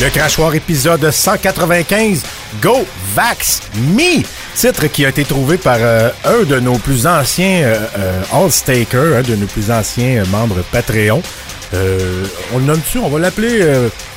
[0.00, 2.22] Le crachoir épisode 195,
[2.60, 2.84] Go
[3.14, 3.62] Vax
[3.96, 4.22] Me,
[4.56, 9.16] titre qui a été trouvé par euh, un de nos plus anciens euh, euh, All-Stakers,
[9.18, 11.22] un de nos plus anciens euh, membres Patreon.
[11.74, 13.64] Euh, on le nomme dessus, on va l'appeler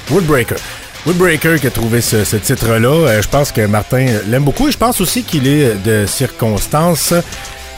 [0.09, 0.57] Woodbreaker.
[1.05, 3.21] Woodbreaker qui a trouvé ce, ce titre-là.
[3.21, 7.13] Je pense que Martin l'aime beaucoup et je pense aussi qu'il est de circonstance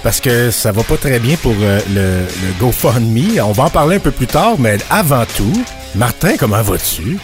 [0.03, 3.41] parce que ça va pas très bien pour euh, le, le GoFundMe.
[3.41, 5.63] On va en parler un peu plus tard, mais avant tout,
[5.95, 7.17] Martin, comment vas-tu?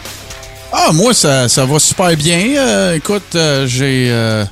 [0.78, 2.42] Ah, moi, ça, ça va super bien.
[2.58, 4.08] Euh, écoute, euh, j'ai.
[4.10, 4.44] euh,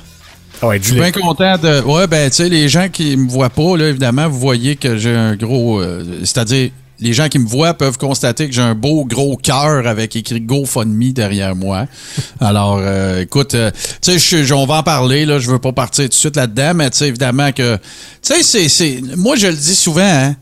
[0.62, 1.82] Ah ouais, je suis bien content de.
[1.82, 4.96] Ouais, ben, tu sais, les gens qui me voient pas, là, évidemment, vous voyez que
[4.96, 5.80] j'ai un gros.
[5.80, 9.86] euh, C'est-à-dire, les gens qui me voient peuvent constater que j'ai un beau gros cœur
[9.86, 11.86] avec écrit GoFundMe derrière moi.
[12.40, 15.38] Alors, euh, écoute, euh, tu sais, je- on va en parler, là.
[15.38, 17.76] Je veux pas partir tout de suite là-dedans, mais tu sais, évidemment que.
[17.76, 17.80] Tu
[18.22, 19.02] sais, c'est- c'est.
[19.16, 20.36] Moi, je le dis souvent, hein.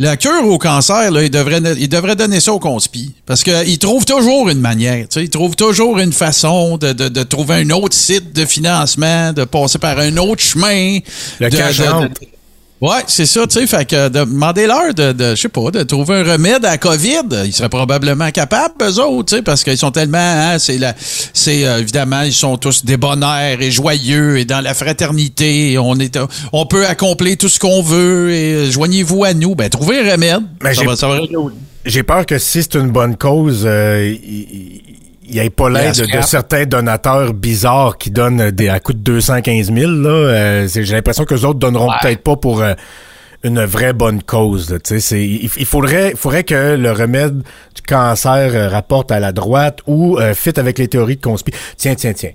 [0.00, 3.12] La cure au cancer, là, il, devrait, il devrait donner ça au conspi.
[3.26, 5.08] Parce qu'il trouve toujours une manière.
[5.08, 8.44] tu sais, Il trouve toujours une façon de, de- de trouver un autre site de
[8.44, 10.98] financement, de passer par un autre chemin.
[11.40, 12.20] Le de- cash de- de- rentre.
[12.80, 13.66] Ouais, c'est ça, tu sais.
[13.66, 17.22] Fait que demandez-leur de, de, je sais pas, de trouver un remède à la COVID.
[17.44, 20.94] Ils seraient probablement capables, eux autres, tu sais, parce qu'ils sont tellement, hein, c'est la,
[20.98, 25.76] c'est, euh, évidemment, ils sont tous débonnaires et joyeux et dans la fraternité.
[25.78, 26.16] On est,
[26.52, 29.56] on peut accomplir tout ce qu'on veut et euh, joignez-vous à nous.
[29.56, 30.42] Ben, trouvez un remède.
[30.62, 31.36] Mais ça j'ai- va, ça va régler.
[31.84, 34.14] J'ai peur que si c'est une bonne cause, euh,
[35.28, 38.98] il n'y ait pas l'aide de certains donateurs bizarres qui donnent des, à coût de
[38.98, 39.90] 215 000.
[39.90, 40.08] Là.
[40.10, 42.74] Euh, c'est- J'ai l'impression que les autres donneront peut-être pas pour euh,
[43.44, 44.70] une vraie bonne cause.
[44.70, 49.12] là, tu sais, c'est- Il, il faudrait, faudrait que le remède du cancer euh, rapporte
[49.12, 51.52] à la droite ou euh, fit avec les théories de conspi.
[51.76, 52.30] Tiens, tiens, tiens.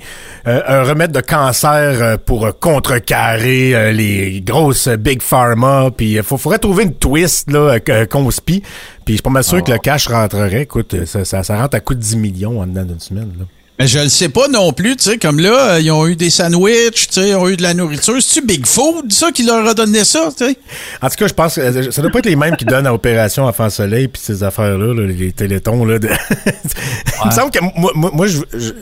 [0.48, 5.90] Euh, un remède de cancer euh, pour euh, contrecarrer euh, les grosses big pharma.
[5.96, 8.62] Puis il faudrait trouver une twist là, euh, conspi.
[8.62, 8.70] Puis
[9.08, 10.62] je suis pas mal sûr que le cash rentrerait.
[10.62, 13.32] Écoute, ça, ça, ça rentre à coût de 10 millions en dedans d'une semaine.
[13.38, 13.46] Là.
[13.80, 16.16] Mais je le sais pas non plus, tu sais, comme là, euh, ils ont eu
[16.16, 18.22] des sandwichs, tu sais, ils ont eu de la nourriture.
[18.22, 20.58] C'est-tu Big Food, ça, qui leur a donné ça, tu sais?
[21.02, 22.86] En tout cas, je pense que euh, ça doit pas être les mêmes qui donnent
[22.86, 25.86] à Opération Enfant Soleil puis ces affaires-là, là, les télétons.
[25.86, 26.08] Là, de...
[27.24, 28.74] Il me semble que moi, moi, moi, je, je,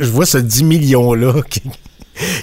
[0.00, 1.62] je vois ce 10 millions-là qui,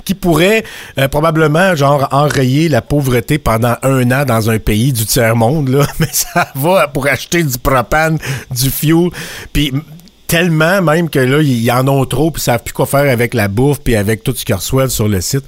[0.06, 0.64] qui pourrait
[0.98, 5.68] euh, probablement genre enrayer la pauvreté pendant un an dans un pays du tiers-monde.
[5.68, 5.86] là.
[6.00, 8.18] Mais ça va pour acheter du propane,
[8.52, 9.10] du fuel.
[9.52, 9.74] Puis
[10.30, 13.34] tellement même que là, ils en ont trop puis ils savent plus quoi faire avec
[13.34, 15.44] la bouffe puis avec tout ce qu'ils reçoivent sur le site.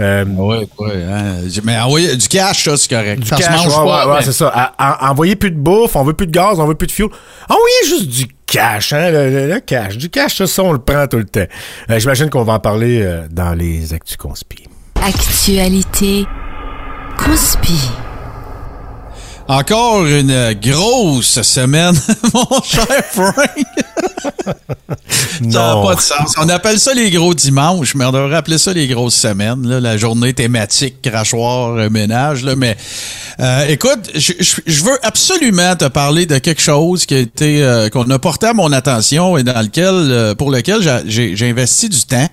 [0.00, 1.02] Euh, Ouais, ouais.
[1.10, 1.36] Hein.
[1.64, 3.20] Mais envoyer du cash, ça, c'est correct.
[3.20, 4.14] du ça cash, se mange ouais, pas.
[4.14, 4.48] ouais, c'est ça.
[4.54, 4.74] À-
[5.06, 7.08] à- envoyez plus de bouffe, on veut plus de gaz, on veut plus de fuel.
[7.48, 9.96] Envoyez juste du cash, hein, le, le- le cash.
[9.96, 11.46] Du cash, ça, ça, on le prend tout le temps.
[11.90, 14.64] Euh, J'imagine qu'on va en parler euh, dans les Actus Conspi.
[15.02, 16.26] Actualité.
[17.16, 17.80] Conspi.
[19.48, 21.94] Encore une grosse semaine,
[22.34, 23.34] mon cher Frank.
[24.96, 25.86] Ça n'a Non.
[25.86, 26.34] pas de sens.
[26.38, 29.78] On appelle ça les gros dimanches, mais on devrait appeler ça les grosses semaines, là,
[29.78, 32.42] la journée thématique, crachoir, euh, ménage.
[32.42, 32.76] Là, mais
[33.38, 38.10] euh, écoute, je, veux absolument te parler de quelque chose qui a été euh, qu'on
[38.10, 42.28] a porté à mon attention et dans lequel, euh, pour lequel j'ai- investi du temps.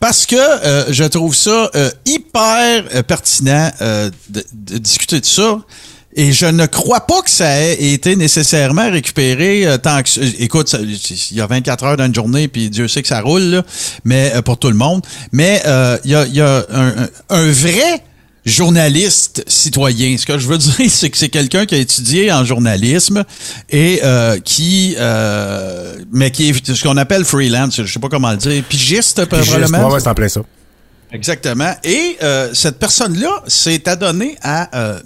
[0.00, 5.58] Parce que euh, je trouve ça euh, hyper pertinent euh, de, de discuter de ça.
[6.14, 10.42] Et je ne crois pas que ça ait été nécessairement récupéré euh, tant que...
[10.42, 10.76] Écoute,
[11.30, 13.62] il y a 24 heures dans une journée, puis Dieu sait que ça roule, là,
[14.04, 15.02] mais euh, pour tout le monde.
[15.32, 18.02] Mais euh, il y a, il y a un, un- vrai
[18.44, 20.16] journaliste citoyen.
[20.18, 23.24] Ce que je veux dire, c'est que c'est quelqu'un qui a étudié en journalisme
[23.70, 28.30] et euh, qui, euh, mais qui est ce qu'on appelle freelance, je sais pas comment
[28.32, 29.86] le dire, pigiste probablement.
[29.88, 30.40] ouais, ouais, c'est en plein ça.
[31.12, 31.72] Exactement.
[31.84, 34.98] Et euh, cette personne-là s'est adonnée à euh,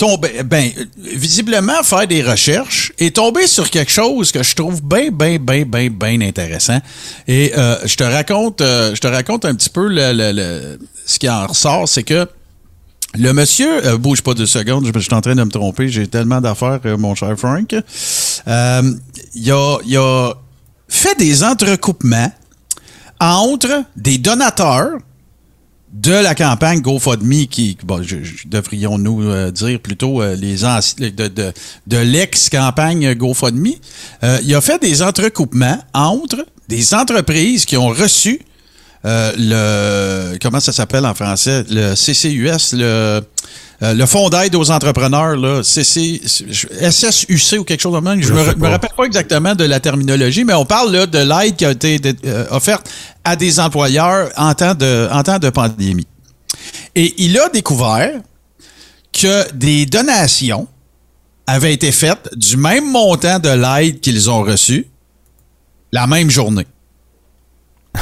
[0.00, 5.10] tomber, ben, visiblement faire des recherches et tomber sur quelque chose que je trouve bien,
[5.10, 6.80] bien, bien, bien, bien intéressant.
[7.28, 10.78] Et euh, je te raconte, euh, je te raconte un petit peu le, le- le-
[11.04, 12.26] ce qui en ressort, c'est que
[13.14, 15.88] le monsieur, euh, bouge pas deux secondes, je, je suis en train de me tromper,
[15.90, 17.70] j'ai tellement d'affaires, mon cher Frank.
[18.46, 20.32] Il, a, il a
[20.88, 22.32] fait des entrecoupements
[23.20, 24.92] entre des donateurs
[25.92, 30.94] de la campagne GoFundMe, qui, bon, je- je- devrions-nous euh, dire plutôt euh, les anci-
[30.96, 31.52] de, de,
[31.86, 33.72] de l'ex-campagne GoFundMe,
[34.22, 38.40] euh, il a fait des entrecoupements entre des entreprises qui ont reçu
[39.04, 41.64] euh, le comment ça s'appelle en français?
[41.70, 43.20] Le CCUS le
[43.82, 48.28] euh, le fonds d'aide aux entrepreneurs là CC SSUC ou quelque chose de même je,
[48.28, 51.64] Je me, rappelle pas exactement de la terminologie mais on parle là de l'aide qui
[51.64, 52.90] a été euh, offerte
[53.24, 56.06] à des employeurs en temps de en temps de pandémie.
[56.94, 58.20] Et il a découvert
[59.12, 60.68] que des donations
[61.46, 64.86] avaient été faites du même montant de l'aide qu'ils ont reçu
[65.92, 66.66] la même journée.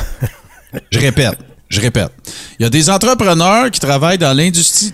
[0.90, 2.12] je répète, je répète.
[2.58, 4.92] Il y a des entrepreneurs qui travaillent dans l'industrie,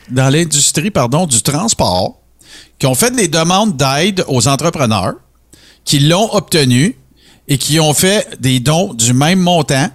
[1.28, 2.20] du transport,
[2.78, 5.14] qui ont fait des demandes d'aide aux entrepreneurs,
[5.84, 6.96] qui l'ont obtenu
[7.46, 9.88] et qui ont fait des dons du même montant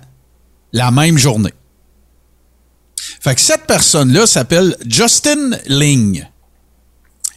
[0.71, 1.53] la même journée.
[3.21, 6.25] Fait que cette personne-là s'appelle Justin Ling.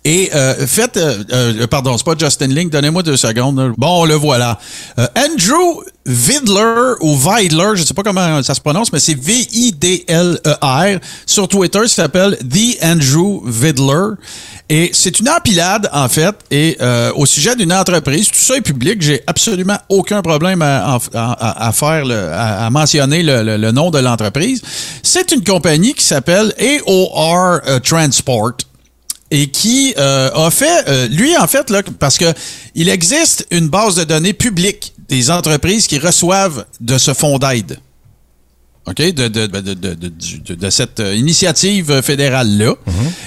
[0.04, 3.72] Et euh, faites, euh, euh, pardon, c'est pas Justin Ling, donnez-moi deux secondes.
[3.78, 4.58] Bon, le voilà.
[4.98, 10.98] Euh, Andrew Vidler ou Vidler, je sais pas comment ça se prononce, mais c'est V-I-D-L-E-R.
[11.24, 14.14] Sur Twitter, il s'appelle The Andrew Vidler.
[14.68, 18.60] Et c'est une empilade, en fait, et euh, au sujet d'une entreprise, tout ça est
[18.62, 23.42] public, j'ai absolument aucun problème à, à- à- à faire, le- à, à mentionner le,
[23.42, 24.62] le- le nom de l'entreprise.
[25.02, 28.52] C'est une compagnie qui s'appelle AOR euh, Transport
[29.34, 32.32] et qui euh, a fait, euh, lui en fait, là, parce que
[32.74, 37.78] il existe une base de données publique des entreprises qui reçoivent de ce fonds d'aide.
[38.86, 38.96] OK?
[38.96, 39.94] De, de, de, de, de, de-
[40.44, 42.74] de- de cette euh, initiative fédérale-là.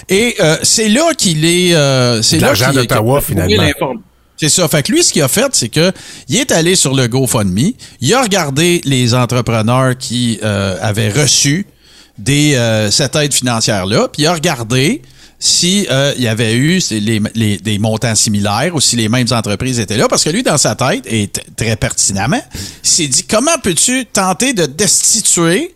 [0.09, 1.73] Et euh, c'est là qu'il est.
[1.73, 3.63] euh, c'est qu'il- d'Ottawa, finalement.
[3.63, 4.01] l'informe.
[4.37, 4.67] c'est ça.
[4.67, 5.91] Fait que lui, ce qu'il a fait, c'est que
[6.27, 7.71] il est allé sur le GoFundMe,
[8.01, 11.65] il a regardé les entrepreneurs qui euh, avaient reçu
[12.17, 15.01] des, euh, cette aide financière-là, puis il a regardé
[15.37, 19.27] si euh, il y avait eu les, les- des montants similaires ou si les mêmes
[19.31, 22.41] entreprises étaient là, parce que lui, dans sa tête, et très pertinemment,
[22.83, 25.75] il s'est dit, comment peux-tu tenter de destituer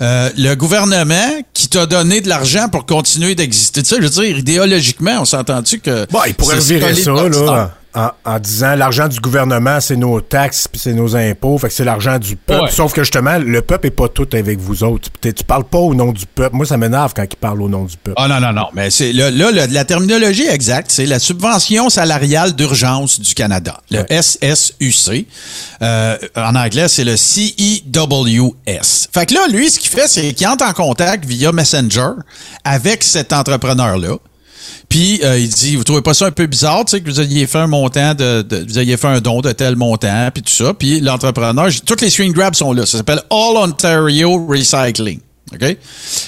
[0.00, 3.82] euh, le gouvernement qui t'a donné de l'argent pour continuer d'exister?
[3.82, 6.06] Tu sais, je veux dire, idéologiquement, on s'entend-tu que...
[6.10, 10.66] Bon, il pourrait revirer ça, là, en, en disant l'argent du gouvernement, c'est nos taxes
[10.68, 12.64] puis c'est nos impôts, fait que c'est l'argent du peuple.
[12.64, 12.70] Ouais.
[12.70, 15.08] Sauf que justement, le peuple est pas tout avec vous autres.
[15.20, 16.56] Tu, tu parles pas au nom du peuple.
[16.56, 18.16] Moi, ça m'énerve quand il parle au nom du peuple.
[18.20, 18.66] Ah non, non, non.
[18.74, 23.80] Mais c'est là, là, le- la terminologie exacte, c'est la subvention salariale d'urgence du Canada,
[23.90, 25.26] le SSUC.
[25.82, 29.08] Euh, en anglais, c'est le CEWS.
[29.12, 32.10] Fait que là, lui, ce qu'il fait, c'est qu'il entre en contact via Messenger
[32.64, 34.16] avec cet entrepreneur-là.
[34.88, 37.20] Puis euh, il dit, vous trouvez pas ça un peu bizarre, tu sais, que vous
[37.20, 40.42] ayez fait un montant de, de- vous ayez fait un don de tel montant, puis
[40.42, 40.72] tout ça.
[40.74, 42.86] Puis l'entrepreneur, toutes les screen grabs sont là.
[42.86, 45.20] Ça s'appelle All Ontario Recycling.
[45.54, 45.76] OK?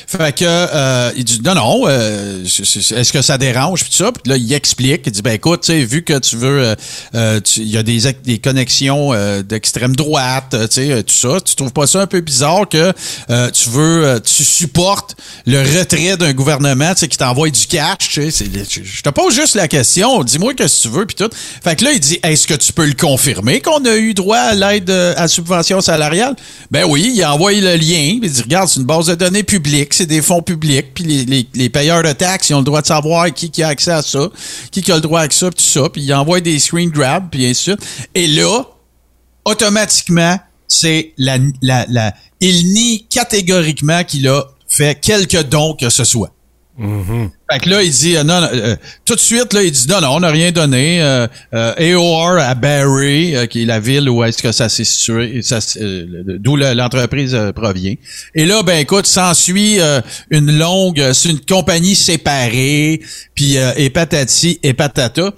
[0.07, 3.85] Fait que euh, il dit non, non, euh, est-ce que ça dérange?
[3.85, 4.13] Puis ça?
[4.13, 6.75] Puis là, il explique, il dit ben écoute, tu sais, vu que tu veux euh,
[7.15, 11.55] euh, il y a des, des connexions euh, d'extrême droite, tu sais, tout ça, tu
[11.55, 12.93] trouves pas ça un peu bizarre que
[13.51, 18.31] tu veux tu supportes le retrait d'un gouvernement, tu sais, qui t'envoie du cash, tu
[18.31, 18.45] sais,
[18.85, 21.31] je te pose juste la question, dis-moi que tu veux puis tout.
[21.63, 24.39] Fait que là, il dit est-ce que tu peux le confirmer qu'on a eu droit
[24.39, 26.37] à l'aide à subvention salariale?
[26.71, 29.43] Ben oui, il a envoyé le lien, il dit regarde, c'est une base de données
[29.43, 32.81] publique, c'est des fonds publics, puis les, les- payeurs de taxes, ils ont le droit
[32.83, 34.29] de savoir qui, qui a accès à ça,
[34.71, 36.91] qui, qui a le droit à ça, puis tout ça, puis il envoie des screen
[36.91, 37.73] grabs, puis ainsi.
[38.15, 38.63] Et là,
[39.45, 40.39] automatiquement,
[40.69, 46.33] c'est la, la, la, il nie catégoriquement qu'il a fait quelque don que ce soit.
[47.53, 48.75] Fait que là, il dit, euh, non, euh,
[49.05, 51.01] tout de suite, là, il dit, non, non, on n'a rien donné.
[51.01, 54.83] Euh, euh, AOR à Barrie, euh, qui est la ville où est-ce que ça s'est
[54.83, 55.41] situé,
[56.41, 57.95] d'où le- l'entreprise provient.
[58.35, 59.79] Et là, ben écoute, s'ensuit
[60.31, 63.01] une longue, c'est une compagnie séparée,
[63.35, 65.31] puis et patati et patata.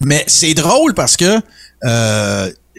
[0.00, 1.40] Mais c'est drôle parce que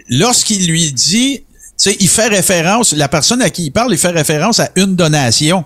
[0.10, 1.44] lorsqu'il lui dit, tu
[1.78, 4.96] sais, il fait référence, la personne à qui il parle, il fait référence à une
[4.96, 5.64] donation.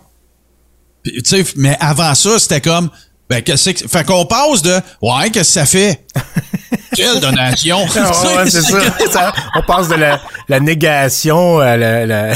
[1.04, 2.90] Puis, mais avant ça, c'était comme,
[3.30, 3.88] ben, qu'est-ce que.
[3.88, 6.06] Fait qu'on passe de, ouais, qu'est-ce que ça fait?
[6.96, 7.84] Quelle donation?
[7.86, 8.80] Ouais, c'est ça.
[9.12, 12.06] Ça, On passe de la, la négation à la.
[12.06, 12.34] la-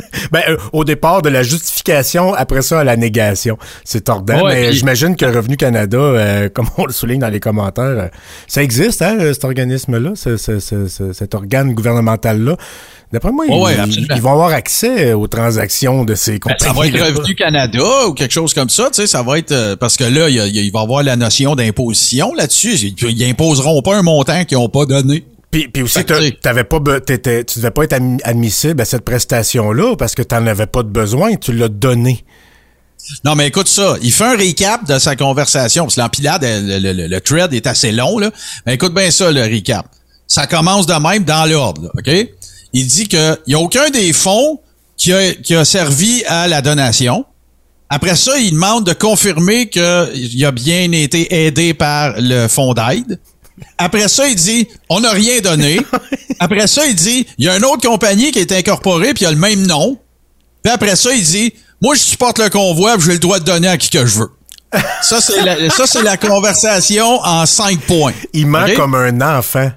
[0.32, 3.58] ben, euh, au départ, de la justification, après ça, à la négation.
[3.84, 4.42] C'est tordant.
[4.44, 7.84] Ouais, mais puis- j'imagine que Revenu Canada, euh, comme on le souligne dans les commentaires,
[7.84, 8.08] euh,
[8.46, 12.56] ça existe, hein, cet organisme-là, ce- ce- ce- ce- cet organe gouvernemental-là.
[13.12, 16.60] D'après moi, ils, ouais, vont avoir accès aux transactions de ces Ben, compagnies.
[16.64, 19.50] ça va être Revenu Canada ou quelque chose comme ça, tu sais, ça va être
[19.50, 22.74] euh, parce que là, il va y avoir la notion d'imposition là-dessus.
[22.76, 25.24] Ils, ils imposeront pas un montant qu'ils n'ont pas donné.
[25.50, 25.98] Puis, puis aussi,
[26.42, 30.46] t'avais pas, t'étais- tu devais pas être admi- admissible à cette prestation-là parce que t'en
[30.46, 32.24] avais pas de besoin, tu l'as donné.
[33.24, 33.96] Non, mais écoute ça.
[34.02, 35.84] Il fait un recap de sa conversation.
[35.84, 38.30] Parce que l'empilade, le, le, le- le thread est assez long, là.
[38.66, 39.86] Mais écoute bien ça, le recap.
[40.28, 42.28] Ça commence de même dans l'ordre, là, OK?
[42.72, 44.60] Il dit qu'il n'y a aucun des fonds
[44.96, 47.24] qui a, qui a servi à la donation.
[47.88, 53.18] Après ça, il demande de confirmer qu'il a bien été aidé par le fonds d'aide.
[53.78, 55.80] Après ça, il dit on n'a rien donné.
[56.38, 59.26] Après ça, il dit il y a une autre compagnie qui est incorporée puis il
[59.26, 59.98] a le même nom.
[60.62, 63.44] Puis après ça, il dit Moi, je supporte le convoi, puis j'ai le droit de
[63.44, 64.30] donner à qui que je veux.
[65.02, 68.12] Ça, c'est la, ça, c'est la conversation en cinq points.
[68.32, 69.68] Il ment comme un enfant.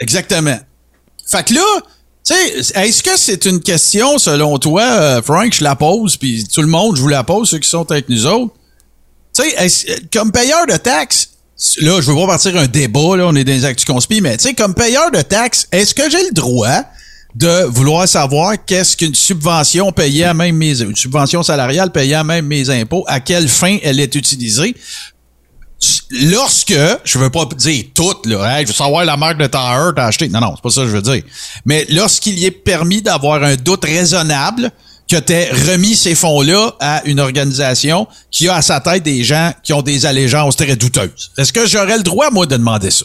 [0.00, 0.58] Exactement.
[1.30, 1.64] Fait que là,
[2.26, 6.44] tu sais, est-ce que c'est une question, selon toi, euh, Frank, je la pose, puis
[6.52, 8.52] tout le monde, je vous la pose, ceux qui sont avec nous autres.
[9.32, 11.29] Tu sais, comme payeur de taxes,
[11.82, 14.36] là, je veux pas partir un débat, là, on est dans les actus conspi, mais
[14.36, 16.84] tu sais, comme payeur de taxes, est-ce que j'ai le droit
[17.34, 22.24] de vouloir savoir qu'est-ce qu'une subvention payée à même mes une subvention salariale payée à
[22.24, 24.74] même mes impôts, à quelle fin elle est utilisée?
[26.10, 29.94] lorsque, je veux pas dire toute, là, Hey, je veux savoir la marque de tailleur
[29.94, 30.28] t'as acheté.
[30.28, 31.22] Non, non, c'est pas ça que je veux dire.
[31.64, 34.70] Mais lorsqu'il y est permis d'avoir un doute raisonnable
[35.10, 39.52] que t'aies remis ces fonds-là à une organisation qui a à sa tête des gens
[39.62, 41.32] qui ont des allégeances très douteuses.
[41.36, 43.04] Est-ce que j'aurais le droit, moi, de demander ça,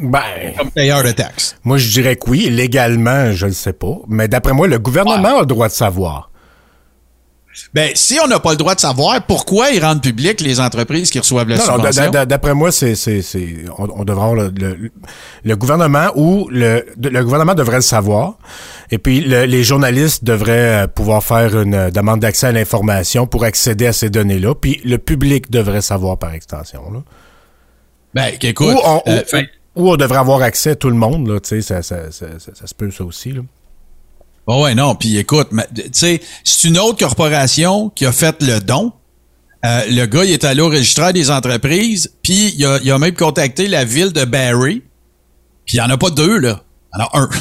[0.00, 0.22] Ben,
[0.56, 1.56] comme payeur de taxes?
[1.64, 2.48] moi, je dirais que oui.
[2.50, 3.96] Légalement, je le sais pas.
[4.08, 6.27] Mais d'après moi, le gouvernement a le droit de savoir.
[7.74, 11.10] Ben, si on n'a pas le droit de savoir, pourquoi ils rendent public les entreprises
[11.10, 12.10] qui reçoivent la Non, subvention?
[12.26, 14.90] d'après moi, c'est, c'est, c'est, on, on devrait avoir le, le,
[15.44, 18.34] le gouvernement ou le, le gouvernement devrait le savoir.
[18.90, 23.26] Et puis, le- les journalistes devraient euh, pouvoir faire une euh, demande d'accès à l'information
[23.26, 24.54] pour accéder à ces données-là.
[24.54, 26.82] Puis, le public devrait savoir par extension.
[26.92, 27.00] Là.
[28.14, 30.96] Ben, écoute, Ou, on, euh, ou- fait- ou on devrait avoir accès à tout le
[30.96, 31.28] monde.
[31.28, 33.32] Là, tu sais, ça, ça, ça, ça, ça se peut, ça aussi.
[33.32, 33.42] Là.
[34.48, 34.94] Bon, ouais, non.
[34.94, 38.92] Puis écoute, tu sais, c'est une autre corporation qui a fait le don.
[39.66, 42.98] Euh, le gars, il est allé au registraire des entreprises, puis il a, il a
[42.98, 44.82] même contacté la ville de Barrie.
[45.66, 46.62] Puis il n'y en a pas deux, là.
[46.94, 47.28] Il y en a un.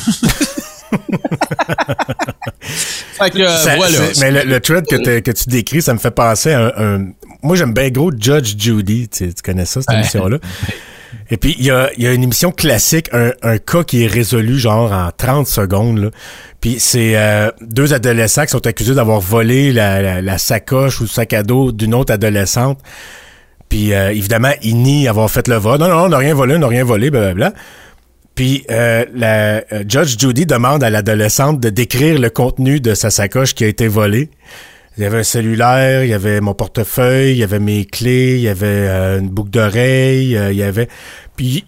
[2.61, 3.99] fait que, euh, Ça- voilà.
[4.19, 6.71] mais le, le thread que, que tu décris, ça me fait penser à un.
[6.99, 7.11] un-
[7.43, 9.07] moi, j'aime bien gros Judge Judy.
[9.07, 9.95] Tu connais ça, cette Ouais.
[9.99, 10.39] émission-là?
[11.29, 14.91] Et puis, il y a, une émission classique, un, un cas qui est résolu genre
[14.91, 15.97] en 30 secondes.
[15.99, 16.09] Là.
[16.61, 21.33] Puis c'est euh, deux adolescents qui sont accusés d'avoir volé la, sacoche ou le sac
[21.33, 22.79] à dos d'une autre adolescente.
[23.69, 25.79] Puis euh, évidemment, ils nient avoir fait le vol.
[25.79, 27.53] Non, non, on n'a rien volé, on n'a rien volé, blablabla.
[28.37, 33.09] Puis euh, la euh, Judge Judy demande à l'adolescente de décrire le contenu de sa
[33.09, 34.29] sacoche qui a été volée.
[34.97, 38.35] Il y avait un cellulaire, il y avait mon portefeuille, il y avait mes clés,
[38.37, 40.87] il y avait euh, une boucle d'oreille, euh, il y avait...
[41.35, 41.65] Puis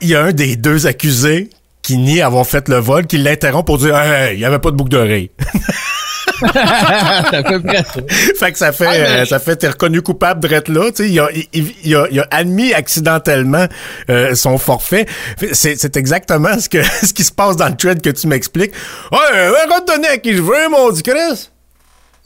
[0.00, 1.50] il y a un des deux accusés
[1.82, 4.70] qui nie avoir fait le vol, qui l'interrompt pour dire hey, il y avait pas
[4.70, 5.30] de boucle d'oreille.
[6.42, 8.00] à peu près ça.
[8.38, 10.90] fait que ça fait, Ah, mais- euh, ça fait t'es reconnu coupable d'être là.
[10.90, 13.66] Tu sais, il a, il, il a, il a admis accidentellement
[14.10, 15.06] euh, son forfait.
[15.52, 18.72] C'est, c'est exactement ce que ce qui se passe dans le thread que tu m'expliques.
[19.12, 21.50] Ouais, euh, redonner à qui je veux, mon dit Chris.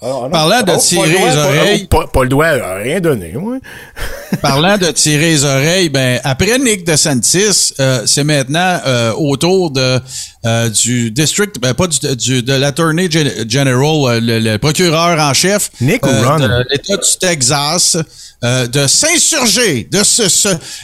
[0.00, 1.88] Parlant de Oh, tirer les oreilles.
[1.92, 2.50] oh, Pas, pas le doigt,
[2.82, 3.34] rien donné.
[4.42, 9.98] Parlant de tirer les oreilles, ben après Nick DeSantis, euh, c'est maintenant euh, autour de
[10.44, 15.34] euh, du district, ben, pas du, du- de l'attorney gen- general, le, le procureur en
[15.34, 16.38] chef Nick ou Ron?
[16.38, 17.96] de l'État du Texas,
[18.42, 20.02] de s'insurger, de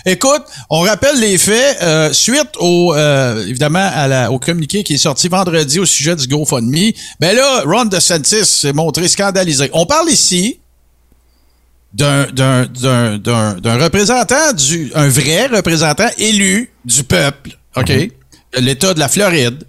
[0.06, 2.96] Écoute, on rappelle les faits suite au
[3.46, 6.90] évidemment à la, au communiqué qui est sorti vendredi au sujet du GoFundMe.
[7.20, 9.70] Ben là, Ron DeSantis s'est montré scandalisé.
[9.72, 10.60] On parle ici
[11.92, 18.10] d'un d'un d'un d'un d'un représentant du un vrai représentant élu du peuple, OK, de
[18.60, 19.64] l'État de la Floride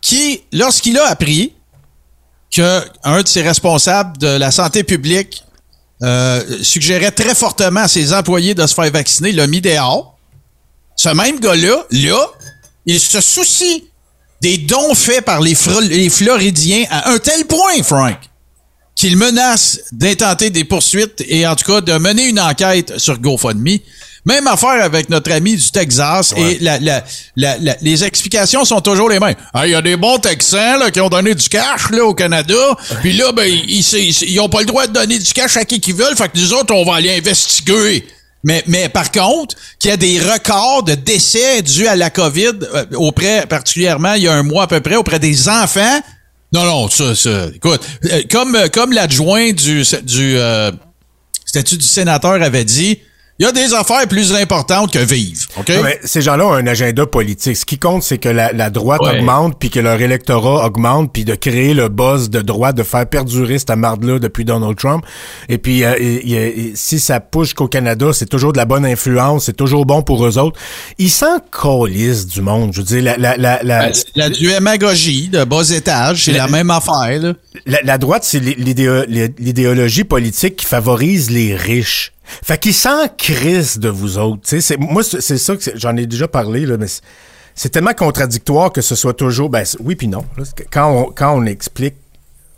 [0.00, 1.52] qui lorsqu'il a appris
[2.50, 5.44] que un de ses responsables de la santé publique
[6.02, 10.18] euh, suggérait très fortement à ses employés de se faire vacciner, l'a mis dehors.
[10.96, 12.26] Ce même gars-là, là,
[12.86, 13.84] il se soucie
[14.40, 18.18] des dons faits par les Floridiens à un tel point, Frank,
[19.00, 23.78] qu'il menace d'intenter des poursuites et en tout cas de mener une enquête sur GoFundMe.
[24.26, 27.02] Même affaire avec notre ami du Texas et la, la,
[27.36, 29.36] la, la- les explications sont toujours les mêmes.
[29.54, 32.12] Ah, Il y a des bons Texans là, qui ont donné du cash là, au
[32.12, 32.54] Canada,
[33.00, 35.64] puis là, ben, ils, ils, ils ont pas le droit de donner du cash à
[35.64, 38.04] qui qu'ils veulent, fait que nous autres, on va aller investiguer.
[38.44, 42.52] Mais, mais par contre, qu'il y a des records de décès dus à la COVID
[42.74, 46.00] euh, auprès, particulièrement il y a un mois à peu près, auprès des enfants.
[46.52, 47.46] Non, non, ça, ça.
[47.54, 50.72] Écoute, euh, comme, euh, comme l'adjoint du, du euh,
[51.46, 52.98] statut du sénateur avait dit,
[53.40, 55.40] Il y a des affaires plus importantes que vivre.
[55.58, 55.70] OK?
[55.70, 57.56] Non, mais ces gens-là ont un agenda politique.
[57.56, 59.18] Ce qui compte, c'est que la, la droite Ouais.
[59.18, 63.06] augmente, puis que leur électorat augmente, puis de créer le buzz de droite, de faire
[63.08, 65.06] perdurer cette marde-là depuis Donald Trump.
[65.48, 68.84] Et puis, euh, et- et- si ça push qu'au Canada, c'est toujours de la bonne
[68.84, 70.60] influence, c'est toujours bon pour eux autres.
[70.98, 72.74] Ils s'en colissent du monde.
[72.74, 76.32] Je veux dire, la, la, la, la, Ben, c'est la duémagogie de bas étage, c'est
[76.32, 77.18] la même affaire.
[77.18, 77.32] Là.
[77.64, 79.06] la, la droite, c'est l'idéo-
[79.38, 82.12] l'idéologie politique qui favorise les riches.
[82.44, 84.42] Fait qu'ils s'en crissent de vous autres.
[84.42, 84.60] tu sais.
[84.60, 86.86] C'est, moi, c'est ça que j'en ai déjà parlé, là, mais
[87.54, 89.50] c'est, tellement contradictoire que ce soit toujours.
[89.50, 90.24] Ben, oui puis non.
[90.36, 90.44] là.
[90.70, 91.94] Quand on, quand on explique,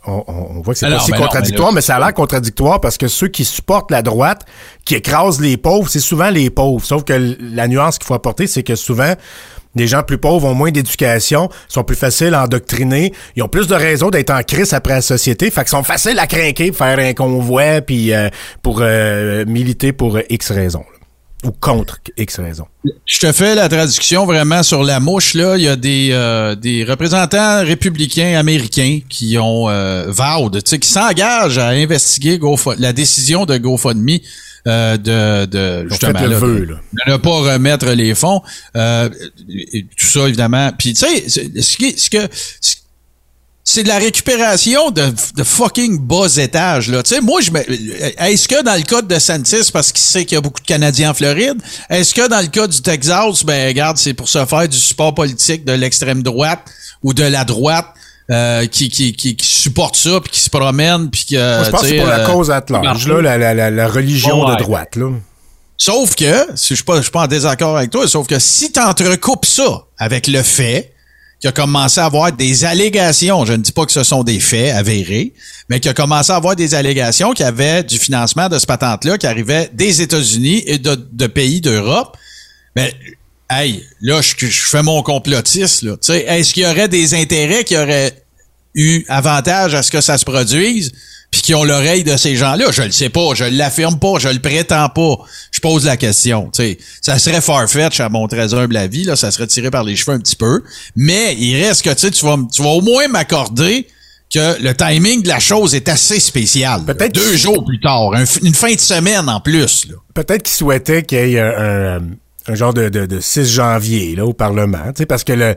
[0.05, 2.13] on, voit que c'est pas si ben non, contradictoire, mais là, mais ça a l'air
[2.13, 4.45] contradictoire parce que ceux qui supportent la droite,
[4.83, 6.83] qui écrasent les pauvres, c'est souvent les pauvres.
[6.83, 9.13] Sauf que la nuance qu'il faut apporter, c'est que souvent,
[9.75, 13.67] les gens plus pauvres ont moins d'éducation, sont plus faciles à endoctriner, ils ont plus
[13.67, 16.99] de raisons d'être en crise après la société, fait qu'ils sont faciles à craquer faire
[16.99, 18.29] un convoi puis euh,
[18.61, 20.85] pour euh, militer pour X raisons.
[21.45, 22.67] Ou contre X raisons.
[23.05, 25.33] Je te fais la traduction vraiment sur la mouche.
[25.33, 29.65] Là, il y a des, euh, des représentants républicains américains qui ont
[30.07, 32.39] vowed, qui s'engagent à investiguer
[32.77, 34.19] la décision de GoFundMe
[34.67, 36.79] euh, de, de justement là, vœu, de- là.
[37.05, 38.41] de ne pas remettre les fonds.
[38.75, 39.09] Euh,
[39.49, 40.71] et tout ça, évidemment.
[40.77, 42.27] Puis, tu sais, c'est- ce, qui- ce que...
[42.61, 42.75] ce-
[43.65, 45.03] c'est de la récupération de,
[45.37, 47.01] de fucking bas étage, là.
[47.01, 47.59] Tu sais, moi, je me,
[48.21, 50.65] est-ce que dans le cas de Santis, parce qu'il sait qu'il y a beaucoup de
[50.65, 54.45] Canadiens en Floride, est-ce que dans le cas du Texas, ben, regarde, c'est pour se
[54.45, 56.59] faire du support politique de l'extrême droite
[57.03, 57.87] ou de la droite,
[58.31, 61.69] euh, qui, qui, qui, qui supporte ça, puis qui se promène, puis que, Moi, je
[61.71, 64.45] pense que c'est pour la euh, cause at large, là, la, la, la, la religion
[64.45, 64.55] Ouais.
[64.55, 64.95] de droite.
[64.95, 65.09] Là.
[65.77, 68.39] Sauf que, si je suis pas, je suis pas en désaccord avec toi, sauf que
[68.39, 70.93] si tu entrecoupes ça avec le fait
[71.41, 74.39] qu'il a commencé à avoir des allégations, je ne dis pas que ce sont des
[74.39, 75.33] faits avérés,
[75.67, 78.65] mais qu'il a commencé à avoir des allégations qu'il y avait du financement de ce
[78.65, 82.15] patente-là qui arrivait des États-Unis et de, de pays d'Europe,
[82.77, 82.93] mais
[83.61, 85.93] hey, là, je, je fais mon complotiste, là.
[85.93, 88.23] Tu sais, est-ce qu'il y aurait des intérêts qui auraient
[88.75, 90.91] eu avantage à ce que ça se produise,
[91.31, 92.71] puis qui ont l'oreille de ces gens-là?
[92.71, 95.15] Je le sais pas, je l'affirme pas, je le prétends pas.
[95.51, 96.49] Je pose la question.
[96.53, 99.83] Tu sais, ça serait farfetch à mon très humble avis, là, ça serait tiré par
[99.83, 100.61] les cheveux un petit peu.
[100.95, 103.87] Mais il reste que tu sais, tu vas, tu vas au moins m'accorder
[104.33, 106.83] que le timing de la chose est assez spécial.
[106.85, 109.87] Peut-être deux jours plus tard, un une fin de semaine en plus.
[110.15, 112.01] Peut-être qu'ils souhaitaient qu'il y ait un, un,
[112.47, 115.55] un genre de, de, de 6 janvier là, au Parlement, tu sais, parce que le,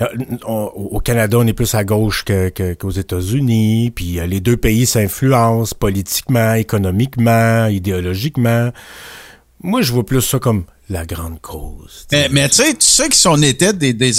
[0.00, 0.06] euh,
[0.46, 4.40] on- au Canada, on est plus à gauche que, que- qu'aux États-Unis, puis euh, les
[4.40, 8.70] deux pays s'influencent politiquement, économiquement, idéologiquement.
[9.62, 12.06] Moi, je vois plus ça comme la grande cause.
[12.12, 14.12] Mais, mais tu sais, tu sais que si on était des, des-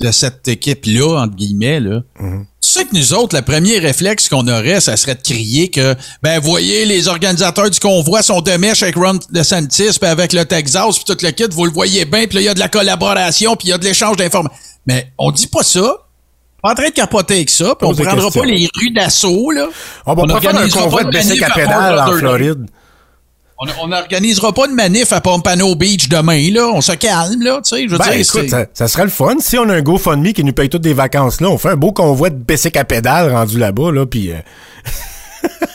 [0.00, 2.46] de cette équipe-là, entre guillemets, là, Mhm.
[2.70, 5.96] Tu sais que nous autres, le premier réflexe qu'on aurait, ça serait de crier que,
[6.22, 10.44] ben, voyez, les organisateurs du convoi sont de mèche avec Ron DeSantis, puis avec le
[10.44, 12.60] Texas, puis tout le kit, vous le voyez bien, puis là, il y a de
[12.60, 14.56] la collaboration, puis il y a de l'échange d'informations.
[14.86, 15.96] Mais on dit pas ça.
[16.62, 18.40] Pas en train de capoter avec ça, puis on prendra questions.
[18.40, 19.66] pas les rues d'assaut, là.
[20.06, 22.12] on va pas faire un convoi de baisser à pédale en.
[22.18, 22.66] Floride.
[23.82, 26.70] On n'organisera pas de manif à Pompano Beach demain, là.
[26.72, 27.84] On se calme, là, tu sais.
[27.86, 29.34] Je veux Ben, dire, écoute, ça, ça serait le fun.
[29.40, 31.76] Si on a un GoFundMe qui nous paye toutes des vacances là, on fait un
[31.76, 34.32] beau convoi de baisser à pédale rendu là-bas, là, puis...
[34.32, 34.36] euh,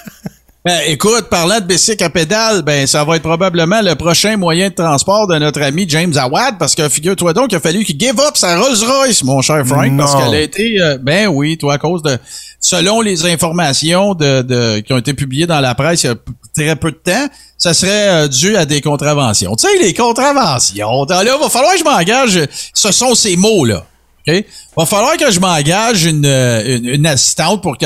[0.65, 4.69] Ben, écoute, parlant de bicycle à pédale, ben, ça va être probablement le prochain moyen
[4.69, 7.99] de transport de notre ami James Awad, parce que figure-toi donc qu'il a fallu qu'il
[7.99, 11.75] give up sa Rolls-Royce, mon cher Frank, parce qu'elle a été, euh, ben oui, toi,
[11.75, 12.17] à cause de,
[12.60, 16.15] selon les informations de, de, qui ont été publiées dans la presse il y a
[16.56, 17.28] très peu de temps,
[17.60, 19.56] ça serait euh, dû à des contraventions.
[19.56, 22.39] Tu sais, les contraventions, là, va falloir que je m'engage,
[22.73, 23.86] ce sont ces mots-là.
[24.28, 24.46] OK?
[24.78, 27.86] Va falloir que je m'engage une, une, une assistante pour que,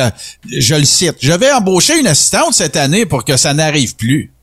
[0.49, 4.31] je le cite, je vais embaucher une assistante cette année pour que ça n'arrive plus.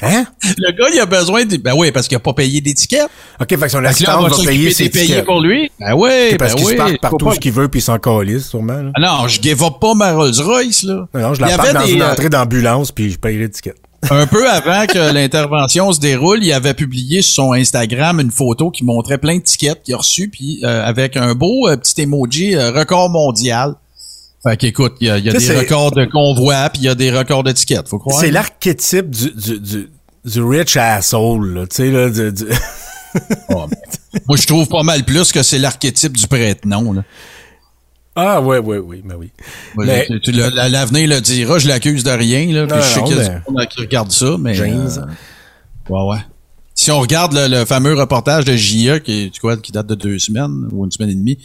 [0.00, 0.26] Hein?
[0.58, 3.08] Le gars, il a besoin de, ben oui, parce qu'il a pas payé d'étiquette.
[3.40, 5.24] OK, fait que son on va payer ses tickets.
[5.24, 5.72] pour lui.
[5.80, 6.92] Ben oui, parce ben qu'il oui.
[6.92, 8.80] se partout pas- ce qu'il veut puis il s'en calisse, sûrement.
[8.80, 8.90] là.
[8.94, 11.08] Ah non, je up pas ma Rolls-Royce, là.
[11.12, 13.18] Non, non, je Il y la avait dans des, une euh, entrée d'ambulance puis je
[13.18, 13.76] paye l'étiquette.
[14.10, 18.70] Un peu avant que l'intervention se déroule, il avait publié sur son Instagram une photo
[18.70, 22.02] qui montrait plein de tickets qu'il a reçus, puis euh, avec un beau euh, petit
[22.02, 23.74] emoji euh, record mondial.
[24.44, 26.88] Fait qu'écoute, il y a, il y a des records de convoi, puis il y
[26.88, 28.20] a des records d'étiquettes, faut croire.
[28.20, 29.88] C'est l'archétype du, du, du,
[30.24, 32.44] du rich asshole, là, tu sais, là, du, du-
[33.48, 33.66] ben,
[34.28, 36.92] Moi, je trouve pas mal plus que c'est l'archétype du prête-nom.
[36.92, 37.02] là.
[38.20, 39.30] Ah, ouais, ouais, oui, ben oui.
[39.76, 40.06] Ouais, Mais-
[40.70, 42.52] L'avenir le dira, je l'accuse de rien.
[42.52, 44.54] Là, puis je sais qu'il y a mais- du monde qui regarde ça, mais...
[44.54, 44.88] James.
[44.98, 46.20] euh, ouais, ouais.
[46.80, 49.96] Si on regarde le, le fameux reportage de JA qui, est- quoi, qui date de
[49.96, 51.36] deux semaines ou une semaine et demie,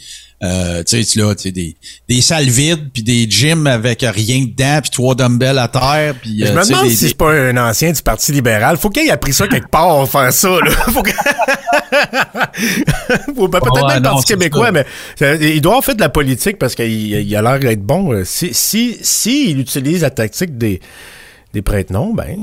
[0.44, 1.74] euh, tu sais, tu là, tu sais, des,
[2.08, 6.38] des salles vides, puis des gyms avec rien dedans, puis trois dumbbells à terre, puis
[6.38, 8.76] Je euh, me demande des- si c'est pas un ancien du Parti libéral.
[8.76, 10.50] Faut qu'il ait appris ça quelque part, faire ça.
[10.50, 10.70] Là.
[10.92, 11.10] Faut que...
[13.34, 14.72] Faut pas- peut-être ouais, même le Parti québécois, ça.
[14.72, 14.86] mais
[15.18, 18.12] ça- il doit avoir fait de la politique parce qu'il il a l'air d'être bon.
[18.12, 20.80] Euh, Si, si, si il utilise la tactique des,
[21.52, 22.36] des prête-noms, ben,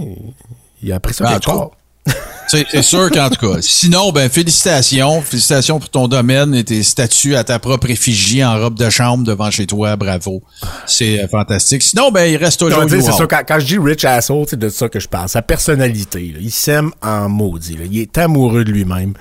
[0.84, 1.71] il a appris ça Ben, en quelque part.
[2.52, 3.58] C'est sûr qu'en tout cas.
[3.62, 5.22] Sinon, ben félicitations.
[5.22, 9.24] Félicitations pour ton domaine et tes statuts à ta propre effigie en robe de chambre
[9.24, 9.96] devant chez toi.
[9.96, 10.44] Bravo.
[10.86, 11.84] C'est euh, fantastique.
[11.84, 14.70] Sinon, ben il reste toujours c'est ça, quand, quand je dis rich asshole, c'est de
[14.70, 15.30] ça que je parle.
[15.30, 16.40] Sa personnalité, là.
[16.42, 17.78] il s'aime en maudit.
[17.78, 17.86] là.
[17.90, 19.14] Il est amoureux de lui-même.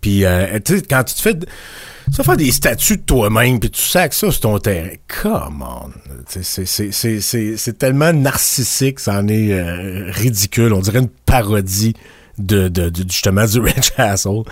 [0.00, 1.34] Puis, euh, tu sais, quand tu te fais...
[1.34, 4.90] Tu vas faire des statuts de toi-même, puis tu sacs ça sur ton terrain.
[5.22, 5.88] Come on.
[6.30, 10.74] Tu sais, C'est, c'est, c'est, c'est, c'est tellement narcissique, ça en est euh, ridicule.
[10.74, 11.94] On dirait une parodie
[12.38, 14.44] de, de, de- justement du rich asshole.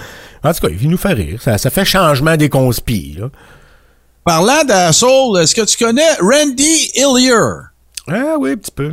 [0.45, 1.40] En tout cas, il nous fait rire.
[1.42, 3.21] Ça, ça fait changement des conspires.
[3.23, 3.31] Là.
[4.25, 7.33] Parlant d'asshole, est-ce que tu connais Randy Hillier?
[8.09, 8.92] Ah oui, un petit peu.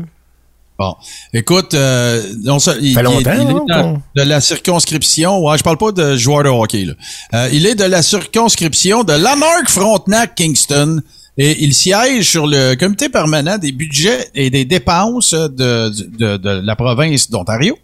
[0.78, 0.95] Bon,
[1.34, 5.43] écoute, euh, non, ça, il, fait il- longtemps, il est dans- de la circonscription.
[5.45, 6.86] Ouais, je parle pas de joueur de hockey.
[6.86, 6.93] Là.
[7.34, 11.02] Euh, il est de la circonscription de Lanark Frontenac Kingston
[11.38, 16.49] et il siège sur le comité permanent des budgets et des dépenses de, de, de
[16.63, 17.78] la province d'Ontario.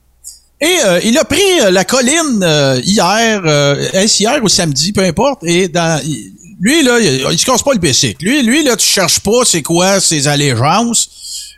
[0.62, 4.94] Et euh, il a pris euh, la colline euh, hier, euh, est-ce hier ou samedi,
[4.94, 5.44] peu importe.
[5.44, 8.24] Et dans, il- lui là, il, il se casse pas le bicycle.
[8.26, 11.10] Lui, lui là, tu cherches pas c'est quoi ses allégeances.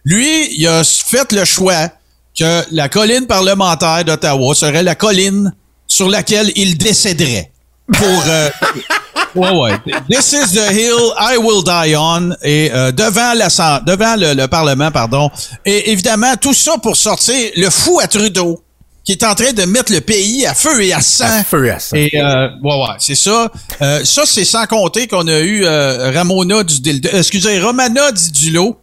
[0.04, 1.90] Lui, il a fait le choix
[2.38, 5.54] que la colline parlementaire d'Ottawa serait la colline
[5.88, 7.52] sur laquelle il décéderait.
[7.94, 8.50] Pour euh,
[9.36, 9.74] ouais ouais.
[10.10, 13.48] This is the hill I will die on et euh, devant la
[13.86, 15.30] devant le, le parlement pardon
[15.66, 18.62] et évidemment tout ça pour sortir le fou à Trudeau
[19.08, 21.24] qui est en train de mettre le pays à feu et à sang.
[21.30, 21.96] À feu et à sang.
[21.96, 23.50] Et euh, ouais, ouais, c'est ça.
[23.82, 28.12] Euh, ça, c'est sans compter qu'on a eu euh, Ramona du Dildo, euh, excusez, Romana
[28.12, 28.76] Didulo,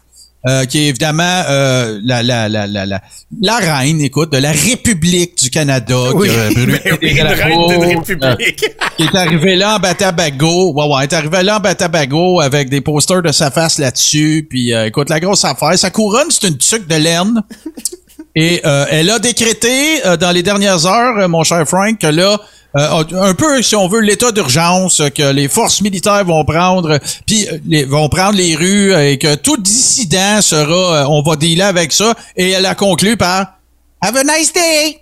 [0.48, 3.02] euh, qui est évidemment euh, la, la, la, la, la,
[3.38, 5.94] la reine, écoute, de la République du Canada.
[6.14, 8.64] Oui, qui a brûlé mais des oui, une drapeaux, reine de République.
[8.96, 10.72] qui est arrivé là en Batabago.
[10.72, 14.46] Ouais, ouais, elle est arrivé là en Batabago avec des posters de sa face là-dessus.
[14.48, 15.78] Puis, euh, écoute, la grosse affaire.
[15.78, 17.42] Sa couronne, c'est une tuque de laine.
[18.37, 22.07] Et euh, elle a décrété euh, dans les dernières heures, euh, mon cher Frank, que
[22.07, 22.38] là,
[22.77, 27.46] euh, un peu, si on veut, l'état d'urgence, que les forces militaires vont prendre, puis
[27.48, 31.37] euh, les, vont prendre les rues euh, et que tout dissident sera, euh, on va
[31.37, 32.14] dealer avec ça.
[32.37, 33.59] Et elle a conclu par
[34.00, 34.98] Have a nice day.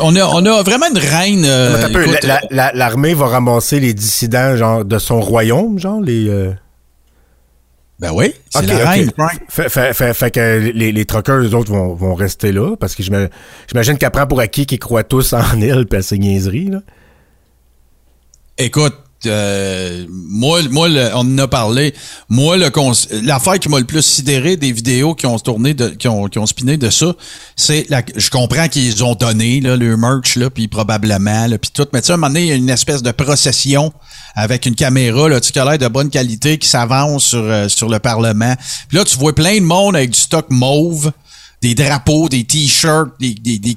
[0.00, 1.44] On, a, on a vraiment une reine.
[1.46, 1.72] euh,
[2.04, 6.28] écoute, la- la- L'armée va ramasser les dissidents genre de son royaume, genre les.
[8.00, 9.40] Ben oui, c'est la Frank.
[9.48, 12.94] Fait, fait- fait- fait que les, les truckers, eux autres, vont, vont rester là, parce
[12.94, 13.26] que j'ima-
[13.68, 16.66] j'imagine qu'elle prend pour acquis qu'ils croient tous en elle et à ses niaiseries.
[16.66, 16.80] Là.
[18.56, 18.94] Écoute,
[19.26, 21.94] euh, moi, moi le- on en a parlé.
[22.28, 22.70] Moi, le
[23.22, 26.38] l'affaire qui m'a le plus sidéré des vidéos qui ont tourné, de, qui ont, qui
[26.38, 27.14] ont spiné de ça,
[27.56, 31.86] c'est je comprends qu'ils ont donné là, le merch là, puis probablement, là, puis tout.
[31.92, 33.92] Mais tu sais, à un moment donné, il y a une espèce de procession
[34.34, 37.88] avec une caméra là, qui a l'air de bonne qualité qui s'avance sur euh, sur
[37.88, 38.54] le Parlement.
[38.88, 41.10] Puis là, tu vois plein de monde avec du stock mauve,
[41.60, 43.76] des drapeaux, des t-shirts, des, des, des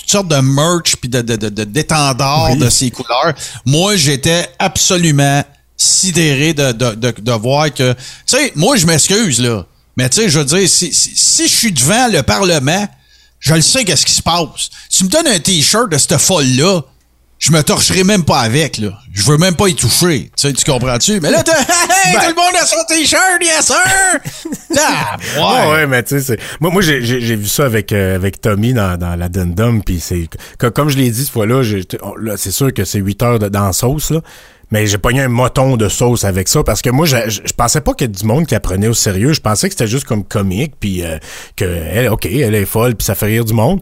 [0.00, 2.58] toutes sortes de merch puis de, de, de, de- d'étendards Oui.
[2.58, 3.34] de ces couleurs.
[3.64, 5.42] Moi, j'étais absolument
[5.76, 7.92] sidéré de, de, de, de voir que...
[7.92, 9.64] Tu sais, moi, je m'excuse, là.
[9.96, 12.86] Mais tu sais, je veux dire, si, si, si je suis devant le Parlement,
[13.38, 14.70] je le sais qu'est-ce qui se passe.
[14.90, 16.82] Tu me donnes un T-shirt de cette folle-là,
[17.40, 18.90] je me torcherai même pas avec, là.
[19.12, 20.30] Je veux même pas y toucher.
[20.36, 21.20] Tu sais, tu comprends-tu?
[21.20, 23.76] Mais là, t'as- hey, Ben- tout le monde a son T-shirt, yes sir!
[24.78, 25.72] Ah, Ouais, ouais.
[25.72, 28.40] ouais, mais tu sais, c'est- moi, moi j'ai j'ai- j'ai vu ça avec, euh, avec
[28.40, 30.28] Tommy dans, dans l'addendum, puis c'est...
[30.58, 31.62] que- Comme je l'ai dit cette fois-là,
[32.20, 34.20] là, c'est sûr que c'est 8 heures de, dans la sauce, là.
[34.70, 37.52] Mais j'ai pogné un moton de sauce avec ça parce que moi, je, je, je
[37.52, 39.32] pensais pas qu'il y ait du monde qui apprenait au sérieux.
[39.32, 41.18] Je pensais que c'était juste comme comique, puis euh,
[41.56, 43.80] que, elle, OK, elle est folle, puis ça fait rire du monde.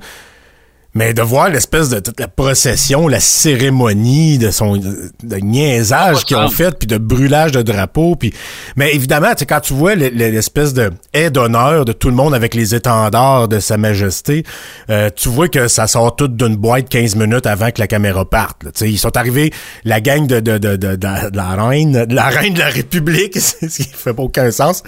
[0.98, 6.24] Mais de voir l'espèce de toute la procession, la cérémonie de son de, de niaisage
[6.24, 8.34] qu'ils ont fait, puis de brûlage de drapeaux, puis
[8.74, 12.16] mais évidemment, tu quand tu vois le- le- l'espèce de aide d'honneur de tout le
[12.16, 14.42] monde avec les étendards de Sa Majesté,
[14.90, 18.28] euh, tu vois que ça sort tout d'une boîte 15 minutes avant que la caméra
[18.28, 18.64] parte.
[18.64, 18.72] là.
[18.72, 19.52] Tu sais, ils sont arrivés,
[19.84, 23.38] la gang de, de, de, de, de la reine, de la reine de la République,
[23.40, 24.82] ce qui fait pas aucun sens.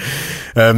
[0.58, 0.74] Euh,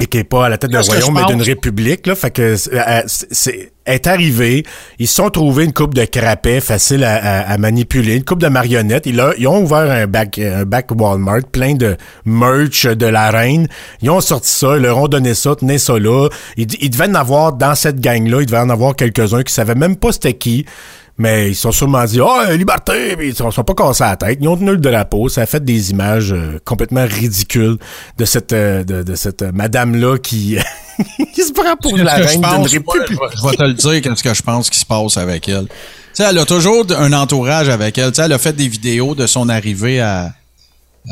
[0.00, 2.06] et qui est pas à la tête d'un royaume, mais d'une république.
[2.06, 4.64] Là, fait que c'est- est arrivé.
[4.98, 8.40] Ils se sont trouvés une coupe de crapets facile à, à- à manipuler, une coupe
[8.42, 9.06] de marionnettes.
[9.06, 13.30] Ils, a- ils ont ouvert un bac, un bac Walmart plein de merch de la
[13.30, 13.66] reine.
[14.02, 16.28] Ils ont sorti ça, ils leur ont donné ça, tenez ça là.
[16.58, 19.74] Ils, ils devaient en avoir dans cette gang-là, il devait en avoir quelques-uns qui savaient
[19.74, 20.66] même pas c'était qui.
[21.20, 23.16] Mais ils sont sûrement dit Oh, liberté!
[23.16, 24.38] Puis ils se sont pas cassés la tête.
[24.40, 25.28] Ils ont tenu le drapeau.
[25.28, 27.76] Ça a fait des images euh, complètement ridicules
[28.16, 30.56] de cette euh, de, de cette euh, madame-là qui,
[31.34, 33.08] qui se prend pour la reine je d'une république.
[33.10, 35.48] je vais- je vais te le dire, qu'est-ce que je pense qui se passe avec
[35.48, 35.66] elle.
[35.66, 35.74] Tu
[36.14, 38.10] sais, elle a toujours un entourage avec elle.
[38.12, 40.32] Tu sais, elle a fait des vidéos de son arrivée à,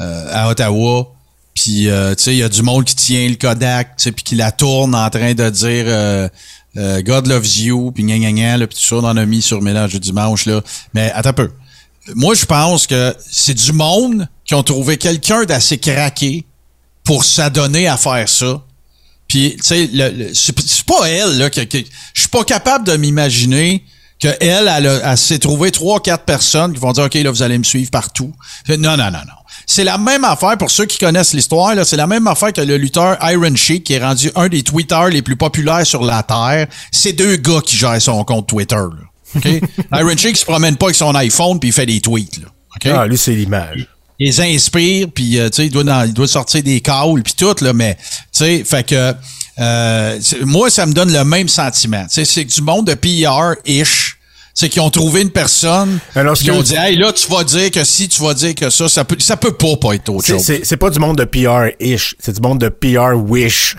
[0.00, 1.08] euh, à Ottawa.
[1.54, 4.12] Puis, euh, tu sais, il y a du monde qui tient le Kodak, tu sais,
[4.12, 6.28] puis qui la tourne en train de dire euh,
[6.76, 9.24] euh, God loves you, puis gna gna gna, là, puis tout ça, on en a
[9.26, 10.60] mis sur Mélange du dimanche, là.
[10.94, 11.50] Mais attends un peu.
[12.14, 16.44] Moi, je pense que c'est du monde qui ont trouvé quelqu'un d'assez craqué
[17.04, 18.62] pour s'adonner à faire ça.
[19.28, 20.54] Puis, tu sais, le- le- c'est
[20.86, 21.78] pas elle, là, que, que-
[22.14, 23.84] je suis pas capable de m'imaginer
[24.20, 27.30] que elle, elle, a- elle s'est trouvé trois, quatre personnes qui vont dire, OK, là,
[27.30, 28.32] vous allez me suivre partout.
[28.68, 29.40] Non, non, non, non.
[29.68, 32.60] C'est la même affaire, pour ceux qui connaissent l'histoire, là, c'est la même affaire que
[32.60, 36.22] le lutteur Iron Sheik, qui est rendu un des tweeters les plus populaires sur la
[36.22, 36.68] Terre.
[36.92, 39.06] C'est deux gars qui gèrent son compte Twitter, là.
[39.34, 39.44] OK?
[39.92, 42.46] Iron Sheik se promène pas avec son iPhone puis il fait des tweets, là.
[42.76, 42.86] OK?
[42.96, 43.88] Ah, lui, c'est l'image.
[44.20, 47.22] il les inspire, puis euh, tu sais, il doit, dans- il doit sortir des calls,
[47.24, 48.02] puis tout, là, mais, tu
[48.32, 49.14] sais, fait que,
[49.58, 52.04] euh, moi, ça me donne le même sentiment.
[52.04, 54.15] Tu sais, c'est du monde de PR-ish,
[54.58, 57.44] c'est qu'ils ont trouvé une personne, Alors, ce ils ont dit, hey, là, tu vas
[57.44, 60.08] dire que si, tu vas dire que ça, ça peut, ça peut pas pas être
[60.08, 60.42] autre chose.
[60.62, 63.76] C'est pas du monde de PR-ish, c'est du monde de PR-wish.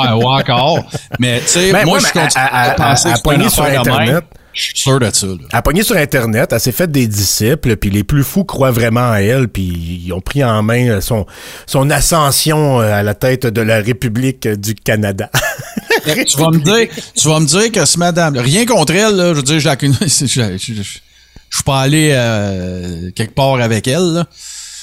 [0.00, 0.84] Ouais, ouais, encore.
[1.20, 3.62] mais, tu sais, Ben, moi, je continue à- penser à- à que sur.
[3.64, 4.24] Internet.
[4.52, 5.34] Je suis sûr de ça, là.
[5.52, 8.72] Elle a pogné sur Internet, elle s'est fait des disciples, puis les plus fous croient
[8.72, 11.26] vraiment à elle, puis ils ont pris en main euh, son,
[11.66, 15.30] son ascension euh, à la tête de la République euh, du Canada.
[16.26, 19.32] tu vas me dire, tu vas me dire que ce madame, rien contre elle, je
[19.34, 19.60] veux dire,
[21.50, 24.26] je suis pas allé euh, quelque part avec elle, là.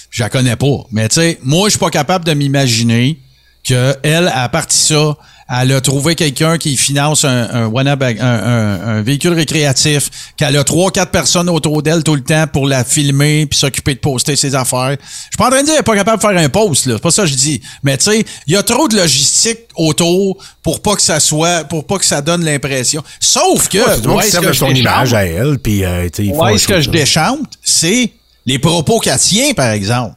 [0.10, 0.86] je la connais pas.
[0.91, 3.19] Mais tu sais, moi, je suis pas capable de m'imaginer
[3.63, 9.01] que elle a parti ça, elle a trouvé quelqu'un qui finance un, un, un, un-
[9.03, 13.45] véhicule récréatif, qu'elle a trois, quatre personnes autour d'elle tout le temps pour la filmer
[13.45, 14.97] puis s'occuper de poster ses affaires.
[14.99, 16.88] Je suis pas en train de dire qu'elle est pas capable de faire un post,
[16.88, 16.93] là.
[16.95, 17.62] C'est pas ça que je dis.
[17.84, 21.63] Mais tu sais, il y a trop de logistique autour pour pas que ça soit,
[21.65, 23.03] pour pas que ça donne l'impression.
[23.19, 23.77] Sauf que,
[24.08, 24.79] où qui est-ce que de je son déchante?
[24.79, 26.08] image à elle, puis euh,
[26.39, 27.39] un est-ce que je déchante?
[27.62, 28.12] C'est
[28.47, 30.15] les propos qu'elle tient, par exemple.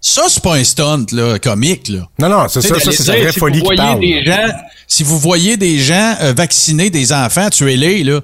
[0.00, 2.00] Ça, c'est pas un stunt, là, comique, là.
[2.18, 4.00] Non, non, c'est ça, ça c'est dire, vraie si folie vous qui voyez parle.
[4.00, 4.48] des gens,
[4.86, 8.20] si vous voyez des gens euh, vacciner des enfants, tuez-les, là.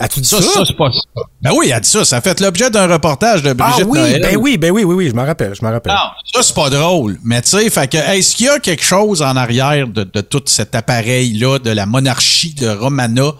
[0.00, 0.48] As-tu dit Ça, ça?
[0.52, 1.22] ça, c'est pas ça.
[1.42, 2.04] Ben oui, elle a dit ça.
[2.04, 4.22] Ça a fait l'objet d'un reportage de ah Brigitte oui, Noël.
[4.22, 5.92] ben oui, ben oui, oui, oui, je m'en rappelle, je m'en rappelle.
[5.92, 5.98] Non,
[6.32, 7.18] ça, c'est pas drôle.
[7.24, 10.20] Mais tu sais, fait que, est-ce qu'il y a quelque chose en arrière de, de
[10.20, 13.32] tout cet appareil-là, de la monarchie de Romana?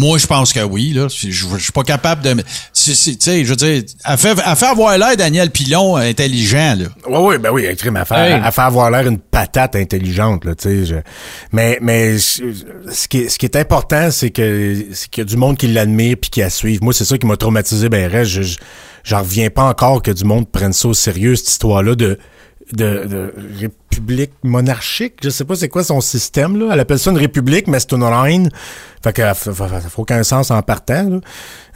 [0.00, 1.08] Moi, je pense que oui, là.
[1.08, 2.34] Je, je- je suis pas capable de.
[2.72, 6.84] Tu sais, je veux dire, elle fait, elle fait avoir l'air Daniel Pilon intelligent, là.
[7.08, 8.40] Oui, oui, ben oui, elle crime à faire, Hey.
[8.40, 10.86] à faire avoir l'air une patate intelligente, là, tu sais.
[10.86, 10.94] je-
[11.50, 15.28] Mais, mais ce qui est, ce qui est important, c'est que c'est qu'il y a
[15.28, 16.80] du monde qui l'admire puis qui la suive.
[16.80, 17.88] Moi, c'est ça qui m'a traumatisé.
[17.88, 18.58] Ben, reste, je, je-
[19.02, 22.18] j'en reviens pas encore que du monde prenne ça au sérieux cette histoire-là de,
[22.72, 25.14] de, de république monarchique.
[25.22, 26.70] Je sais pas c'est quoi son système là.
[26.72, 28.50] Elle appelle ça une république, mais c'est une reine.
[29.02, 31.08] Fait que ça fait aucun sens en partant.
[31.08, 31.20] Là.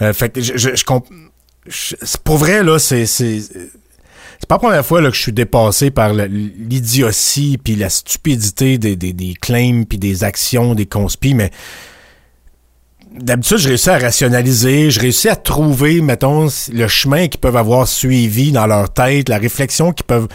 [0.03, 5.01] Euh, fait que je, je, je pour vrai là, c'est c'est pas la première fois
[5.01, 9.99] là, que je suis dépassé par l'idiotie puis la stupidité des, des, des claims puis
[9.99, 11.51] des actions des conspis, mais
[13.15, 17.87] d'habitude, je réussis à rationaliser, je réussis à trouver, mettons, le chemin qu'ils peuvent avoir
[17.87, 20.29] suivi dans leur tête, la réflexion qu'ils peuvent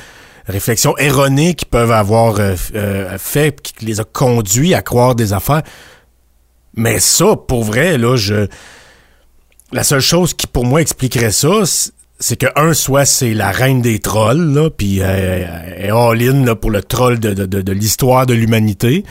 [0.48, 5.34] réflexion erronée qu'ils peuvent avoir euh, euh, fait, qui les a conduits à croire des
[5.34, 5.64] affaires.
[6.76, 8.48] Mais ça, pour vrai, là, je.
[9.72, 11.64] La seule chose qui, pour moi, expliquerait ça,
[12.20, 16.72] c'est que, un, soit c'est la reine des trolls, là, puis euh, elle all-in pour
[16.72, 19.04] le troll de, de, de, de l'histoire de l'humanité,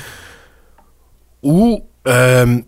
[1.43, 2.59] ou, euh,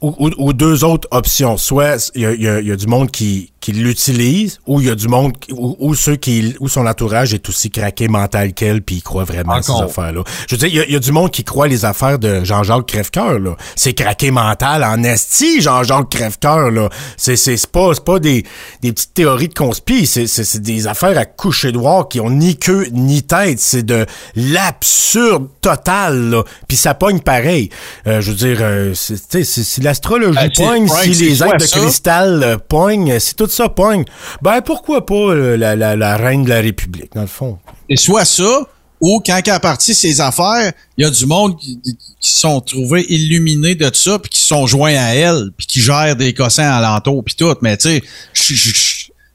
[0.00, 1.56] ou, ou- ou deux autres options.
[1.56, 4.86] Soit il y a, y a- y a du monde qui, qui l'utilise, ou il
[4.86, 8.06] y a du monde, qui- ou, ou ceux qui, ou son entourage est aussi craqué
[8.08, 10.22] mental qu'elle, puis il croit vraiment à ces affaires-là.
[10.48, 12.86] Je veux dire, il y y a du monde qui croit les affaires de Jean-Jacques
[12.86, 13.56] Crèvecoeur, là.
[13.76, 16.88] C'est craqué mental en esti, Jean-Jacques Crèvecoeur, là.
[17.16, 18.44] C'est, c'est, c'est pas, c'est pas des,
[18.82, 22.30] des petites théories de conspi, c'est, c'est, c'est des affaires à coucher droit qui ont
[22.30, 23.58] ni queue ni tête.
[23.58, 24.06] C'est de
[24.36, 26.44] l'absurde total, là.
[26.66, 27.70] Puis ça pogne pareil.
[28.06, 31.56] Euh, je veux dire, euh, c'est- si, si l'astrologie Ah, pogne, Frank, si les êtres
[31.56, 31.80] de ça?
[31.80, 34.04] cristal euh, pognent, si tout ça pogne,
[34.42, 37.58] ben pourquoi pas euh, la, la, la reine de la République, dans le fond?
[37.88, 38.66] C'est soit ça,
[39.00, 42.60] où quand il a parti ses affaires, il y a du monde qui, qui sont
[42.60, 46.68] trouvés illuminés de ça, puis qui sont joints à elle, puis qui gèrent des cossins
[46.70, 47.54] alentour, puis tout.
[47.62, 48.02] Mais tu sais,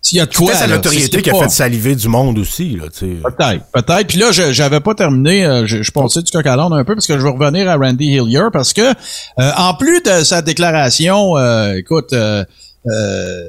[0.03, 0.51] s'il y a de quoi...
[0.51, 3.21] C'est sa là, notoriété qui a fait saliver du monde aussi, là, tu sais.
[3.23, 4.07] Peut-être, peut-être.
[4.07, 5.45] Puis là, je j'avais pas terminé.
[5.45, 7.77] euh, je, je pensais du coq à un peu parce que je veux revenir à
[7.77, 12.43] Randy Hillier parce que euh, en plus de sa déclaration, euh, écoute, euh,
[12.85, 13.43] euh,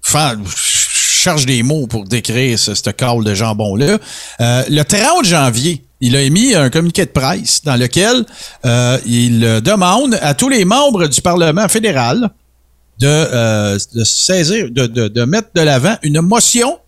[0.00, 3.98] fan- je cherche des mots pour décrire ce, ce call de jambon là.
[4.40, 8.24] le 30 janvier, il a émis un communiqué de presse dans lequel
[8.64, 12.30] euh, il euh, demande à tous les membres du Parlement fédéral
[13.02, 16.78] de, euh, de saisir, de, de, de mettre de l'avant une motion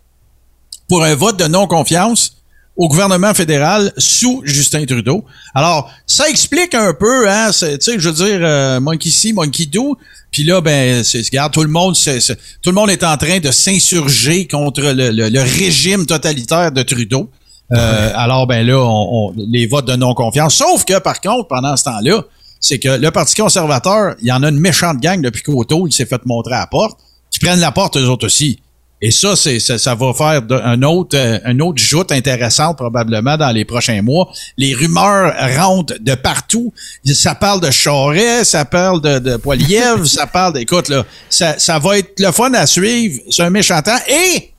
[0.89, 2.37] pour un vote de non-confiance
[2.77, 5.25] au gouvernement fédéral sous Justin Trudeau.
[5.55, 9.67] Alors, ça explique un peu, hein, tu sais, je veux dire, euh, monkey see, monkey
[9.67, 9.97] do.
[10.33, 12.19] Puis là, ben, c'est, regarde, tout le monde, c'est,
[12.63, 16.83] tout le monde est en train de s'insurger contre le, le- le régime totalitaire de
[16.83, 17.31] Trudeau.
[17.73, 20.57] Euh, alors, ben là, on, on- les votes de non-confiance.
[20.57, 22.23] Sauf que, par contre, pendant ce temps-là,
[22.65, 25.93] c'est que le Parti conservateur, il y en a une méchante gang depuis qu'Auto, il
[25.93, 26.99] s'est fait montrer à la porte,
[27.31, 28.61] qui prennent la porte eux autres aussi.
[29.03, 32.79] Et ça, c'est ça, ça va faire de- un autre euh, un autre joute intéressante
[32.79, 34.33] probablement dans les prochains mois.
[34.57, 36.73] Les rumeurs rentrent de partout.
[37.05, 41.79] Ça parle de Charret, ça parle de, de Poiliev, ça parle d'écoute là, ça, ça
[41.79, 43.21] va être le fun à suivre.
[43.31, 43.99] C'est un méchant temps.
[44.09, 44.53] Et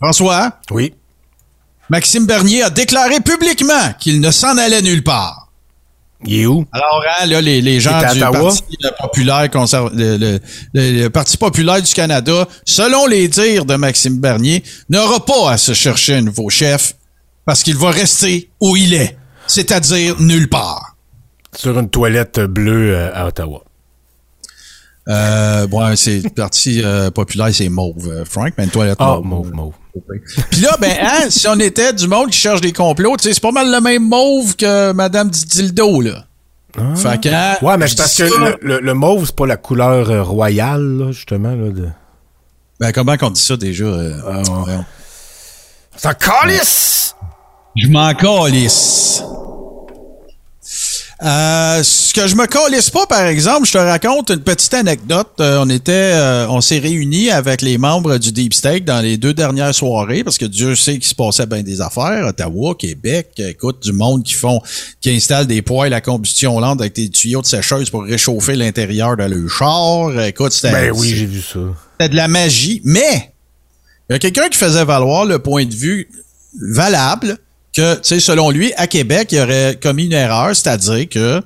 [0.00, 0.94] François, Oui.
[1.90, 5.51] Maxime Bernier a déclaré publiquement qu'il ne s'en allait nulle part.
[6.24, 6.64] Il est où?
[6.72, 8.42] Alors, hein, là, les, les gens du?
[8.44, 10.40] Parti euh, populaire conserv- le, le-
[10.74, 15.56] le- le Parti populaire du Canada, selon les dires de Maxime Bernier, n'aura pas à
[15.56, 16.94] se chercher un nouveau chef
[17.44, 20.96] parce qu'il va rester où il est, c'est-à-dire nulle part.
[21.54, 23.62] Sur une toilette bleue euh, à Ottawa.
[25.08, 29.18] Euh, bon, c'est le Parti euh, populaire, c'est mauve, euh, Frank, mais une toilette Ah,
[29.22, 29.52] mauve.
[29.52, 29.72] mauve, mauve.
[30.50, 33.50] Puis là, ben, hein, si on était du monde qui cherche des complots, c'est pas
[33.50, 36.24] mal le même mauve que Madame Dildo, là.
[36.96, 39.46] Fait que, hein, Ouais, mais c'est parce que ça- le, le- le mauve, c'est pas
[39.46, 41.50] la couleur euh, royale, là, justement.
[41.50, 41.88] Là, de...
[42.80, 43.84] Ben, comment qu'on dit ça déjà?
[43.84, 44.84] euh, voyons.
[45.96, 47.14] C'est un calice!
[47.76, 49.22] Je m'en calisse.
[51.24, 55.28] Euh, ce que je me calisse pas, par exemple, je te raconte une petite anecdote.
[55.40, 59.16] Euh, on était, euh, on s'est réunis avec les membres du Deep State dans les
[59.18, 62.26] deux dernières soirées parce que Dieu sait qu'il se passait bien des affaires.
[62.26, 64.60] Ottawa, Québec, écoute, du monde qui font,
[65.00, 69.16] qui installe des poêles à combustion lente avec des tuyaux de sécheuse pour réchauffer l'intérieur
[69.16, 70.20] de leur char.
[70.24, 71.60] Écoute, c'était, Ben oui, j'ai vu ça.
[71.92, 73.32] c'était de la magie, mais
[74.10, 76.08] il y a quelqu'un qui faisait valoir le point de vue
[76.60, 77.38] valable
[77.74, 81.42] que, tu sais, selon lui, à Québec, il aurait commis une erreur, c'est-à-dire que,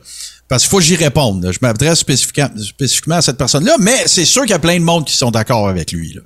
[0.49, 4.43] parce qu'il faut que j'y réponde, je m'adresse spécifiquement, à cette personne-là, mais c'est sûr
[4.43, 6.19] qu'il y a plein de monde qui sont d'accord avec lui.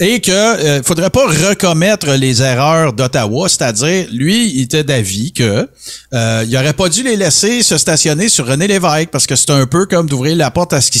[0.00, 5.68] Et que euh, faudrait pas recommettre les erreurs d'Ottawa, c'est-à-dire lui, il était d'avis que
[6.14, 9.50] euh, il aurait pas dû les laisser se stationner sur René Lévesque parce que c'est
[9.50, 11.00] un peu comme d'ouvrir la porte à ce qui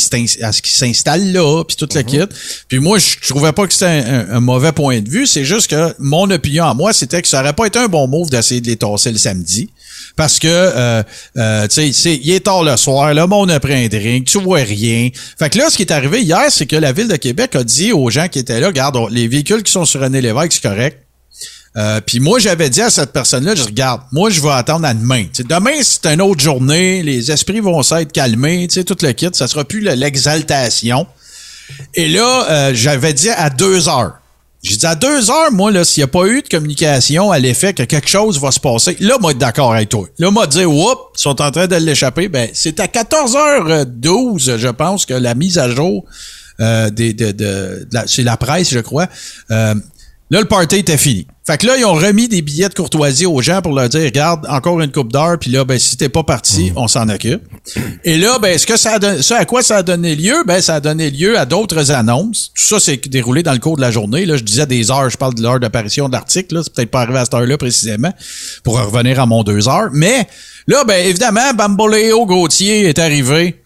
[0.72, 2.18] s'installe là, puis toute la kit.
[2.68, 5.44] Puis moi, je trouvais pas que c'était un, un- un mauvais point de vue, c'est
[5.44, 8.30] juste que mon opinion à moi, c'était que ça aurait pas été un bon move
[8.30, 9.70] d'essayer de les tasser le samedi.
[10.16, 11.02] Parce que, euh,
[11.36, 14.40] euh, tu sais, il est tard le soir, le monde a pris un drink, tu
[14.40, 15.10] vois rien.
[15.38, 17.64] Fait que là, ce qui est arrivé hier, c'est que la Ville de Québec a
[17.64, 20.62] dit aux gens qui étaient là, regarde, les véhicules qui sont sur René Lévesque, c'est
[20.68, 21.04] correct.
[21.76, 24.94] Euh, puis moi, j'avais dit à cette personne-là, je regarde, moi, je vais attendre à
[24.94, 25.26] demain.
[25.38, 29.28] Demain, c'est une autre journée, les esprits vont s'être calmés, tu sais, tout le kit,
[29.32, 31.06] ça sera plus le- l'exaltation.
[31.94, 34.14] Et là, euh, j'avais dit à deux heures.
[34.62, 37.38] J'ai dit à deux heures, moi, là, s'il n'y a pas eu de communication à
[37.38, 40.06] l'effet que quelque chose va se passer, là, moi, être d'accord avec toi.
[40.18, 42.28] Là, moi, dire, oups, ils sont en train de l'échapper.
[42.28, 46.04] Ben, c'est à 14h12, je pense, que la mise à jour
[46.60, 49.06] euh, des, de, de, de c'est la presse, je crois.
[49.52, 49.74] Euh,
[50.30, 51.26] là, le party était fini.
[51.48, 54.02] Fait que là, ils ont remis des billets de courtoisie aux gens pour leur dire,
[54.02, 57.40] regarde, encore une coupe d'heure, puis là, ben, si t'es pas parti, on s'en occupe.
[58.04, 60.44] Et là, ben, ce que ça a donné, ça, à quoi ça a donné lieu?
[60.46, 62.52] Ben, ça a donné lieu à d'autres annonces.
[62.54, 64.26] Tout ça s'est déroulé dans le cours de la journée.
[64.26, 66.60] Là, je disais des heures, je parle de l'heure d'apparition de l'article, là.
[66.62, 68.12] C'est peut-être pas arrivé à cette heure-là précisément,
[68.62, 69.88] pour revenir à mon deux heures.
[69.94, 70.28] Mais,
[70.66, 73.56] là, ben, évidemment, Bamboléo Gauthier est arrivé.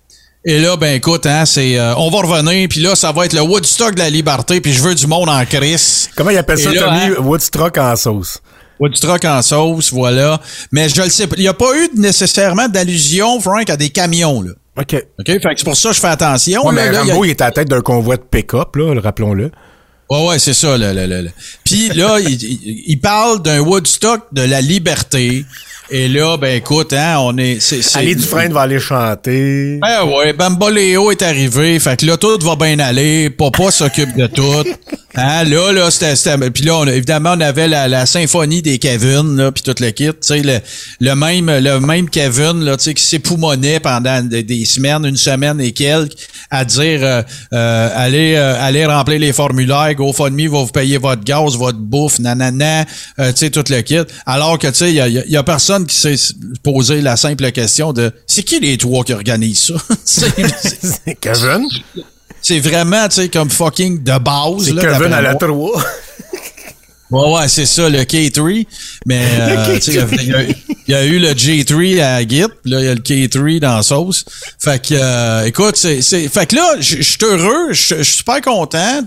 [0.44, 3.32] Et là, ben écoute, hein, c'est euh, on va revenir, puis là, ça va être
[3.32, 6.10] le Woodstock de la liberté, puis je veux du monde en crise.
[6.16, 6.98] Comment il appelle ça, là, Tommy?
[6.98, 7.14] hein?
[7.20, 8.38] Woodstock en sauce.
[8.80, 10.40] Woodstock en sauce, voilà.
[10.72, 11.28] Mais je le sais.
[11.36, 14.50] Il n'y a pas eu nécessairement d'allusion, Frank, à des camions, là.
[14.78, 14.94] OK.
[15.20, 15.26] OK?
[15.26, 16.66] Fait que c'est pour ça que je fais attention.
[16.66, 18.74] Ouais, là, mais là, a- Rambo, il est à la tête d'un convoi de pick-up,
[18.74, 19.52] là, rappelons-le.
[20.10, 20.76] Ouais, ouais, c'est ça.
[20.76, 21.30] Là, là, là, là.
[21.64, 25.44] Puis là, il- il parle d'un Woodstock de la liberté.
[25.94, 27.60] Et là, ben écoute, hein, on est...
[27.60, 29.78] c'est Ali Dufresne va aller chanter.
[29.82, 31.78] Ben ouais, Bamboléo est arrivé.
[31.78, 33.28] Fait que là, tout va bien aller.
[33.28, 34.64] Papa s'occupe de tout.
[35.14, 38.78] Ah là, là, c'était, puis là, on, a- évidemment, on avait la, la symphonie des
[38.78, 40.58] Kevin, là, puis tout le kit, tu sais, le,
[41.00, 45.16] le même, le même Kevin, là, tu sais, qui s'époumonnait pendant des, des semaines, une
[45.18, 46.12] semaine et quelques,
[46.50, 47.22] à dire, euh,
[47.52, 52.18] euh, allez, euh, allez remplir les formulaires, GoFundMe va vous payer votre gaz, votre bouffe,
[52.18, 52.86] nanana,
[53.18, 53.98] euh, tu sais, tout le kit.
[54.24, 56.16] Alors que, tu sais, il y a, y a personne qui s'est
[56.62, 59.74] posé la simple question de, c'est qui les trois qui organisent ça?
[60.04, 61.66] C'est- Kevin?
[62.42, 64.64] C'est vraiment, tu sais, comme fucking de base.
[64.64, 65.38] C'est Kevin à la moi.
[65.38, 65.84] 3.
[67.12, 68.66] Ouais, ouais, c'est ça, le K3.
[69.04, 70.28] Mais, euh, tu sais, il
[70.88, 73.76] y a- y, eu le J3 à Git, là, il y a le K3 dans
[73.76, 74.24] la sauce.
[74.58, 79.02] Fait que, euh, écoute, c'est, fait que là, je suis heureux, je suis super content.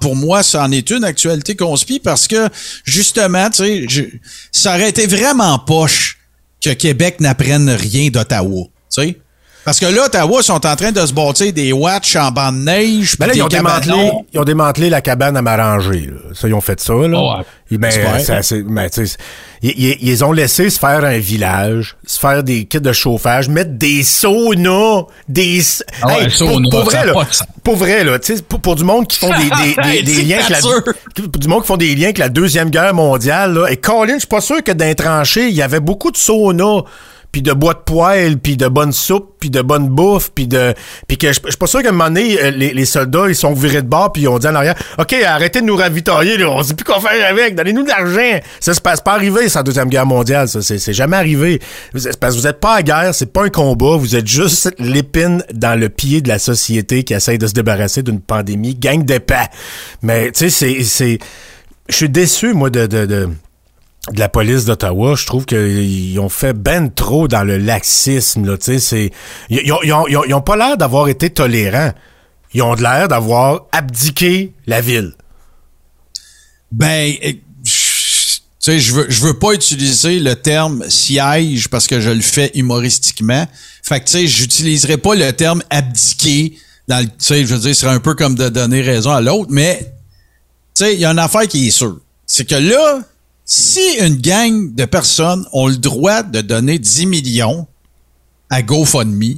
[0.00, 2.48] Pour moi, ça en est une actualité conspire parce que,
[2.86, 4.10] justement, tu sais,
[4.50, 6.16] ça aurait été vraiment poche
[6.64, 9.18] que Québec n'apprenne rien d'Ottawa, tu sais.
[9.64, 12.64] Parce que là, Ottawa sont en train de se bâtir des watch en bande de
[12.64, 13.16] neige.
[13.18, 16.06] Ben là, ils ont, démantelé, ils ont démantelé la cabane à m'arranger.
[16.10, 16.34] là.
[16.34, 16.92] Ça, ils ont fait ça.
[16.94, 17.18] Là.
[17.18, 17.44] Oh, ouais.
[17.78, 17.90] Ben,
[18.42, 19.16] c'est- ben, tu sais,
[19.62, 23.48] ils, ils- ils ont laissé se faire un village, se faire des kits de chauffage,
[23.48, 25.60] mettre des saunas, des...
[26.02, 27.26] Ah ouais, pour, sauna, pour ça vrai, là,
[27.64, 30.14] pour vrai, là, tu sais, pour, pour du monde qui font des, des, des, des
[30.16, 33.54] C'est liens avec la, du monde qui font des liens avec la Deuxième Guerre mondiale,
[33.54, 33.68] là.
[33.70, 36.16] Et Colin, je suis pas sûr que dans les tranchées, il y avait beaucoup de
[36.16, 36.82] saunas
[37.32, 40.74] puis de bois de poêle, puis de bonne soupe, puis de bonne bouffe, puis de
[41.08, 43.34] puis que je suis pas sûr qu'à un moment donné euh, les, les soldats ils
[43.34, 46.36] sont virés de bord puis ils ont dit en arrière OK, arrêtez de nous ravitailler
[46.36, 48.40] là, on sait plus quoi faire avec, donnez-nous de l'argent.
[48.60, 51.60] Ça se passe pas arrivé ça deuxième guerre mondiale, ça c'est jamais arrivé.
[52.20, 55.42] Parce que vous êtes pas à guerre, c'est pas un combat, vous êtes juste l'épine
[55.54, 59.48] dans le pied de la société qui essaye de se débarrasser d'une pandémie, gang d'épais.
[60.02, 61.18] Mais tu sais c'est c'est
[61.88, 63.28] je suis déçu moi de, de, de
[64.10, 68.44] de la police d'Ottawa, je trouve qu'ils ont fait ben trop dans le laxisme.
[68.46, 69.10] Là, ils,
[69.48, 71.92] ils ont, ils ont- ils ont- ils ont pas l'air d'avoir été tolérants.
[72.52, 75.14] Ils ont l'air d'avoir abdiqué la ville.
[76.72, 77.14] Ben,
[77.64, 83.46] je veux, je veux pas utiliser le terme siège parce que je le fais humoristiquement.
[83.82, 86.54] Fait que, tu sais, j'utiliserai pas le terme abdiquer
[86.88, 89.10] dans le, tu sais, je veux dire, ce serait un peu comme de donner raison
[89.10, 89.78] à l'autre, mais,
[90.74, 92.00] tu sais, il y a une affaire qui est sûre.
[92.26, 93.00] C'est que là,
[93.54, 97.66] si une gang de personnes ont le droit de donner 10 millions
[98.48, 99.34] à GoFundMe,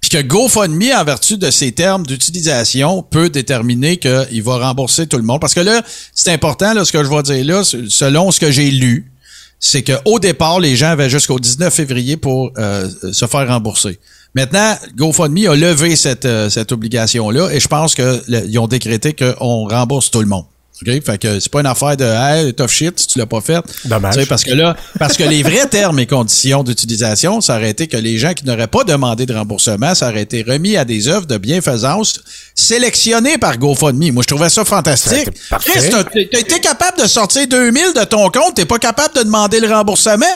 [0.00, 5.16] puis que GoFundMe, en vertu de ses termes d'utilisation, peut déterminer qu'il va rembourser tout
[5.16, 5.40] le monde.
[5.40, 5.82] Parce que là,
[6.14, 9.10] c'est important, là, ce que je vais dire là, selon ce que j'ai lu,
[9.58, 13.98] c'est qu'au départ, les gens avaient jusqu'au 19 février pour euh, se faire rembourser.
[14.36, 19.66] Maintenant, GoFundMe a levé cette, euh, cette obligation-là et je pense qu'ils ont décrété qu'on
[19.66, 20.44] rembourse tout le monde.
[20.82, 21.04] OK?
[21.04, 23.64] Fait que c'est pas une affaire de Hey, tough shit si tu l'as pas fait.
[23.84, 24.14] Dommage.
[24.14, 27.70] Tu sais, parce que là, parce que les vrais termes et conditions d'utilisation, ça aurait
[27.70, 30.84] été que les gens qui n'auraient pas demandé de remboursement, ça aurait été remis à
[30.84, 32.20] des œuvres de bienfaisance
[32.54, 34.12] sélectionnées par GoFundMe.
[34.12, 35.28] Moi, je trouvais ça fantastique.
[35.60, 39.60] Chris, t'as été capable de sortir 2000 de ton compte, t'es pas capable de demander
[39.60, 40.26] le remboursement?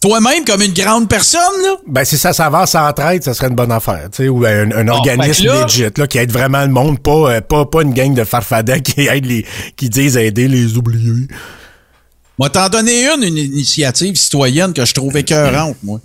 [0.00, 1.74] Toi-même, comme une grande personne, là?
[1.88, 4.70] Ben, si ça s'avance en traite, ça serait une bonne affaire, tu sais, ou un,
[4.70, 7.82] un organisme que là- legit, là, qui aide vraiment le monde, pas, euh, pas, pas
[7.82, 9.44] une gang de farfadets qui aide les,
[9.76, 11.26] qui disent aider les oubliés.
[12.38, 16.00] Moi, t'en donner une, une initiative citoyenne que je trouvais écœurante, moi.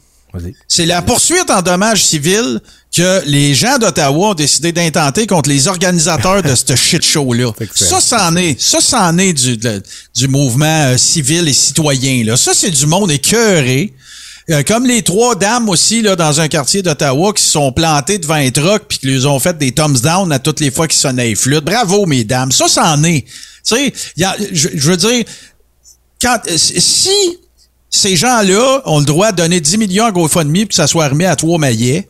[0.67, 2.59] C'est la poursuite en dommages civils
[2.95, 7.51] que les gens d'Ottawa ont décidé d'intenter contre les organisateurs de ce shit show-là.
[7.75, 9.81] Ça, c'en est, ça, c'en est du, de-
[10.15, 12.37] du mouvement euh, civil et citoyen, là.
[12.37, 13.93] Ça, c'est du monde écœuré.
[14.49, 18.17] Euh, comme les trois dames aussi, là, dans un quartier d'Ottawa, qui se sont plantées
[18.17, 20.99] devant un truck puis qui ont fait des thumbs down à toutes les fois qu'ils
[20.99, 21.63] sonnaient les flûtes.
[21.63, 22.51] Bravo, mesdames.
[22.51, 23.21] Ça, c'en est.
[23.65, 23.93] Tu sais,
[24.51, 25.23] je veux dire,
[26.21, 27.09] quand, euh, si
[27.95, 31.07] ces gens-là ont le droit de donner 10 millions à GoFundMe puis que ça soit
[31.09, 32.09] remis à trois maillets,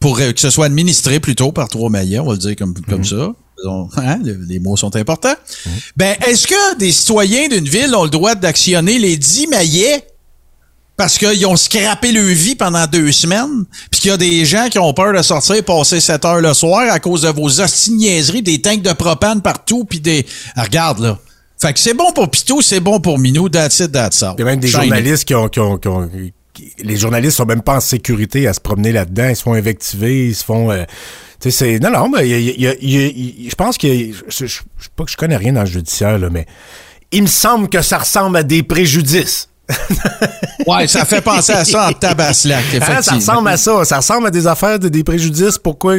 [0.00, 3.04] pour que ce soit administré plutôt par trois maillets, on va le dire comme, comme
[3.04, 3.32] ça.
[3.58, 5.34] Disons, hein, le- les mots sont importants.
[5.96, 10.06] Ben, est-ce que des citoyens d'une ville ont le droit d'actionner les 10 maillets
[10.96, 14.68] parce qu'ils ont scrappé leur vie pendant deux semaines, puis qu'il y a des gens
[14.70, 17.60] qui ont peur de sortir et passer 7 heures le soir à cause de vos
[17.60, 20.24] hostiniaiseries, des tanks de propane partout, puis des...
[20.56, 21.18] Ah, regarde, là.
[21.60, 24.34] Fait que c'est bon pour Pitou, c'est bon pour Minou, that's it, that's all.
[24.38, 26.08] Il y a même des journalistes qui ont, qui ont, qui ont-
[26.54, 29.28] qui- les journalistes sont même pas en sécurité à se promener là-dedans.
[29.28, 30.70] Ils se font invectiver, ils se font.
[30.70, 30.84] euh,
[31.40, 31.78] tu sais, c'est.
[31.80, 33.86] Non, non, mais je pense que.
[34.28, 34.60] Je, je-
[34.96, 36.46] pas que je connais rien dans le judiciaire, là, mais
[37.12, 39.48] il me semble que ça ressemble à des préjudices.
[40.66, 43.84] Ouais, ça fait penser à ça en tabaslac, Hein, ça ressemble à ça.
[43.84, 45.94] Ça ressemble à des affaires, de- des préjudices pourquoi,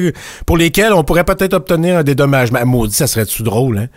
[0.46, 2.64] pour lesquels on pourrait peut-être obtenir un dédommagement.
[2.66, 3.88] Maudit, ça serait-tu drôle, hein?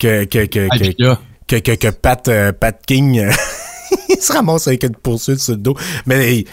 [0.00, 3.30] Que, que, que, Ah, que, que, que, que Pat, euh, Pat King euh,
[4.08, 5.76] il se ramasse avec une poursuite sur le dos.
[6.06, 6.46] Mais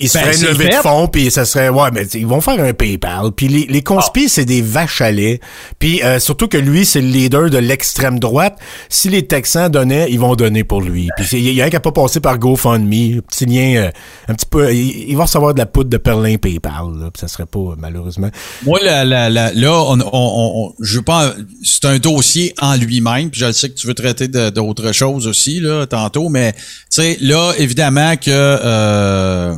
[0.00, 1.68] Ils se Ben, feraient une c'est levée de fonds, puis ça serait...
[1.68, 3.30] Ouais, mais ils vont faire un PayPal.
[3.36, 5.38] Puis les, les conspis, c'est des vaches à lait.
[5.78, 8.58] Puis euh, surtout que lui, c'est le leader de l'extrême droite.
[8.88, 11.10] Si les Texans donnaient, ils vont donner pour lui.
[11.16, 13.20] Puis il y a un qui a pas passé par GoFundMe.
[13.22, 13.90] Petit lien, euh,
[14.26, 14.74] un petit peu...
[14.74, 16.86] Il, il va recevoir de la poudre de perlin PayPal.
[16.98, 18.30] Là, puis ça serait pas, euh, malheureusement.
[18.64, 21.34] Moi, la, la, la- là, on, on, on- je veux pas.
[21.62, 23.30] C'est un dossier en lui-même.
[23.30, 26.58] Puis je sais que tu veux traiter d'autres choses aussi là tantôt, mais tu
[26.90, 29.54] sais, là, évidemment que euh,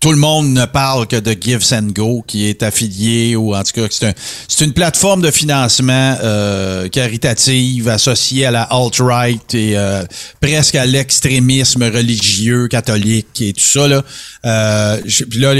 [0.00, 3.62] tout le monde ne parle que de Gives and Go, qui est affilié ou en
[3.62, 4.12] tout cas, c'est un,
[4.48, 10.02] c'est une plateforme de financement euh, caritative associée à la alt-right et euh,
[10.40, 14.02] presque à l'extrémisme religieux catholique et tout ça là.
[14.46, 15.52] Euh, je- puis là,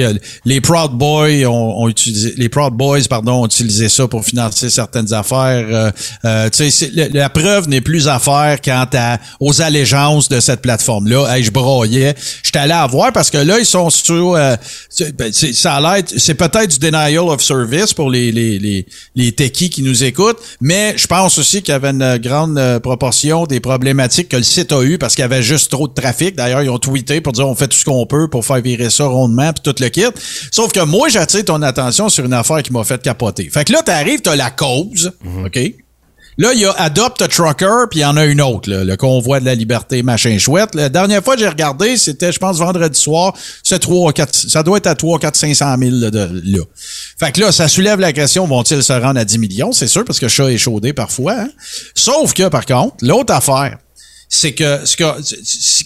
[0.47, 4.71] les, Proud Boys ont, ont utilisé, les Proud Boys, pardon, ont utilisé ça pour financer
[4.71, 5.67] certaines affaires.
[5.71, 5.91] Euh,
[6.25, 10.41] euh, tu sais, la, la preuve n'est plus à faire quant à, aux allégeances de
[10.41, 11.27] cette plateforme-là.
[11.37, 12.15] Hey, je broyais.
[12.43, 14.57] J'étais allé à voir parce que là, ils sont sur, euh,
[14.89, 18.87] c'est- ben, ça a l'air, c'est peut-être du denial of service pour les, les, les,
[19.17, 22.81] les techies qui nous écoutent, mais je pense aussi qu'il y avait une grande euh,
[22.81, 25.95] proportion des problématiques que le site a eu parce qu'il y avait juste trop de
[25.95, 26.37] trafic.
[26.37, 28.91] D'ailleurs, ils ont tweeté pour dire on fait tout ce qu'on peut pour faire virer
[28.91, 30.03] ça rondement puis tout le kit.
[30.51, 33.49] Sauf que moi, j'attire ton attention sur une affaire qui m'a fait capoter.
[33.51, 35.13] Fait que là, t'arrives, t'as la cause,
[35.45, 35.59] OK?
[36.41, 38.83] Là, il y a Adopt a Trucker, puis il y en a une autre, là,
[38.83, 40.75] le convoi de la liberté, machin chouette.
[40.75, 44.63] La dernière fois que j'ai regardé, c'était, je pense, vendredi soir, c'est 3, 4, ça
[44.63, 46.65] doit être à 3, 4, 500 000 là, de, là.
[47.19, 49.73] Fait que là, ça soulève la question, vont-ils se rendre à 10 millions?
[49.73, 51.41] C'est sûr, parce que le chat est chaudé parfois.
[51.41, 51.51] hein.
[51.95, 53.77] Sauf que, par contre, l'autre affaire,
[54.31, 55.05] c'est que, ce que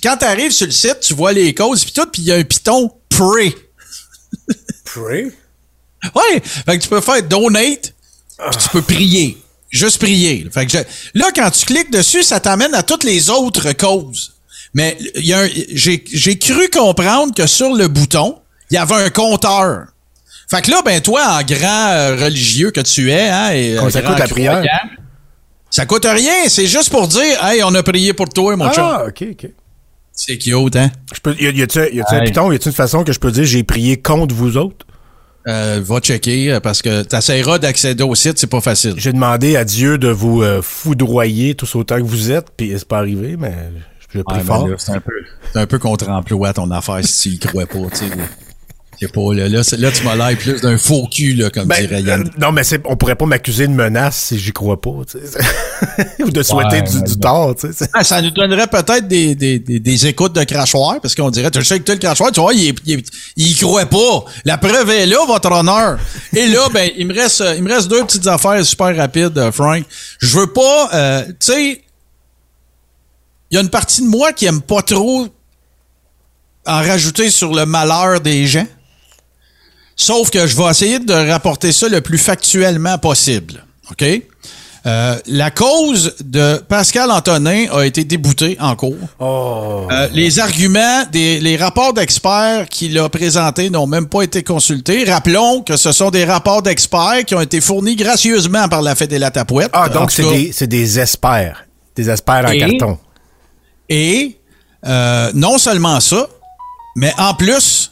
[0.04, 2.32] quand tu arrives sur le site, tu vois les causes, puis tout, puis il y
[2.32, 3.52] a un piton Pray.
[4.84, 5.32] Pray?
[6.14, 7.92] Ouais, fait que tu peux faire donate,
[8.38, 9.38] puis tu peux prier.
[9.74, 10.46] Juste prier.
[10.52, 14.32] Fait que je- là, quand tu cliques dessus, ça t'amène à toutes les autres causes.
[14.72, 18.38] Mais il y a un- j'ai j'ai cru comprendre que sur le bouton,
[18.70, 19.86] il y avait un compteur.
[20.50, 23.90] Fait que là, ben toi, en grand euh, religieux que tu es, hein, et, euh,
[23.90, 24.52] ça coûte la prière?
[24.52, 24.90] croyant,
[25.70, 26.48] ça coûte rien.
[26.48, 28.84] C'est juste pour dire, hey, on a prié pour toi, mon chum.
[28.84, 29.50] Ah, OK, OK.
[30.12, 30.92] C'est cute, hein?
[31.12, 32.52] Je peux, y a, y a-tu, un piton?
[32.52, 34.86] Y a-tu une façon que je peux dire j'ai prié contre vous autres?
[35.46, 38.94] Euh, va checker euh, parce que t'essaieras d'accéder au site, c'est pas facile.
[38.96, 42.88] J'ai demandé à Dieu de vous euh, foudroyer tous autant que vous êtes, puis c'est
[42.88, 43.52] pas arrivé, mais
[44.08, 44.66] je prie fort.
[44.66, 45.12] là, c'est un peu,
[45.52, 48.10] c'est un peu contre-emploi ton affaire si tu y crois pas, tu sais.
[48.94, 48.98] Là.
[49.00, 51.66] Je sais pas, là, là, là, tu m'as l'air plus d'un faux cul, là, comme
[51.68, 52.22] Ben, dirait Yann.
[52.22, 55.18] euh, non, mais c'est, on pourrait pas m'accuser de menace si j'y crois pas, tu
[55.18, 55.38] sais.
[56.24, 57.86] Ou de souhaiter Ouais, du, du tort, tu sais.
[57.92, 61.50] Ah, ça nous donnerait peut-être des, des, des, des écoutes de crachoir, parce qu'on dirait,
[61.50, 63.02] tu sais que toi, le crachoir, tu vois, il, est- il,
[63.36, 64.24] il y croit pas.
[64.44, 65.98] La preuve est là, votre honneur.
[66.34, 69.52] Et là, ben, il me reste, il me reste deux petites affaires super rapides, euh,
[69.52, 69.84] Frank.
[70.20, 71.80] Je veux pas, euh, tu sais,
[73.50, 75.28] il y a une partie de moi qui aime pas trop
[76.66, 78.66] en rajouter sur le malheur des gens.
[79.96, 83.64] Sauf que je vais essayer de rapporter ça le plus factuellement possible.
[83.90, 84.04] OK?
[84.86, 88.98] Euh, la cause de Pascal Antonin a été déboutée en cours.
[89.18, 89.86] Oh.
[89.90, 95.04] Euh, les arguments, des, les rapports d'experts qu'il a présentés n'ont même pas été consultés.
[95.10, 99.18] Rappelons que ce sont des rapports d'experts qui ont été fournis gracieusement par la Fédé
[99.18, 99.70] la Tapouette.
[99.72, 101.64] Ah, donc c'est des, c'est des espères.
[101.96, 102.98] Des espères en Et- carton.
[103.88, 104.36] Et
[104.86, 106.28] euh, non seulement ça,
[106.96, 107.90] mais en plus,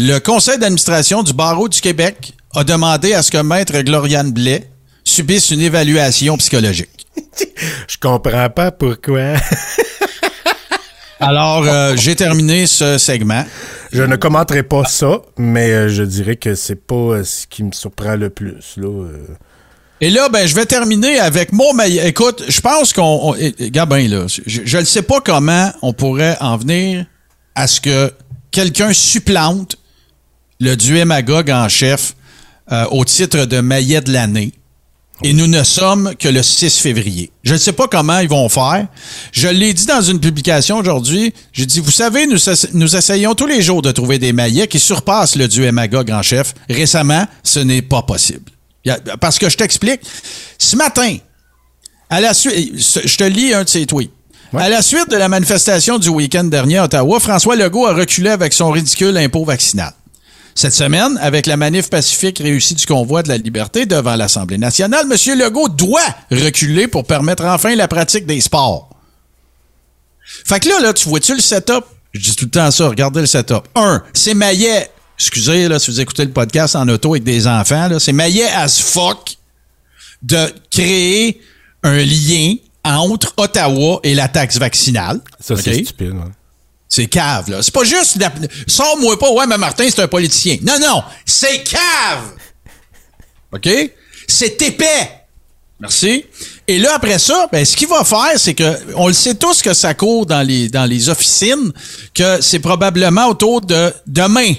[0.00, 4.70] le conseil d'administration du barreau du Québec a demandé à ce que maître Gloriane Blais
[5.02, 7.08] subisse une évaluation psychologique.
[7.88, 9.34] Je comprends pas pourquoi.
[11.20, 13.44] Alors, euh, j'ai terminé ce segment.
[13.92, 17.64] je ne commenterai pas ça, mais euh, je dirais que c'est pas euh, ce qui
[17.64, 19.08] me surprend le plus, là.
[20.00, 22.06] Et là, ben, je vais terminer avec mon meilleur.
[22.06, 23.02] Écoute, je pense qu'on.
[23.30, 27.04] on- eh, eh, Gabin, là, je ne sais pas comment on pourrait en venir
[27.56, 28.12] à ce que
[28.52, 29.76] quelqu'un supplante
[30.60, 32.14] le duémagogue en chef
[32.72, 34.52] euh, au titre de maillet de l'année.
[35.24, 37.32] Et nous ne sommes que le 6 février.
[37.42, 38.86] Je ne sais pas comment ils vont faire.
[39.32, 41.34] Je l'ai dit dans une publication aujourd'hui.
[41.52, 44.68] J'ai dit, vous savez, nous, essa- nous essayons tous les jours de trouver des maillets
[44.68, 46.54] qui surpassent le duémagogue en chef.
[46.70, 48.48] Récemment, ce n'est pas possible.
[49.20, 50.02] Parce que je t'explique.
[50.56, 51.16] Ce matin,
[52.10, 54.12] à la suite, je te lis un de ses tweets.
[54.56, 58.30] À la suite de la manifestation du week-end dernier à Ottawa, François Legault a reculé
[58.30, 59.92] avec son ridicule impôt vaccinal.
[60.58, 65.06] Cette semaine, avec la manif pacifique réussie du convoi de la liberté devant l'Assemblée nationale,
[65.08, 65.38] M.
[65.38, 66.00] Legault doit
[66.32, 68.90] reculer pour permettre enfin la pratique des sports.
[70.44, 71.84] Fait que là, là, tu vois-tu le setup?
[72.12, 73.68] Je dis tout le temps ça, regardez le setup.
[73.76, 74.90] Un, c'est maillet.
[75.16, 78.48] Excusez, là, si vous écoutez le podcast en auto avec des enfants, là, c'est maillet
[78.48, 79.36] as fuck
[80.22, 81.40] de créer
[81.84, 85.20] un lien entre Ottawa et la taxe vaccinale.
[85.38, 86.14] Ça, c'est stupide.
[86.14, 86.32] ouais.
[86.88, 87.62] C'est cave, là.
[87.62, 88.16] C'est pas juste...
[88.18, 88.32] la-
[88.66, 90.56] Sors-moi pas, ouais, mais Martin, c'est un politicien.
[90.62, 92.32] Non, non, c'est cave!
[93.52, 93.68] OK?
[94.26, 95.10] C'est épais.
[95.80, 96.24] Merci.
[96.66, 99.62] Et là, après ça, ben, ce qu'il va faire, c'est que, on le sait tous
[99.62, 101.72] que ça court dans les, dans les officines,
[102.14, 104.54] que c'est probablement autour de demain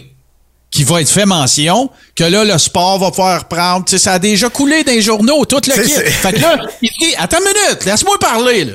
[0.72, 3.86] qui va être fait mention, que là, le sport va faire prendre.
[3.86, 5.92] Tu sais, ça a déjà coulé dans les journaux, toute le kit.
[5.92, 8.74] Fait que là, il dit, attends une minute, laisse-moi parler, là.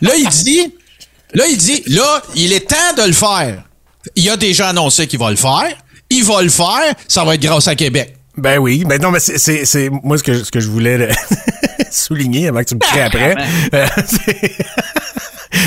[0.00, 0.74] Là, il dit,
[1.34, 3.62] là, il dit, là, il est temps de le faire.
[4.16, 5.68] Il a déjà annoncé qu'il va le faire.
[6.10, 6.94] Il va le faire.
[7.08, 8.16] Ça va être grâce à Québec.
[8.36, 11.08] Ben oui, ben non, mais c'est- c'est c'est- moi ce que, ce que je voulais
[11.90, 13.34] souligner avant que tu me crées après.
[13.74, 13.86] euh,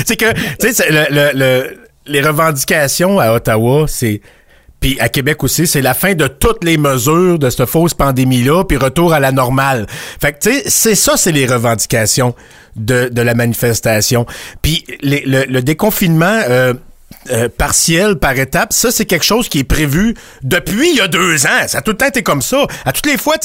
[0.06, 4.20] c'est- que, tu sais, le- le- les revendications à Ottawa, c'est.
[4.80, 8.64] Puis à Québec aussi, c'est la fin de toutes les mesures de cette fausse pandémie-là,
[8.64, 9.86] puis retour à la normale.
[10.20, 12.34] Fait que, tu c'est ça, c'est les revendications
[12.76, 14.26] de, de la manifestation.
[14.62, 16.74] Puis le, le déconfinement euh,
[17.30, 21.08] euh, partiel par étape, ça, c'est quelque chose qui est prévu depuis il y a
[21.08, 21.66] deux ans.
[21.66, 22.66] Ça a tout le temps été comme ça.
[22.84, 23.36] À toutes les fois,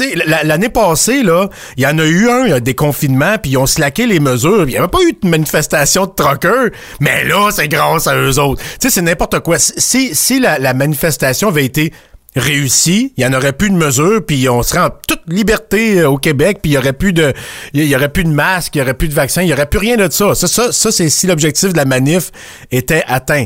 [0.44, 4.06] l'année passée, là, il y en a eu un, un déconfinement, puis ils ont slacké
[4.06, 4.64] les mesures.
[4.64, 6.70] Il n'y avait pas eu de manifestation de truckers,
[7.00, 8.62] mais là, c'est grâce à eux autres.
[8.64, 9.58] Tu sais, c'est n'importe quoi.
[9.60, 11.94] Si, si la, la manifestation avait été
[12.36, 16.10] réussie, il y en aurait plus de mesures, puis on serait en toute liberté euh,
[16.10, 17.34] au Québec, puis il y aurait plus de,
[17.74, 19.80] y aurait plus de masques, il y aurait plus de vaccins, il y aurait plus
[19.80, 20.36] rien de ça.
[20.36, 22.32] Ça, ça, ça c'est si l'objectif de la manif
[22.72, 23.46] était atteint.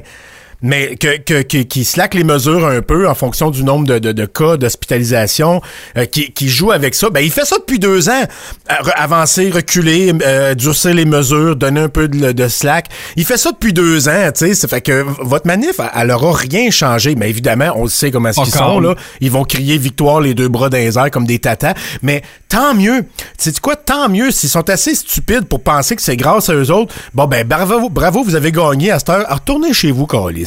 [0.61, 3.99] Mais que, que, que- qui slack les mesures un peu en fonction du nombre de,
[3.99, 5.61] de, de cas d'hospitalisation,
[5.97, 7.09] euh, qui, qui joue avec ça.
[7.11, 8.23] Ben, il fait ça depuis deux ans.
[8.71, 12.87] Euh, avancer, reculer, euh, durcir les mesures, donner un peu de, de slack.
[13.15, 14.53] Il fait ça depuis deux ans, tu sais.
[14.55, 17.15] Ça fait que votre manif, elle- aura rien changé.
[17.15, 18.47] Mais évidemment, on le sait comment Encore.
[18.47, 18.95] sont, là.
[19.21, 21.75] Ils vont crier victoire les deux bras dans les airs comme des tatas.
[22.01, 23.05] Mais tant mieux.
[23.37, 23.75] C'est quoi?
[23.75, 26.95] Tant mieux s'ils sont assez stupides pour penser que c'est grâce à eux autres.
[27.13, 29.25] Bon, ben, bravo, bravo, vous avez gagné à cette heure.
[29.29, 30.46] Retournez chez vous, Carlis.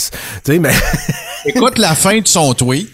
[1.46, 2.88] Écoute la fin de son tweet.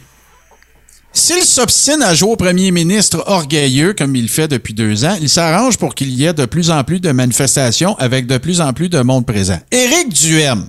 [1.12, 5.30] S'il s'obstine à jouer au premier ministre orgueilleux comme il fait depuis deux ans, il
[5.30, 8.74] s'arrange pour qu'il y ait de plus en plus de manifestations avec de plus en
[8.74, 9.59] plus de monde présent.
[9.70, 10.66] Éric Duhem,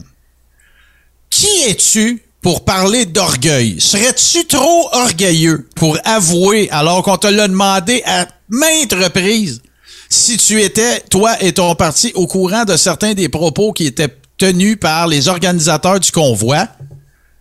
[1.30, 3.82] qui es-tu pour parler d'orgueil?
[3.82, 9.62] Serais-tu trop orgueilleux pour avouer, alors qu'on te l'a demandé à maintes reprises,
[10.10, 14.16] si tu étais, toi et ton parti, au courant de certains des propos qui étaient
[14.38, 16.68] tenus par les organisateurs du convoi?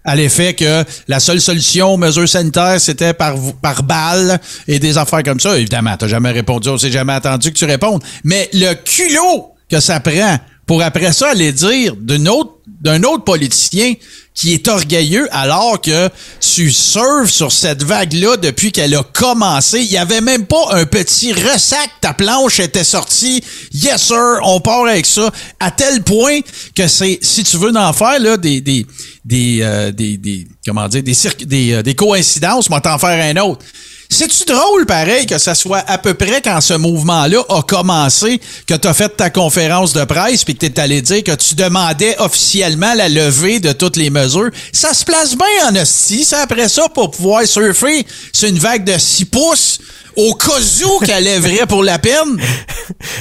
[0.07, 4.97] à l'effet que la seule solution aux mesures sanitaires, c'était par, par balle et des
[4.97, 5.59] affaires comme ça.
[5.59, 8.03] Évidemment, t'as jamais répondu, on s'est jamais attendu que tu répondes.
[8.23, 12.53] Mais le culot que ça prend pour après ça aller dire d'un autre,
[12.87, 13.95] d'un autre politicien
[14.33, 16.09] qui est orgueilleux alors que
[16.41, 19.81] tu surfes sur cette vague-là depuis qu'elle a commencé.
[19.81, 21.91] Il y avait même pas un petit ressac.
[22.01, 23.43] Ta planche était sortie.
[23.73, 25.31] Yes, sir, on part avec ça.
[25.59, 26.41] À tel point
[26.75, 28.87] que c'est, si tu veux en faire, là, des, des,
[29.25, 33.65] des, euh, des, comment dire, des, des, euh, des coïncidences, moi t'en faire un autre.
[34.09, 38.75] C'est-tu drôle, pareil, que ça soit à peu près quand ce mouvement-là a commencé, que
[38.75, 41.55] tu as fait ta conférence de presse puis que tu es allé dire que tu
[41.55, 44.51] demandais officiellement la levée de toutes les mesures?
[44.73, 48.85] Ça se place bien en hostie, ça, après ça, pour pouvoir surfer sur une vague
[48.85, 49.79] de 6 pouces
[50.17, 52.41] au cas où qu'elle lèverait pour la peine.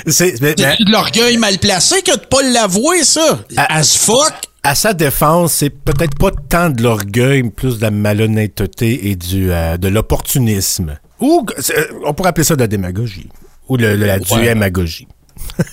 [0.08, 3.40] c'est, de l'orgueil mal placé que de pas l'avouer, ça.
[3.58, 4.34] As fuck.
[4.66, 9.52] À sa défense, c'est peut-être pas tant de l'orgueil, plus de la malhonnêteté et du
[9.52, 10.98] euh, de l'opportunisme.
[11.20, 13.30] Ou euh, on pourrait appeler ça de la démagogie.
[13.70, 15.08] Ou le, le- la duémagogie.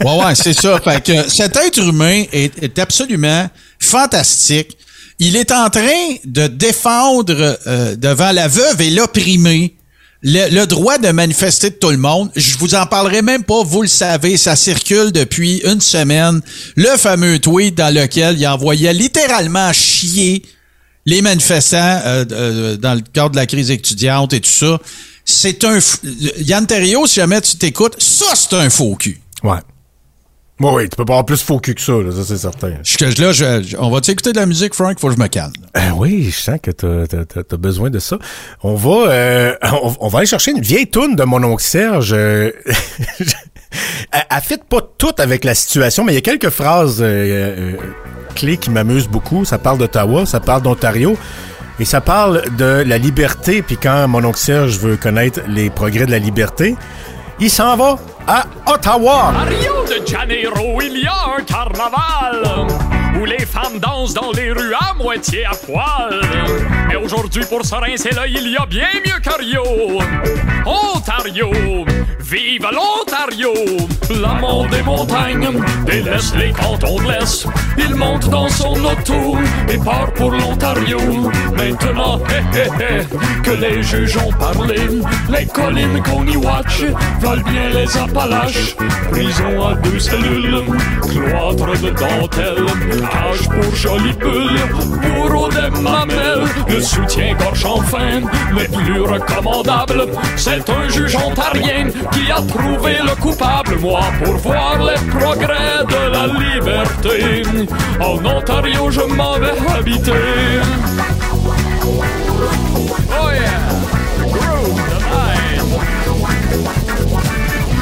[0.05, 0.79] Ouais, ouais, c'est ça.
[0.81, 4.77] Fait que cet être humain est, est absolument fantastique.
[5.19, 9.77] Il est en train de défendre euh, devant la veuve et l'opprimé
[10.23, 12.31] le, droit de manifester de tout le monde.
[12.37, 16.41] Je vous en parlerai même pas, vous le savez, ça circule depuis une semaine.
[16.77, 20.43] Le fameux tweet dans lequel il envoyait littéralement chier
[21.05, 24.79] les manifestants euh, euh, dans le cadre de la crise étudiante et tout ça.
[25.25, 25.79] C'est un...
[26.39, 29.21] Yann Terriot, si jamais tu t'écoutes, ça, c'est un faux cul.
[29.43, 29.59] Ouais.
[30.61, 32.73] Ouais, oui, tu peux pas avoir plus faux cul que ça, là, ça c'est certain.
[32.85, 34.97] Je, là, je- on va écouter de la musique, Frank?
[35.01, 35.53] Faut que je me calme.
[35.77, 38.19] Euh, oui, je sens que t'as, t'as besoin de ça.
[38.63, 42.13] On va, euh, on, on va aller chercher une vieille toune de mon oncle Serge.
[42.13, 42.53] euh,
[44.13, 47.77] elle, fit pas tout avec la situation, mais il y a quelques phrases euh, euh,
[48.35, 49.45] clés qui m'amusent beaucoup.
[49.45, 51.17] Ça parle d'Ottawa, ça parle d'Ontario.
[51.81, 56.05] Et ça parle de la liberté, puis quand mon oncle Serge veut connaître les progrès
[56.07, 56.77] de la liberté,
[57.43, 59.33] il s'en va à Ottawa.
[59.37, 62.69] À Rio de Janeiro, il y a un carnaval
[63.21, 66.21] où les femmes dansent dans les rues à moitié à poil.
[66.89, 69.65] Mais aujourd'hui, pour se rincer il y a bien mieux qu'à Rio.
[70.65, 71.51] Ontario,
[72.33, 73.53] Vive l'Ontario!
[74.21, 75.51] L'amant des montagnes
[75.85, 77.47] délaisse les cantons de l'Est.
[77.77, 79.37] Il monte dans son auto
[79.69, 80.99] et part pour l'Ontario.
[81.57, 84.81] Maintenant, hé hé hé, que les juges ont parlé,
[85.29, 86.85] les collines qu'on y watch
[87.21, 88.77] valent bien les Appalaches.
[89.11, 90.63] Prison à deux cellules,
[91.03, 92.67] cloître de dentelle,
[93.11, 94.59] cage pour jolie bulle,
[95.03, 98.21] bourreau des mamelles, le soutien-gorge enfin,
[98.57, 100.07] les plus recommandables.
[100.37, 106.13] C'est un juge ontarien qui a trouvé le coupable, moi, pour voir les progrès de
[106.13, 107.43] la liberté.
[108.01, 110.13] En Ontario, je m'en vais habiter.
[113.11, 113.63] Oh yeah!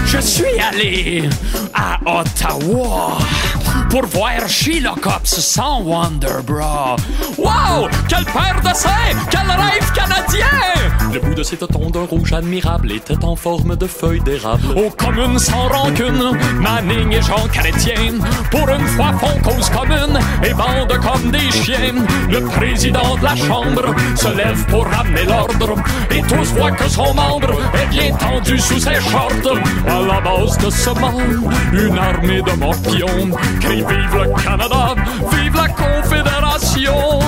[0.07, 1.28] Je suis allé
[1.72, 3.18] à Ottawa
[3.91, 6.97] pour voir Sheila Cops sans Wonderbra.
[7.36, 7.88] Wow!
[8.09, 9.16] Quelle paire de seins!
[9.30, 10.47] Quel rêve canadien!
[11.12, 14.62] Le bout de ses tétons d'un rouge admirable était en forme de feuille d'érable.
[14.76, 18.14] Aux communes sans rancune, Manning et Jean Chrétien,
[18.51, 21.95] pour une fois font cause commune et bandent comme des chiens.
[22.30, 25.74] Le président de la Chambre se lève pour ramener l'ordre
[26.12, 29.59] et tous voient que son membre est bien tendu sous ses shorts.
[29.88, 34.95] À la base de ce monde, une armée de morpions crie Vive le Canada,
[35.33, 37.18] vive la Confédération.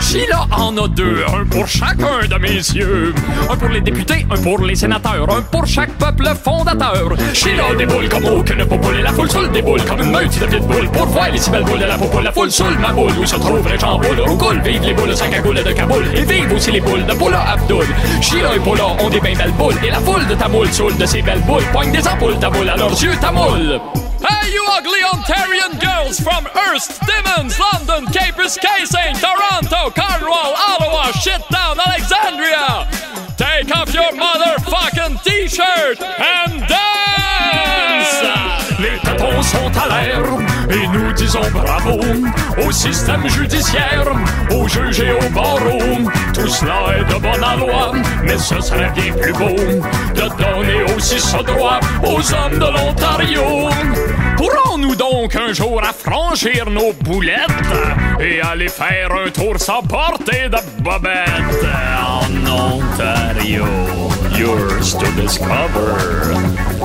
[0.00, 3.12] Sheila en a deux, un pour chacun de mes yeux.
[3.50, 7.10] Un pour les députés, un pour les sénateurs, un pour chaque peuple fondateur.
[7.34, 10.88] Sheila déboule comme aucune popoule et la foule seule déboule comme une meute de boules.
[10.92, 13.26] Pour voir les si belles boules de la popoule, la foule seule ma boule où
[13.26, 14.20] se trouvent les gens boules.
[14.24, 17.12] Roucoule, vive les boules sac à goule de Kaboul et vive aussi les boules de
[17.14, 17.86] Paula Abdul.
[18.20, 20.96] Sheila et Paula ont des bien belles boules et la foule de ta moule saoule
[20.96, 23.80] de ces belles boules poigne des ampoules ta boule à leurs yeux ta moule.
[23.90, 24.07] Hey, you
[24.78, 28.86] ugly Ontarian girls from Hearst, Timmins, London, Cape Biscayne,
[29.18, 32.86] Toronto, Cornwall, Ottawa, Shittown, Alexandria!
[33.36, 38.14] Take off your motherfucking t-shirt and dance!
[38.78, 40.22] Les tatons sont à l'air
[40.70, 41.98] et nous disons bravo
[42.64, 44.06] au système judiciaire,
[44.52, 46.08] aux juges et aux barreaux.
[46.32, 49.56] Tout cela est de bonne loi, mais ce serait bien plus beau
[50.14, 53.68] de donner aussi ce droit aux hommes de l'Ontario.
[54.38, 57.40] Pourrons-nous donc un jour affranchir nos boulettes
[58.20, 61.66] et aller faire un tour sans porter de bobettes
[62.00, 63.64] en Ontario?
[64.38, 65.92] Yours to discover.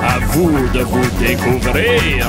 [0.01, 2.27] À vous de vous découvrir.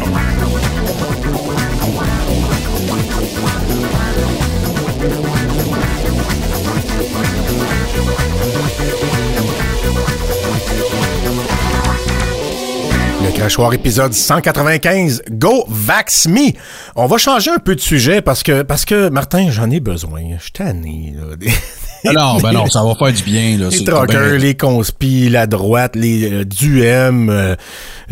[13.35, 16.53] Crachoir épisode 195, Go Vax Me.
[16.97, 20.22] On va changer un peu de sujet parce que, parce que Martin, j'en ai besoin.
[20.39, 21.37] Je suis tanné, là.
[21.37, 21.51] Des-
[22.09, 23.68] Alors, ben non, ça va faire du bien, là.
[23.70, 27.57] Les truckers, les conspis, la droite, les euh, Duhem, euh,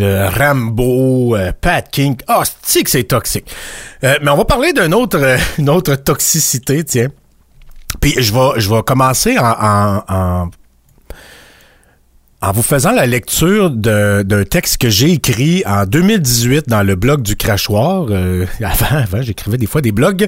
[0.01, 2.17] euh, Rambo, euh, Pat King.
[2.27, 3.47] Ah, c'est que c'est toxique?
[4.03, 7.09] Euh, mais on va parler d'une autre, une autre toxicité, tiens.
[8.01, 10.51] Puis je vais, je vais commencer en, en, en,
[12.43, 17.23] en vous faisant la lecture d'un texte que j'ai écrit en 2018 dans le blog
[17.23, 18.07] du Crachoir.
[18.11, 20.27] Euh, avant, avant j'écrivais des fois des blogs.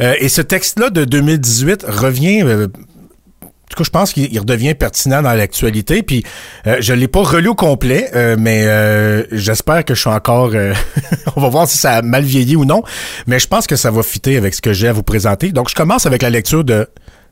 [0.00, 2.42] Euh, et ce texte-là de 2018 revient...
[2.44, 2.68] euh,
[3.42, 6.02] en tout cas, je pense qu'il il redevient pertinent dans l'actualité.
[6.02, 6.24] Puis,
[6.66, 8.64] euh, je l'ai pas relu au complet, euh, mais
[9.30, 10.52] j'espère que je suis encore.
[11.36, 12.82] on va voir si ça a mal vieilli ou non.
[13.26, 15.52] Mais je pense que ça va fitter avec ce que j'ai à vous présenter.
[15.52, 16.88] Donc, je commence avec la lecture de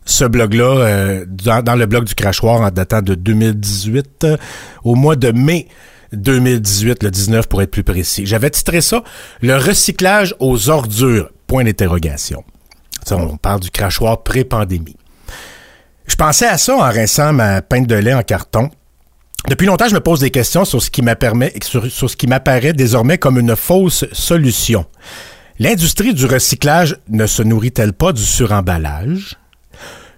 [0.06, 4.36] ce blog-là euh, dans, le blog du crachoir en datant de 2018 euh,
[4.84, 5.68] au mois de mai
[6.12, 8.24] 2018, le 19 pour être plus précis.
[8.26, 9.02] J'avais titré ça
[9.42, 11.30] Le recyclage aux ordures.
[11.46, 12.44] Point d'interrogation.
[13.10, 14.96] On parle du crachoir pré-pandémie.
[16.06, 18.70] Je pensais à ça en rinçant ma pinte de lait en carton.
[19.48, 22.26] Depuis longtemps, je me pose des questions sur ce qui m'apparaît, sur, sur ce qui
[22.26, 24.86] m'apparaît désormais comme une fausse solution.
[25.58, 29.36] L'industrie du recyclage ne se nourrit-elle pas du suremballage?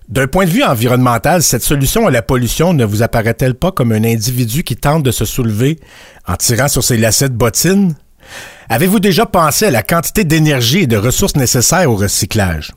[0.08, 3.92] D'un point de vue environnemental, cette solution à la pollution ne vous apparaît-elle pas comme
[3.92, 5.78] un individu qui tente de se soulever
[6.26, 7.94] en tirant sur ses lacets de bottines?
[8.70, 12.72] Avez-vous déjà pensé à la quantité d'énergie et de ressources nécessaires au recyclage?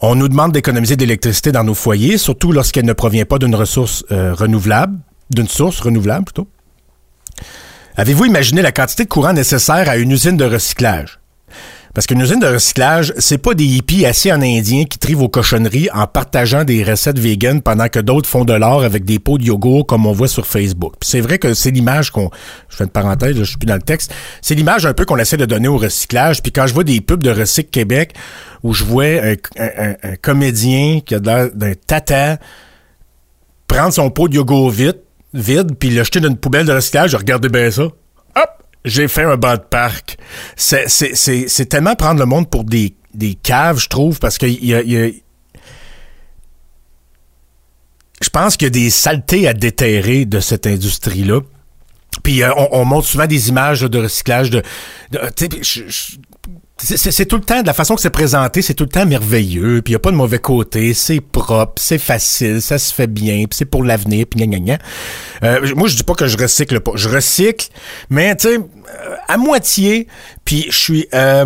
[0.00, 3.56] On nous demande d'économiser de l'électricité dans nos foyers, surtout lorsqu'elle ne provient pas d'une
[3.56, 4.96] ressource euh, renouvelable,
[5.30, 6.48] d'une source renouvelable plutôt.
[7.96, 11.18] Avez-vous imaginé la quantité de courant nécessaire à une usine de recyclage?
[11.94, 15.28] Parce qu'une usine de recyclage, c'est pas des hippies assis en indien qui trivent aux
[15.28, 19.38] cochonneries en partageant des recettes véganes pendant que d'autres font de l'or avec des pots
[19.38, 20.94] de yogourt comme on voit sur Facebook.
[21.00, 22.30] Puis c'est vrai que c'est l'image qu'on,
[22.68, 25.18] je fais une parenthèse, je suis plus dans le texte, c'est l'image un peu qu'on
[25.18, 26.42] essaie de donner au recyclage.
[26.42, 28.14] Puis quand je vois des pubs de Recycle Québec
[28.62, 29.36] où je vois un,
[30.20, 32.38] comédien qui a l'air d'un tata
[33.66, 34.98] prendre son pot de yogourt vite,
[35.34, 37.88] vide, puis le jeter dans une poubelle de recyclage, regardez bien ça.
[38.88, 40.18] J'ai fait un banc de parc.
[40.56, 44.74] C'est, tellement prendre le monde pour des, des caves, je trouve, parce qu'il y y
[44.96, 45.10] a-
[48.20, 51.40] je pense qu'il y a des saletés à déterrer de cette industrie-là.
[52.24, 54.62] Puis euh, on, on montre souvent des images de recyclage de,
[55.12, 55.20] de-
[55.62, 56.16] je-
[56.84, 59.82] c'est- tout le temps de la façon que c'est présenté, c'est tout le temps merveilleux,
[59.82, 63.06] puis il y a pas de mauvais côté, c'est propre, c'est facile, ça se fait
[63.06, 64.78] bien, puis c'est pour l'avenir, puis gna gna.
[65.42, 67.68] Euh, moi je dis pas que je recycle pas, je recycle,
[68.10, 70.06] mais tu sais euh, à moitié,
[70.44, 71.44] puis je suis euh,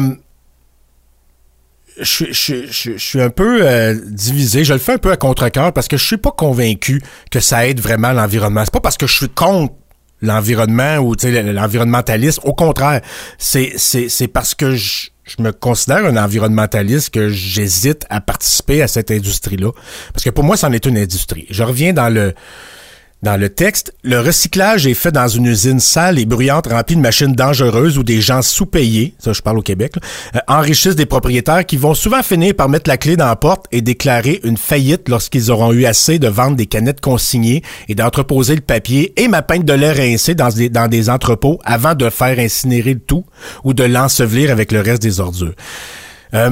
[2.01, 4.65] je, je, je, je suis un peu euh, divisé.
[4.65, 7.67] Je le fais un peu à contre-cœur parce que je suis pas convaincu que ça
[7.69, 8.63] aide vraiment l'environnement.
[8.65, 9.75] C'est pas parce que je suis contre
[10.23, 12.41] l'environnement ou l'environnementaliste.
[12.45, 13.03] Au contraire,
[13.39, 19.11] c'est parce que je, je me considère un environnementaliste que j'hésite à participer à cette
[19.11, 19.71] industrie-là.
[20.13, 21.47] Parce que pour moi, c'en est une industrie.
[21.51, 22.35] Je reviens dans le
[23.23, 27.01] dans le texte, le recyclage est fait dans une usine sale et bruyante remplie de
[27.01, 29.93] machines dangereuses où des gens sous-payés, ça je parle au Québec,
[30.35, 33.67] euh, enrichissent des propriétaires qui vont souvent finir par mettre la clé dans la porte
[33.71, 38.57] et déclarer une faillite lorsqu'ils auront eu assez de vendre des canettes consignées et d'entreposer
[38.57, 42.11] le papier et ma pinte de lait rincée dans des, dans des entrepôts avant de
[42.11, 43.25] faire incinérer le tout
[43.63, 45.55] ou de l'ensevelir avec le reste des ordures.
[46.35, 46.51] Euh,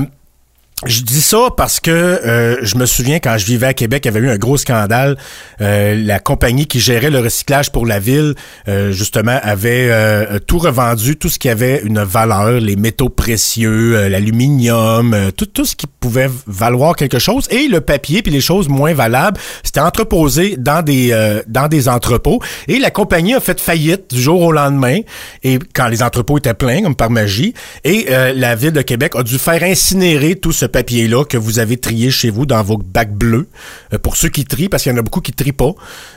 [0.86, 4.08] je dis ça parce que euh, je me souviens quand je vivais à Québec, il
[4.08, 5.18] y avait eu un gros scandale.
[5.60, 8.34] Euh, la compagnie qui gérait le recyclage pour la ville,
[8.66, 13.96] euh, justement, avait euh, tout revendu, tout ce qui avait une valeur, les métaux précieux,
[13.96, 17.46] euh, l'aluminium, euh, tout, tout ce qui pouvait valoir quelque chose.
[17.50, 21.10] Et le papier, puis les choses moins valables, c'était entreposé dans des
[21.46, 22.40] dans des entrepôts.
[22.68, 25.00] Et la compagnie a fait faillite du jour au lendemain.
[25.42, 27.52] Et quand les entrepôts étaient pleins, comme par magie,
[27.84, 31.76] et la ville de Québec a dû faire incinérer tout ce papier-là que vous avez
[31.76, 33.48] trié chez vous dans vos bacs bleus.
[33.92, 35.72] Euh, pour ceux qui trient, parce qu'il y en a beaucoup qui trient pas.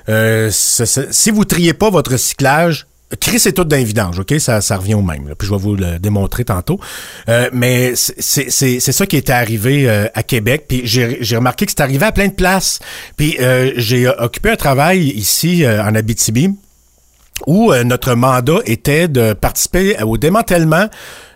[0.09, 2.87] Euh, si vous triez pas votre recyclage,
[3.19, 4.33] Chris c'est tout d'un vidange, OK?
[4.39, 5.27] Ça, ça revient au même.
[5.27, 5.35] là.
[5.35, 6.79] Puis je vais vous le démontrer tantôt.
[7.29, 8.49] Euh, mais c'est-
[8.79, 10.65] ça qui était arrivé euh, à Québec.
[10.67, 12.79] Puis j'ai remarqué que c'est arrivé à plein de places.
[13.15, 16.49] Puis euh, j'ai euh, occupé un travail ici euh, en Abitibi
[17.47, 20.87] où notre mandat était de participer au démantèlement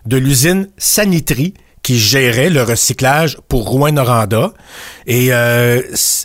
[0.06, 1.54] de l'usine Sanitri
[1.88, 4.52] qui gérait le recyclage pour Rouen-Noranda
[5.06, 5.80] et, euh,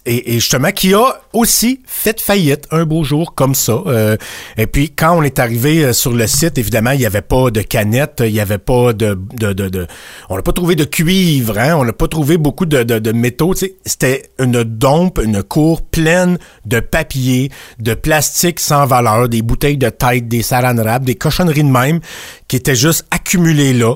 [0.06, 3.82] et, et justement qui a aussi fait faillite un beau jour comme ça.
[3.88, 4.18] Euh,
[4.58, 7.50] et puis quand on est arrivé euh, sur le site, évidemment, il n'y avait pas
[7.50, 9.88] de canettes, il n'y avait pas de, de, de, de-
[10.30, 13.12] on n'a pas trouvé de cuivre, hein, on n'a pas trouvé beaucoup de, de, de
[13.14, 13.54] métaux.
[13.86, 19.88] C'était une dompe, une cour pleine de papier, de plastique sans valeur, des bouteilles de
[19.88, 22.02] tête, des saran wrap, des cochonneries de même
[22.50, 23.96] qui étaient juste accumulées là.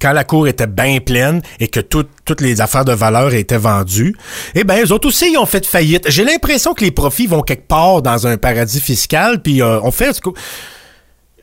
[0.00, 3.56] Quand la cour était bien pleine et que tout- toutes les affaires de valeur étaient
[3.58, 4.14] vendues,
[4.54, 6.04] eh ben eux autres aussi ils ont fait faillite.
[6.10, 9.90] J'ai l'impression que les profits vont quelque part dans un paradis fiscal, puis euh, on
[9.90, 10.20] fait.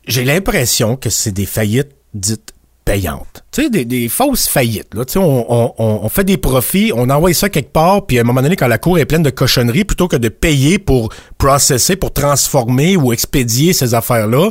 [0.06, 2.52] J'ai l'impression que c'est des faillites dites
[2.84, 3.44] payantes.
[3.52, 4.88] Tu sais, des, fausses faillites.
[4.90, 8.42] Tu sais, on fait des profits, on envoie ça quelque part, puis à un moment
[8.42, 12.12] donné, quand la cour est pleine de cochonneries, plutôt que de payer pour processer, pour
[12.12, 14.50] transformer ou expédier ces affaires-là,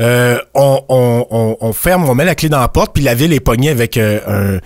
[0.00, 3.70] euh, on, ferme, on met la clé dans la porte, puis la ville est pognée
[3.70, 4.60] avec euh,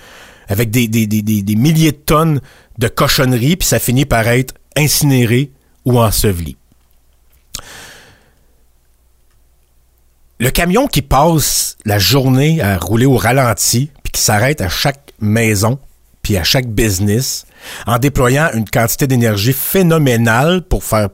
[0.49, 2.41] avec des, des, des, des, des milliers de tonnes
[2.79, 5.53] de cochonneries, puis ça finit par être incinéré
[5.85, 6.57] ou enseveli.
[10.41, 15.13] Le camion qui passe la journée à rouler au ralenti, puis qui s'arrête à chaque
[15.21, 15.79] maison,
[16.23, 17.45] puis à chaque business,
[17.87, 21.11] en déployant une quantité d'énergie phénoménale pour faire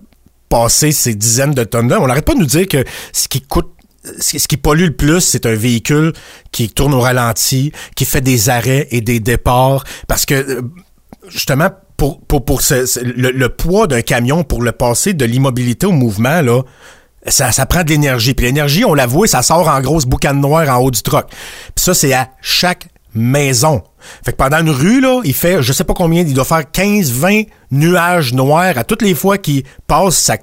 [0.48, 2.00] passer ces dizaines de tonnes-là.
[2.00, 3.72] On n'arrête pas de nous dire que ce qui coûte
[4.18, 6.12] ce qui pollue le plus, c'est un véhicule
[6.52, 10.62] qui tourne au ralenti, qui fait des arrêts et des départs, parce que euh,
[11.28, 15.86] justement pour pour pour ce- le, le poids d'un camion pour le passer de l'immobilité
[15.86, 16.62] au mouvement là,
[17.26, 18.34] ça, ça prend de l'énergie.
[18.34, 21.26] Puis l'énergie, on la voit, ça sort en grosse boucane noire en haut du troc.
[21.28, 23.82] Puis ça, c'est à chaque maison.
[24.24, 26.70] Fait que pendant une rue, là, il fait, je sais pas combien, il doit faire
[26.70, 27.42] 15, 20
[27.72, 30.36] nuages noirs à toutes les fois qu'il passe sa-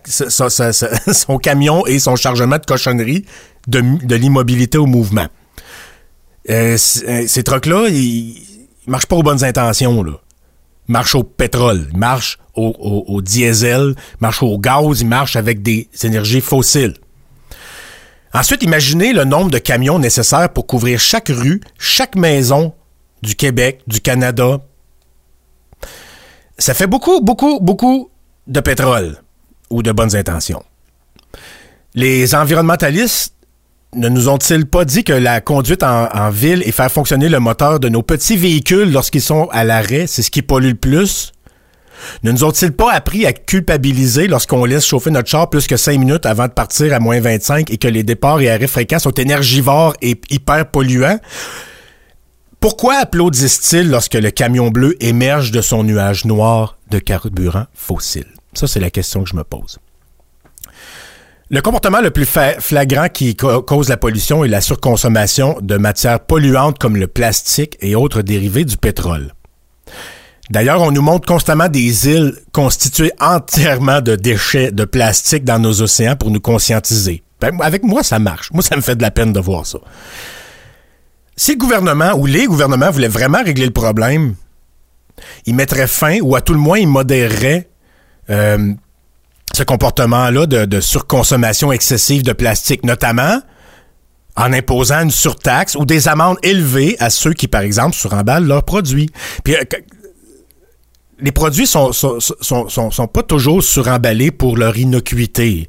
[0.49, 0.73] sa- sa-
[1.13, 3.23] son camion et son chargement de cochonnerie
[3.67, 5.27] de, l'immobilité au mouvement.
[6.49, 7.95] Euh, euh, ces trucks-là, ils,
[8.37, 10.13] ils marchent pas aux bonnes intentions, là.
[10.89, 15.07] Ils marchent au pétrole, ils marchent au, au- au diesel, ils marchent au gaz, ils
[15.07, 16.95] marchent avec des énergies fossiles.
[18.33, 22.73] Ensuite, imaginez le nombre de camions nécessaires pour couvrir chaque rue, chaque maison
[23.21, 24.59] du Québec, du Canada.
[26.57, 28.09] Ça fait beaucoup, beaucoup, beaucoup
[28.47, 29.17] de pétrole
[29.69, 30.63] ou de bonnes intentions.
[31.93, 33.35] Les environnementalistes
[33.95, 37.79] ne nous ont-ils pas dit que la conduite en, ville et faire fonctionner le moteur
[37.79, 41.31] de nos petits véhicules lorsqu'ils sont à l'arrêt, c'est ce qui pollue le plus?
[42.23, 45.97] Ne nous ont-ils pas appris à culpabiliser lorsqu'on laisse chauffer notre char plus que 5
[45.97, 49.11] minutes avant de partir à moins 25 et que les départs et arrêts fréquents sont
[49.11, 51.19] énergivores et hyper polluants?
[52.59, 58.27] Pourquoi applaudissent-ils lorsque le camion bleu émerge de son nuage noir de carburant fossile?
[58.53, 59.79] Ça, c'est la question que je me pose.
[61.53, 66.79] Le comportement le plus flagrant qui cause la pollution est la surconsommation de matières polluantes
[66.79, 69.35] comme le plastique et autres dérivés du pétrole.
[70.49, 75.83] D'ailleurs, on nous montre constamment des îles constituées entièrement de déchets de plastique dans nos
[75.83, 77.21] océans pour nous conscientiser.
[77.39, 78.49] Ben, avec moi, ça marche.
[78.51, 79.77] Moi, ça me fait de la peine de voir ça.
[81.35, 84.33] Si le gouvernement ou les gouvernements voulaient vraiment régler le problème,
[85.45, 87.69] ils mettraient fin ou à tout le moins ils modéreraient
[88.31, 88.73] euh,
[89.51, 93.41] ce comportement-là de, surconsommation excessive de plastique, notamment
[94.35, 98.63] en imposant une surtaxe ou des amendes élevées à ceux qui, par exemple, suremballent leurs
[98.63, 99.09] produits.
[99.43, 99.63] Puis, euh,
[101.19, 105.67] les produits sont sont, sont, pas toujours suremballés pour leur innocuité.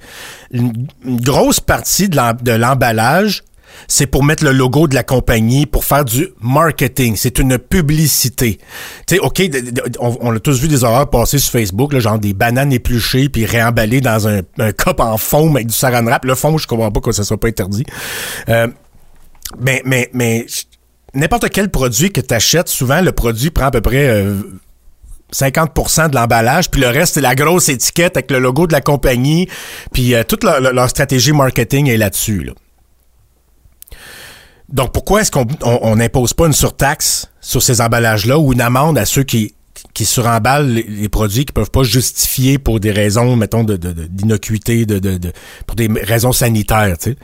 [0.51, 3.45] Une, grosse partie de l'emballage
[3.89, 7.17] c'est pour mettre le logo de la compagnie, pour faire du marketing.
[7.17, 8.59] C'est une publicité.
[9.07, 9.43] Tu OK,
[10.01, 13.47] on, a tous vu des horreurs passer sur Facebook, là, genre des bananes épluchées puis
[13.47, 16.25] réemballées dans un, un cop en foam avec du saran wrap.
[16.25, 17.85] Le fond, je comprends pas que ça soit pas interdit.
[18.49, 18.69] Euh,
[19.59, 20.47] mais, mais, mais
[21.15, 24.25] n'importe quel produit que tu achètes, souvent, le produit prend à peu près...
[25.33, 28.73] 50% euh, de l'emballage, puis le reste, c'est la grosse étiquette avec le logo de
[28.73, 29.49] la compagnie,
[29.93, 32.45] puis euh, toute leur, stratégie marketing est là-dessus.
[32.45, 32.53] Là.
[34.69, 39.05] Donc, pourquoi est-ce qu'on n'impose pas une surtaxe sur ces emballages-là ou une amende à
[39.05, 39.55] ceux qui,
[39.93, 45.33] qui suremballent les, produits qui peuvent pas justifier pour des raisons, mettons, d'innocuité, de, de,
[45.67, 47.17] pour des raisons sanitaires, tu sais?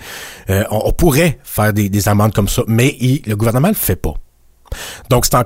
[0.51, 4.15] Euh, on, pourrait faire des, des, amendes comme ça, mais le gouvernement le fait pas.
[5.09, 5.37] Donc, c'est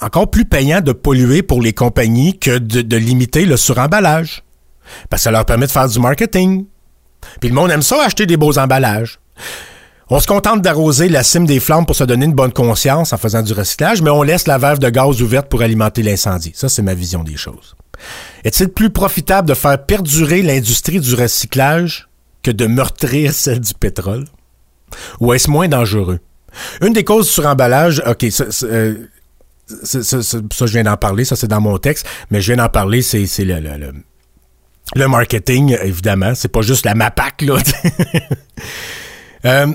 [0.00, 4.42] encore plus payant de polluer pour les compagnies que de, de limiter le suremballage.
[5.08, 6.66] Parce que ça leur permet de faire du marketing.
[7.40, 9.18] Puis le monde aime ça, acheter des beaux emballages.
[10.08, 13.16] On se contente d'arroser la cime des flammes pour se donner une bonne conscience en
[13.16, 16.52] faisant du recyclage, mais on laisse la valve de gaz ouverte pour alimenter l'incendie.
[16.54, 17.74] Ça, c'est ma vision des choses.
[18.44, 22.08] Est-il plus profitable de faire perdurer l'industrie du recyclage
[22.44, 24.26] que de meurtrir celle du pétrole?
[25.18, 26.20] Ou est-ce moins dangereux?
[26.80, 28.94] Une des causes du suremballage, OK, ça, euh,
[29.68, 33.26] je viens d'en parler, ça c'est dans mon texte, mais je viens d'en parler, c'est
[33.38, 33.92] le, le,
[34.94, 36.34] le, marketing, évidemment.
[36.36, 37.56] C'est pas juste la MAPAC, là.
[39.44, 39.74] euh,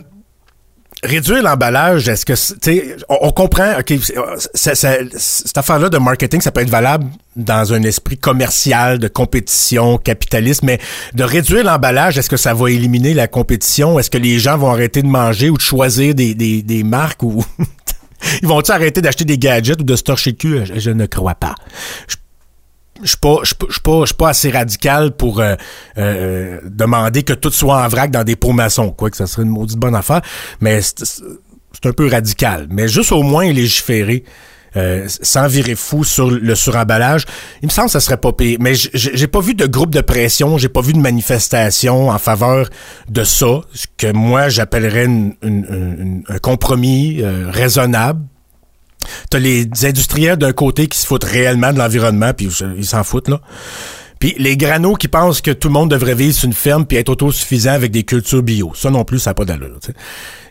[1.03, 3.93] réduire l'emballage, est-ce que, tu on, on, comprend, OK,
[4.53, 10.63] cette affaire-là de marketing, ça peut être valable dans un esprit commercial, de compétition, capitaliste,
[10.63, 10.79] mais
[11.13, 13.99] de réduire l'emballage, est-ce que ça va éliminer la compétition?
[13.99, 17.23] Est-ce que les gens vont arrêter de manger ou de choisir des, des, des marques
[17.23, 17.43] ou...
[18.41, 20.63] Ils vont-ils arrêter d'acheter des gadgets ou de se torcher le cul?
[20.75, 21.55] Je, ne crois pas.
[23.03, 25.55] Je suis pas, je, pas, pas assez radical pour euh,
[25.97, 29.43] euh, demander que tout soit en vrac dans des pots maçons, quoi que ça serait
[29.43, 30.21] une maudite bonne affaire,
[30.59, 32.67] mais c'est un peu radical.
[32.69, 34.23] Mais juste au moins légiférer.
[34.77, 37.25] Euh, sans virer fou sur le suremballage,
[37.61, 38.57] il me semble que ça serait pas pire.
[38.61, 42.69] Mais j'ai pas vu de groupe de pression, j'ai pas vu de manifestation en faveur
[43.09, 45.07] de ça, ce que moi j'appellerais
[45.43, 48.21] un compromis raisonnable
[49.29, 53.29] T'as les industriels d'un côté qui se foutent réellement de l'environnement, puis ils s'en foutent,
[53.29, 53.41] là.
[54.21, 56.97] Puis les granos qui pensent que tout le monde devrait vivre sur une ferme puis
[56.97, 58.71] être autosuffisant avec des cultures bio.
[58.75, 59.79] Ça non plus, ça n'a pas d'allure.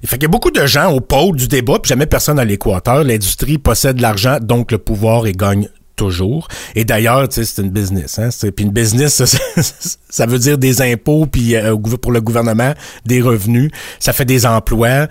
[0.03, 2.41] Il fait qu'il y a beaucoup de gens au pôle du débat, puis jamais personne
[2.41, 3.05] à l'équateur.
[3.05, 6.49] L'industrie possède l'argent, donc le pouvoir et gagne toujours.
[6.75, 8.19] Et d'ailleurs, c'est une business.
[8.19, 8.31] Hein?
[8.41, 9.23] Puis une business,
[10.09, 12.75] ça, veut dire des impôts, puis euh, pour le gouvernement,
[13.07, 13.71] des revenus.
[14.01, 15.07] Ça fait des emplois.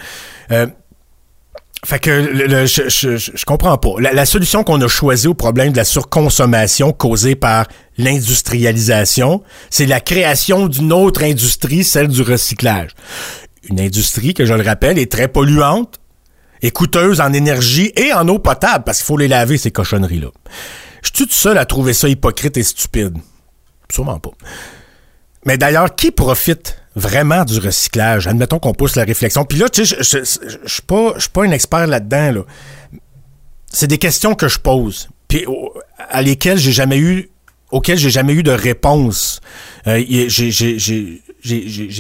[0.52, 0.68] Euh,
[1.86, 3.90] fait que le, je, je, je, comprends pas.
[4.00, 7.68] La, solution qu'on a choisie au problème de la surconsommation causée par
[7.98, 12.92] l'industrialisation, c'est la création d'une autre industrie, celle du recyclage.
[13.70, 16.00] Une industrie que, je le rappelle, est très polluante
[16.62, 20.30] et coûteuse en énergie et en eau potable, parce qu'il faut les laver, ces cochonneries-là.
[21.02, 23.18] Je suis tout seul à trouver ça hypocrite et stupide?
[23.90, 24.32] Sûrement pas.
[25.46, 28.28] Mais d'ailleurs, qui profite vraiment du recyclage?
[28.28, 29.46] Admettons qu'on pousse la réflexion.
[29.46, 32.32] Puis là, tu sais, je, je, suis pas, un expert là-dedans.
[32.32, 32.42] Là.
[33.72, 35.46] C'est des questions que je pose, puis
[36.10, 37.30] à lesquelles j'ai jamais eu
[37.72, 39.42] auquel j'ai jamais eu de réponse.
[39.88, 41.22] Euh, j'ai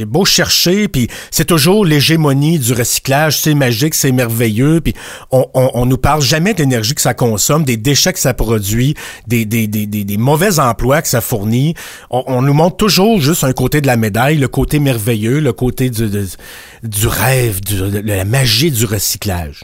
[0.05, 4.93] beau chercher, puis c'est toujours l'hégémonie du recyclage, c'est magique, c'est merveilleux, puis
[5.31, 8.33] on, on, on, nous parle jamais de l'énergie que ça consomme, des déchets que ça
[8.33, 8.95] produit,
[9.27, 11.75] des, des, des, des, mauvais emplois que ça fournit.
[12.09, 15.53] On, on, nous montre toujours juste un côté de la médaille, le côté merveilleux, le
[15.53, 19.63] côté du, du rêve, de la magie du recyclage.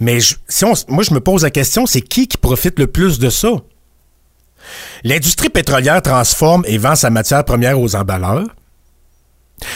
[0.00, 3.18] Mais si on, moi, je me pose la question, c'est qui qui profite le plus
[3.18, 3.50] de ça?
[5.04, 8.48] L'industrie pétrolière transforme et vend sa matière première aux emballeurs.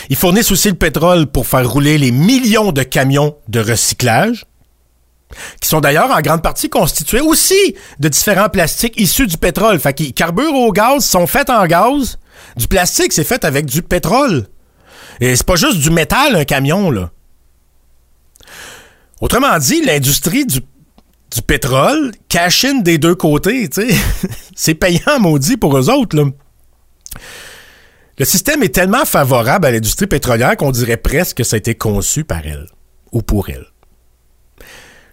[0.09, 4.45] Ils fournissent aussi le pétrole pour faire rouler les millions de camions de recyclage,
[5.61, 9.81] qui sont d'ailleurs en grande partie constitués aussi de différents plastiques issus du pétrole.
[9.81, 12.19] Fait qu'ils carburent au gaz, sont faits en gaz.
[12.57, 14.47] Du plastique, c'est fait avec du pétrole.
[15.21, 17.11] Et c'est pas juste du métal, un camion, là.
[19.21, 20.61] Autrement dit, l'industrie du,
[21.47, 23.71] pétrole cash in des deux côtés,
[24.57, 26.25] c'est payant, maudit, pour eux autres, là.
[28.23, 31.75] Le système est tellement favorable à l'industrie pétrolière qu'on dirait presque que ça a été
[31.75, 32.69] conçu par elle
[33.11, 33.67] ou pour elle.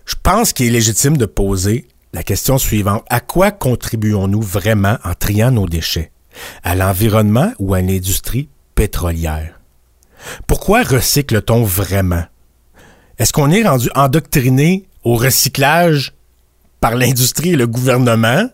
[0.05, 3.03] Je pense qu'il est légitime de poser la question suivante.
[3.09, 6.11] À quoi contribuons-nous vraiment en triant nos déchets?
[6.61, 9.59] À l'environnement ou à l'industrie pétrolière?
[10.45, 12.25] Pourquoi recycle-t-on vraiment?
[13.17, 16.13] Est-ce qu'on est rendu endoctriné au recyclage
[16.79, 18.47] par l'industrie et le gouvernement,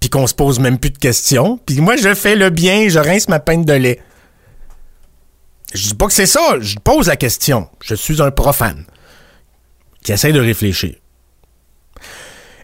[0.00, 1.58] puis qu'on se pose même plus de questions?
[1.66, 4.00] Puis moi, je fais le bien, je rince ma peine de lait.
[5.74, 7.68] Je dis pas que c'est ça, je pose la question.
[7.82, 8.84] Je suis un profane
[10.02, 10.94] qui essaie de réfléchir.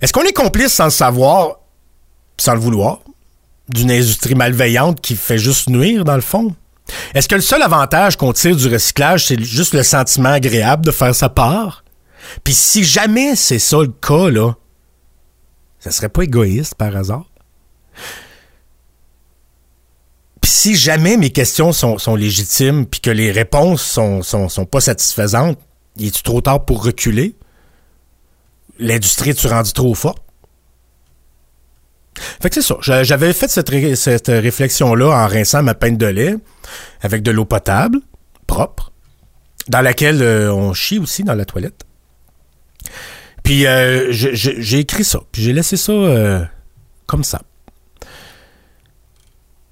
[0.00, 1.60] Est-ce qu'on est complice sans le savoir,
[2.38, 3.00] sans le vouloir,
[3.68, 6.54] d'une industrie malveillante qui fait juste nuire, dans le fond?
[7.14, 10.90] Est-ce que le seul avantage qu'on tire du recyclage, c'est juste le sentiment agréable de
[10.90, 11.84] faire sa part?
[12.42, 14.54] Puis si jamais c'est ça le cas, là,
[15.84, 17.30] ça serait pas égoïste par hasard?
[20.40, 25.58] Puis si jamais mes questions sont, légitimes, puis que les réponses sont, sont, pas satisfaisantes,
[25.96, 27.36] il est-tu trop tard pour reculer?
[28.78, 30.22] L'industrie est-tu trop forte?
[32.14, 32.76] Fait que c'est ça.
[33.02, 36.36] J'avais fait cette réflexion-là en rinçant ma peine de lait
[37.02, 37.98] avec de l'eau potable,
[38.46, 38.90] propre,
[39.68, 41.84] dans laquelle euh, on chie aussi dans la toilette.
[43.44, 45.20] Puis euh, j'ai écrit ça.
[45.30, 46.42] Puis j'ai laissé ça euh,
[47.06, 47.42] comme ça.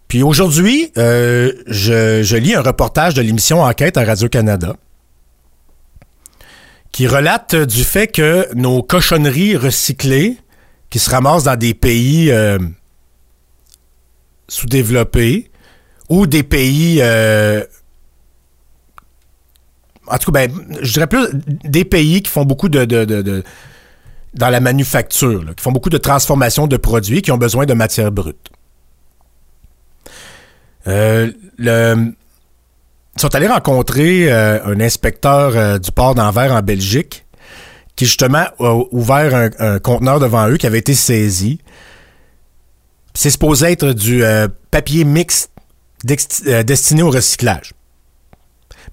[0.07, 4.77] Puis aujourd'hui, euh, je, lis un reportage de l'émission Enquête à Radio-Canada
[6.93, 10.37] qui relate du fait que nos cochonneries recyclées
[10.91, 12.31] qui se ramassent dans des pays
[14.49, 15.51] sous-développés
[16.11, 17.01] ou des pays
[20.07, 21.29] en tout cas, ben, je dirais plus
[21.65, 22.85] des pays qui font beaucoup de,
[24.35, 28.13] dans la manufacture, qui font beaucoup de transformation de produits, qui ont besoin de matières
[28.13, 28.51] brutes.
[30.89, 31.31] Euh,
[31.61, 37.25] ils sont allés rencontrer euh, un inspecteur euh, du port d'Anvers en Belgique
[37.95, 41.61] qui justement a ouvert un, un conteneur devant eux qui avait été saisi.
[43.15, 44.25] C'est supposé être du
[44.71, 45.51] papier mixte
[46.03, 47.75] destiné au recyclage.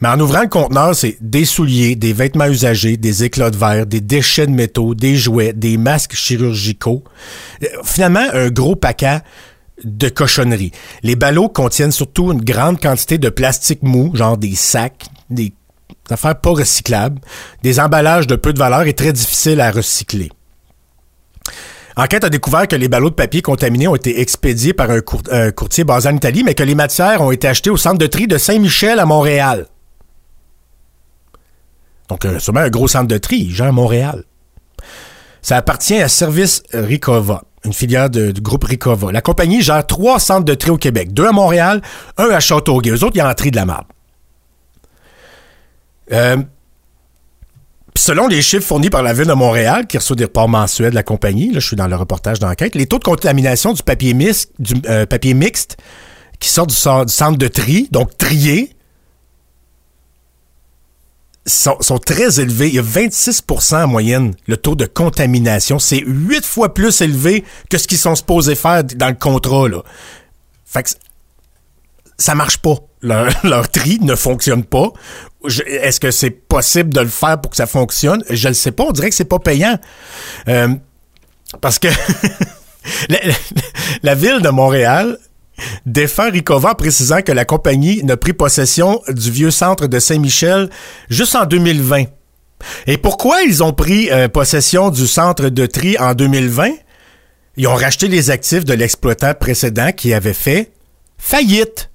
[0.01, 3.85] Mais en ouvrant le conteneur, c'est des souliers, des vêtements usagés, des éclats de verre,
[3.85, 7.03] des déchets de métaux, des jouets, des masques chirurgicaux.
[7.63, 9.19] Euh, Finalement, un gros paquet
[9.83, 10.71] de cochonneries.
[11.03, 15.53] Les ballots contiennent surtout une grande quantité de plastique mou, genre des sacs, des
[16.09, 17.19] affaires pas recyclables,
[17.63, 20.29] des emballages de peu de valeur et très difficiles à recycler.
[21.97, 25.21] Enquête a découvert que les ballots de papier contaminés ont été expédiés par un, cour-
[25.31, 28.07] un courtier basé en Italie, mais que les matières ont été achetées au centre de
[28.07, 29.67] tri de Saint-Michel à Montréal.
[32.09, 34.23] Donc, euh, sûrement un gros centre de tri, genre Montréal.
[35.41, 39.11] Ça appartient à Service Ricova, une filiale du groupe Ricova.
[39.11, 41.81] La compagnie gère trois centres de tri au Québec, deux à Montréal,
[42.17, 42.91] un à Châteauguay.
[42.91, 43.85] Eux autres, ils en trient de la marde.
[46.11, 46.37] Euh,
[47.95, 50.95] selon les chiffres fournis par la Ville de Montréal, qui reçoit des reports mensuels de
[50.95, 54.13] la compagnie, là, je suis dans le reportage d'enquête, les taux de contamination du papier,
[54.13, 55.05] du, euh,
[55.35, 55.77] mixte
[56.39, 58.73] qui sort du centre de tri, donc trié,
[61.45, 62.67] sont, très élevés.
[62.67, 65.79] Il y a 26% en moyenne le taux de contamination.
[65.79, 69.67] C'est huit fois plus élevé que ce qu'ils sont supposés faire dans le contrat.
[69.67, 69.83] Là.
[70.65, 70.89] Fait que
[72.17, 72.75] ça marche pas.
[73.01, 74.91] Leur, tri ne fonctionne pas.
[75.65, 78.23] Est-ce que c'est possible de le faire pour que ça fonctionne?
[78.29, 78.83] Je le sais pas.
[78.83, 79.79] On dirait que c'est pas payant.
[80.49, 80.67] Euh,
[81.61, 81.87] parce que
[84.03, 85.17] la ville de Montréal
[85.85, 90.69] défend Ricova en précisant que la compagnie n'a pris possession du vieux centre de Saint-Michel
[91.09, 92.05] juste en 2020.
[92.87, 96.71] Et pourquoi ils ont pris euh, possession du centre de tri en 2020?
[97.57, 100.71] Ils ont racheté les actifs de l'exploitant précédent qui avait fait
[101.17, 101.89] faillite.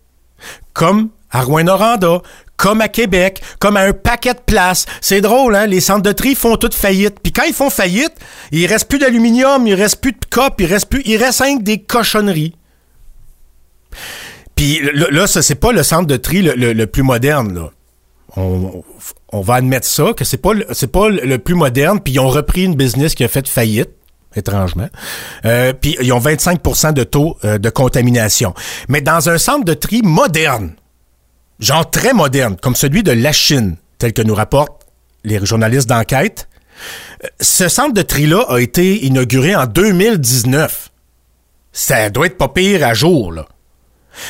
[0.72, 2.22] Comme à Rouen-Noranda,
[2.56, 4.86] comme à Québec, comme à un paquet de places.
[5.00, 5.66] C'est drôle, hein?
[5.66, 7.18] Les centres de tri font toutes faillite.
[7.22, 8.12] Puis quand ils font faillite,
[8.52, 11.62] il reste plus d'aluminium, il reste plus de copes, il reste plus, il reste que
[11.62, 12.55] des cochonneries.
[14.56, 17.70] Puis là, ça, c'est pas le centre de tri le, le- plus moderne, là.
[18.36, 18.82] On,
[19.32, 20.52] on va admettre ça, que c'est pas,
[20.92, 23.90] pas le le plus moderne, puis ils ont repris une business qui a fait faillite,
[24.34, 24.88] étrangement.
[25.44, 28.52] Euh, puis ils ont 25% de taux euh, de contamination.
[28.88, 30.74] Mais dans un centre de tri moderne,
[31.60, 34.82] genre très moderne, comme celui de la Chine, tel que nous rapportent
[35.22, 36.48] les journalistes d'enquête,
[37.24, 40.90] euh, ce centre de tri-là a été inauguré en 2019.
[41.72, 43.46] Ça doit être pas pire à jour, là.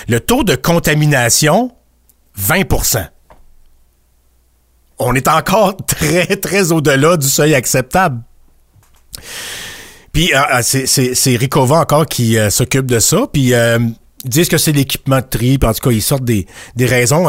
[0.08, 1.72] Le taux de contamination,
[2.38, 3.06] 20%
[4.98, 8.22] On est encore très, très au-delà du seuil acceptable.
[10.12, 13.26] Puis euh, euh, c'est Ricova encore qui euh, s'occupe de ça.
[13.32, 13.94] Puis ils
[14.24, 15.58] disent que c'est l'équipement de tri.
[15.58, 16.46] Puis en tout cas, ils sortent des,
[16.76, 17.26] des raisons.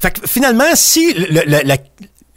[0.00, 1.14] Fait que finalement, si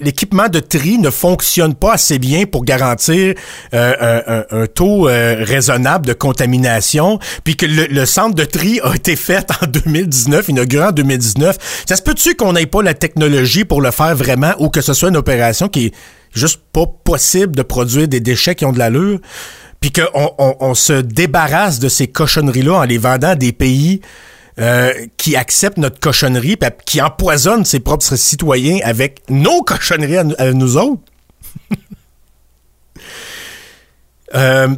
[0.01, 3.35] l'équipement de tri ne fonctionne pas assez bien pour garantir
[3.73, 9.49] un, un, taux raisonnable de contamination, puis que le, centre de tri a été fait
[9.61, 13.91] en 2019, inauguré en 2019, ça se peut-tu qu'on n'ait pas la technologie pour le
[13.91, 15.93] faire vraiment ou que ce soit une opération qui est
[16.33, 19.19] juste pas possible de produire des déchets qui ont de l'allure?
[19.81, 24.01] puis qu'on on, se débarrasse de ces cochonneries-là en les vendant à des pays
[24.59, 30.77] euh, qui acceptent notre cochonnerie, qui empoisonnent ses propres citoyens avec nos cochonneries à, nous
[30.77, 31.01] autres.
[34.33, 34.69] Euh,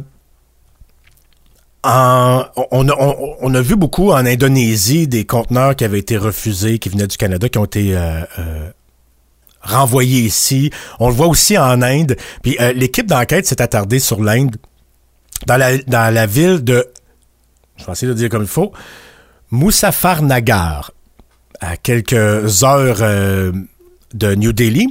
[1.84, 7.16] on, a, vu beaucoup en Indonésie des conteneurs qui avaient été refusés, qui venaient du
[7.16, 8.24] Canada, qui ont été euh,
[9.60, 10.72] renvoyés ici.
[10.98, 12.16] On le voit aussi en Inde.
[12.42, 14.56] Puis l'équipe d'enquête s'est attardée sur l'Inde
[15.46, 16.86] dans la, ville de,
[17.76, 18.72] je vais essayer de dire comme il faut,
[19.50, 20.92] Nagar,
[21.60, 23.52] à quelques heures euh,
[24.12, 24.88] de New Delhi.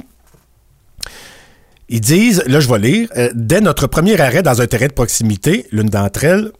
[1.88, 4.92] Ils disent, là je vais lire, euh, dès notre premier arrêt dans un terrain de
[4.92, 6.52] proximité, l'une d'entre elles,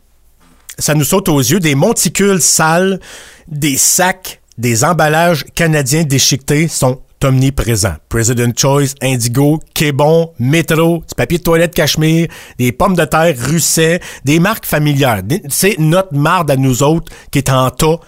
[0.78, 3.00] ça nous saute aux yeux des monticules sales,
[3.48, 7.94] des sacs, des emballages canadiens déchiquetés sont omniprésent.
[8.08, 12.28] President Choice, Indigo, Kébon, Métro, papier de toilette cachemire,
[12.58, 15.22] des pommes de terre russet, des marques familières.
[15.48, 17.98] C'est notre marde à nous autres qui est en tas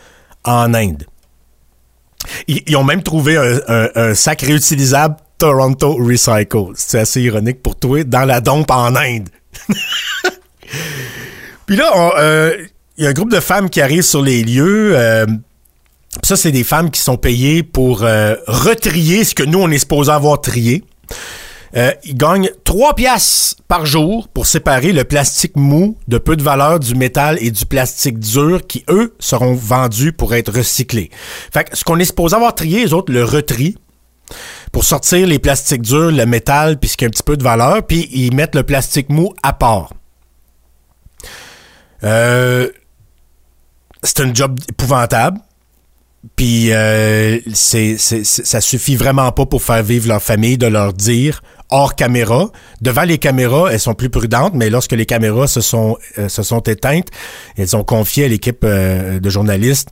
[0.45, 1.05] en Inde.
[2.49, 6.73] Ils, ont même trouvé un, sac réutilisable Toronto Recycle.
[6.75, 9.29] C'est assez ironique pour toi, dans la dompe en Inde.
[11.67, 12.57] Puis là, euh,
[12.97, 14.93] il y a un groupe de femmes qui arrivent sur les lieux.
[14.97, 15.27] Euh,
[16.23, 19.79] ça, c'est des femmes qui sont payées pour euh, retrier ce que nous, on est
[19.79, 20.85] supposé avoir trié.
[21.77, 26.43] Euh, ils gagnent 3 piastres par jour pour séparer le plastique mou de peu de
[26.43, 31.11] valeur du métal et du plastique dur qui, eux, seront vendus pour être recyclés.
[31.53, 33.77] Fait que ce qu'on est supposé avoir trié, les autres le retrient
[34.73, 37.43] pour sortir les plastiques durs, le métal, puis ce qui a un petit peu de
[37.43, 39.93] valeur, puis ils mettent le plastique mou à part.
[42.05, 42.71] Euh,
[44.03, 45.41] c'est un job épouvantable.
[46.35, 51.43] Puis euh, c'est, ça suffit vraiment pas pour faire vivre leur famille de leur dire
[51.71, 52.51] hors caméra.
[52.81, 57.09] Devant les caméras, elles sont plus prudentes, mais lorsque les caméras se sont, euh, éteintes,
[57.57, 59.91] elles ont confié à l'équipe euh, de journalistes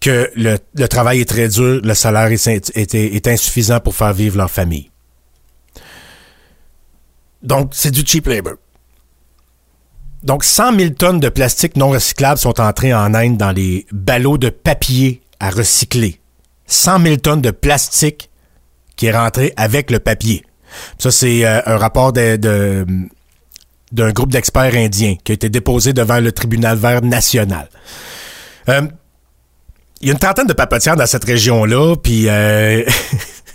[0.00, 4.36] que le, travail est très dur, le salaire est, est, est insuffisant pour faire vivre
[4.36, 4.90] leur famille.
[7.42, 8.54] Donc, c'est du cheap labor.
[10.24, 14.38] Donc, 100 000 tonnes de plastique non recyclable sont entrées en Inde dans les ballots
[14.38, 16.20] de papier à recycler.
[16.66, 18.30] 100 000 tonnes de plastique
[18.96, 20.42] qui est rentré avec le papier.
[20.98, 22.86] Ça, c'est euh, un rapport de,
[23.92, 27.68] d'un groupe d'experts indiens qui a été déposé devant le tribunal vert national.
[28.70, 28.82] Euh,
[30.00, 32.82] il y a une trentaine de papotières dans cette région-là, puis euh,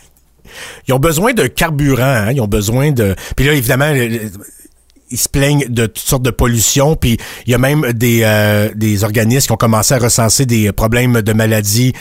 [0.88, 3.16] ils ont besoin de carburant, hein, ils ont besoin de...
[3.36, 3.92] Puis là, évidemment,
[5.12, 8.70] ils se plaignent de toutes sortes de pollution, puis il y a même des, euh,
[8.76, 11.94] des organismes qui ont commencé à recenser des problèmes de maladies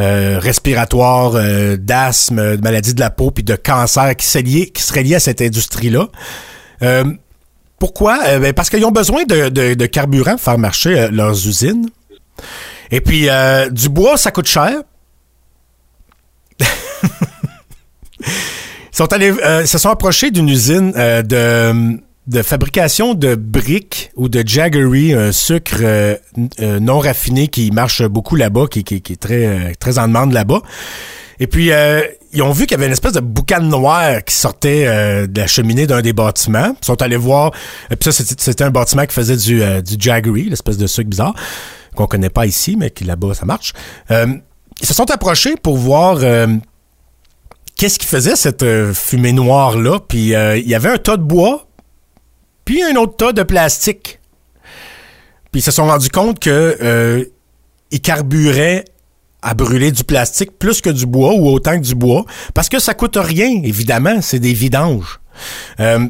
[0.00, 4.82] euh, respiratoires, euh, d'asthme, de maladies de la peau, puis de cancer qui, lié, qui
[4.82, 6.08] seraient liés à cette industrie-là.
[7.78, 8.38] pourquoi?
[8.38, 11.88] Ben parce qu'ils ont besoin de, de, de, carburant pour faire marcher leurs usines.
[12.90, 13.28] Et puis,
[13.70, 14.72] du bois, ça coûte cher.
[18.20, 18.26] Ils
[18.92, 19.32] sont allés,
[19.66, 25.76] se sont approchés d'une usine de de fabrication de briques ou de jaggery, un sucre
[25.80, 26.16] euh,
[26.60, 30.60] euh, non raffiné qui marche beaucoup là-bas, qui, est très, euh, très en demande là-bas.
[31.38, 31.70] Et puis,
[32.32, 34.86] ils ont vu qu'il y avait une espèce de boucan noir qui sortait
[35.28, 36.74] de la cheminée d'un des bâtiments.
[36.80, 37.52] Ils sont allés voir.
[37.90, 41.34] Et puis ça, c'était un bâtiment qui faisait du, du jaggery, l'espèce de sucre bizarre,
[41.94, 43.74] qu'on connaît pas ici, mais qui là-bas, ça marche.
[44.08, 44.40] ils
[44.86, 46.20] se sont approchés pour voir
[47.76, 49.98] qu'est-ce qui faisait cette fumée noire-là.
[50.08, 51.66] Puis il y avait un tas de bois
[52.66, 54.20] puis un autre tas de plastique.
[55.50, 57.24] Puis ils se sont rendus compte que euh,
[57.90, 58.84] ils carburaient
[59.40, 62.78] à brûler du plastique plus que du bois ou autant que du bois parce que
[62.78, 65.20] ça coûte rien évidemment c'est des vidanges
[65.78, 66.08] euh,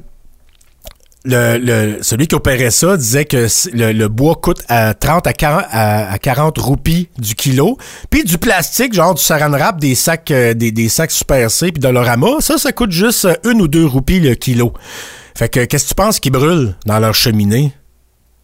[1.27, 6.12] le, celui qui opérait ça disait que le, bois coûte à 30 à 40, à,
[6.12, 7.78] à 40 roupies du kilo.
[8.11, 12.41] Puis du plastique, genre du saran wrap, des sacs, euh, des, sacs Super puis Dolorama,
[12.41, 14.73] ça, ça coûte juste euh, une ou deux roupies le kilo.
[15.37, 17.73] Fait que qu'est-ce que tu penses qui brûle dans leur cheminée?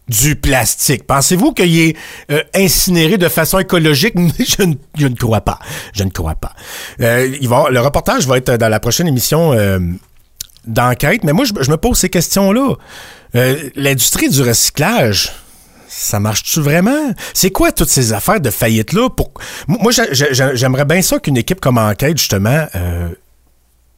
[0.09, 1.07] Du plastique.
[1.07, 1.95] Pensez-vous qu'il est
[2.29, 4.13] euh, incinéré de façon écologique?
[4.39, 5.59] je, ne, je ne crois pas.
[5.93, 6.51] Je ne crois pas.
[7.01, 9.79] Euh, il va, le reportage va être dans la prochaine émission euh,
[10.67, 12.75] d'enquête, mais moi, je, je me pose ces questions-là.
[13.75, 15.31] L'industrie du recyclage,
[15.87, 17.13] ça marche-tu vraiment?
[17.33, 19.09] C'est quoi toutes ces affaires de faillite-là?
[19.09, 19.31] Pour...
[19.67, 22.67] Moi, j'ai- j'ai- j'aimerais bien ça qu'une équipe comme enquête, justement,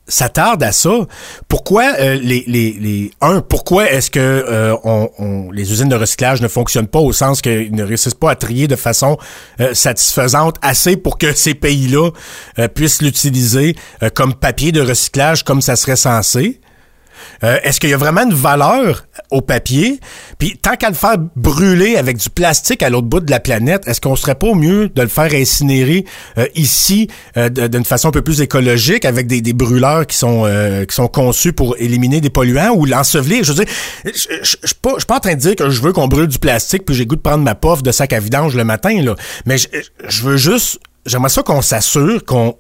[0.08, 0.92] s'attarde à ça.
[1.48, 5.96] Pourquoi euh, les, les, les un pourquoi est-ce que euh, on, on- les usines de
[5.96, 9.18] recyclage ne fonctionnent pas au sens qu'ils ne réussissent pas à trier de façon
[9.62, 12.12] euh, satisfaisante assez pour que ces pays-là
[12.60, 16.60] euh, puissent l'utiliser euh, comme papier de recyclage comme ça serait censé?
[17.44, 20.00] Euh, Est-ce qu'il y a vraiment une valeur au papier?
[20.40, 23.88] Puis tant qu'à le faire brûler avec du plastique à l'autre bout de la planète,
[23.88, 26.06] est-ce qu'on serait pas mieux de le faire incinérer
[26.38, 30.86] euh, ici euh, d'une façon un peu plus écologique avec des, brûleurs qui sont euh,
[30.86, 33.44] qui sont conçus pour éliminer des polluants ou l'ensevelir?
[33.44, 33.74] Je veux dire,
[34.06, 36.28] je je- je- suis pas, pas en train de dire que je veux qu'on brûle
[36.28, 39.02] du plastique puis j'ai goût de prendre ma pof de sac à vidange le matin
[39.02, 39.16] là,
[39.46, 39.68] mais je,
[40.08, 42.56] je veux juste, j'aimerais ça qu'on s'assure qu'on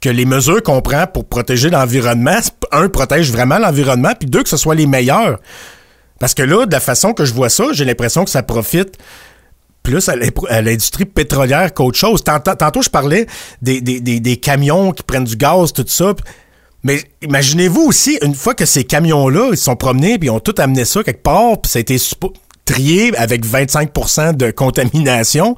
[0.00, 2.38] que les mesures qu'on prend pour protéger l'environnement,
[2.72, 5.40] un, protège vraiment l'environnement, puis deux, que ce soit les meilleurs.
[6.20, 8.96] Parce que là, de la façon que je vois ça, j'ai l'impression que ça profite
[9.82, 12.22] plus à l'industrie pétrolière qu'autre chose.
[12.22, 13.26] Tantôt, je parlais
[13.62, 16.14] des, camions qui prennent du gaz, tout ça.
[16.84, 20.54] Mais imaginez-vous aussi, une fois que ces camions-là, ils sont promenés, puis ils ont tout
[20.58, 21.96] amené ça quelque part, puis ça a été
[22.64, 25.56] trié avec 25% de contamination,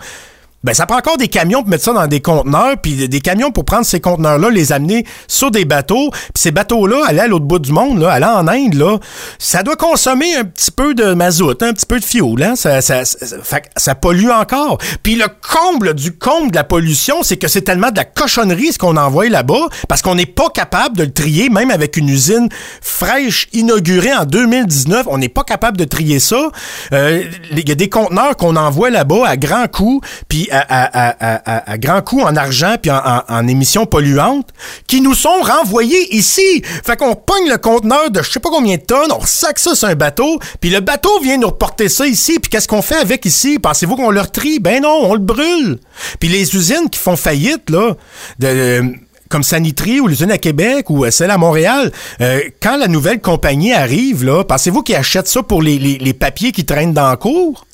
[0.63, 3.51] ben ça prend encore des camions pour mettre ça dans des conteneurs, puis des- camions
[3.51, 7.45] pour prendre ces conteneurs-là, les amener sur des bateaux, puis ces bateaux-là, aller à l'autre
[7.47, 8.99] bout du monde, là, aller en Inde, là,
[9.39, 12.57] ça doit consommer un petit peu de mazout, un petit peu de fioul, hein?
[12.57, 14.79] ça, ça, ça, ça pollue encore.
[15.03, 18.73] Puis le comble du comble de la pollution, c'est que c'est tellement de la cochonnerie
[18.73, 22.09] ce qu'on envoie là-bas, parce qu'on n'est pas capable de le trier, même avec une
[22.09, 22.49] usine
[22.83, 26.51] fraîche inaugurée en 2019, on n'est pas capable de trier ça.
[26.93, 27.23] Euh,
[27.53, 32.23] Il y a des conteneurs qu'on envoie là-bas à grands coûts, puis à, grands coûts
[32.23, 34.49] en argent, puis en, émissions polluantes,
[34.87, 36.63] qui nous sont renvoyés ici.
[36.63, 39.75] Fait qu'on pogne le conteneur de je sais pas combien de tonnes, on sac ça
[39.75, 42.97] sur un bateau, puis le bateau vient nous reporter ça ici, puis qu'est-ce qu'on fait
[42.97, 43.59] avec ici?
[43.59, 44.61] Pensez-vous qu'on le trie?
[44.61, 45.79] Ben non, on le brûle.
[46.19, 47.95] Puis les usines qui font faillite, là,
[48.39, 48.95] de
[49.31, 53.21] comme Sanitri ou l'usine à Québec ou euh, celle à Montréal, euh, quand la nouvelle
[53.21, 57.65] compagnie arrive, là, pensez-vous qu'ils achètent ça pour les, papiers qui traînent dans la cour?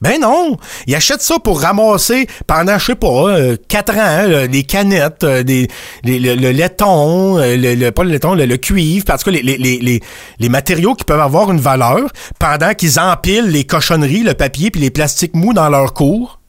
[0.00, 0.56] Ben non!
[0.86, 5.42] Ils achètent ça pour ramasser pendant, je sais pas, euh, quatre ans, hein, canettes, euh,
[5.42, 5.68] des,
[6.04, 9.78] les- le, laiton, euh, le, pas le laiton, le, cuivre, parce que les, les, les,
[9.78, 10.00] les,
[10.38, 12.08] les matériaux qui peuvent avoir une valeur
[12.38, 16.40] pendant qu'ils empilent les cochonneries, le papier puis les plastiques mous dans leur cours.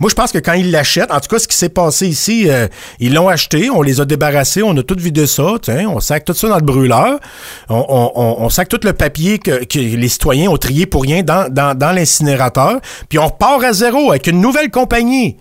[0.00, 2.50] Moi, je pense que quand ils l'achètent, en tout cas, ce qui s'est passé ici,
[2.50, 2.66] euh,
[2.98, 5.52] ils l'ont acheté, on les a débarrassés, on a tout vidé ça,
[5.88, 7.18] on sac tout ça dans le brûleur,
[7.68, 12.80] on, on, sac tout le papier que, les citoyens ont trié pour rien dans, l'incinérateur,
[13.08, 15.36] puis on repart à zéro avec une nouvelle compagnie.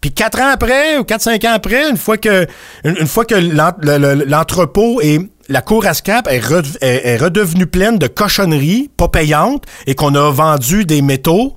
[0.00, 2.46] Puis quatre ans après, ou quatre, cinq ans après, une fois que,
[2.84, 6.42] une, fois que l'en- le- le- l'entrepôt et la cour à scrap est,
[6.82, 11.56] est- est redevenue pleine de cochonneries pas payantes et qu'on a vendu des métaux,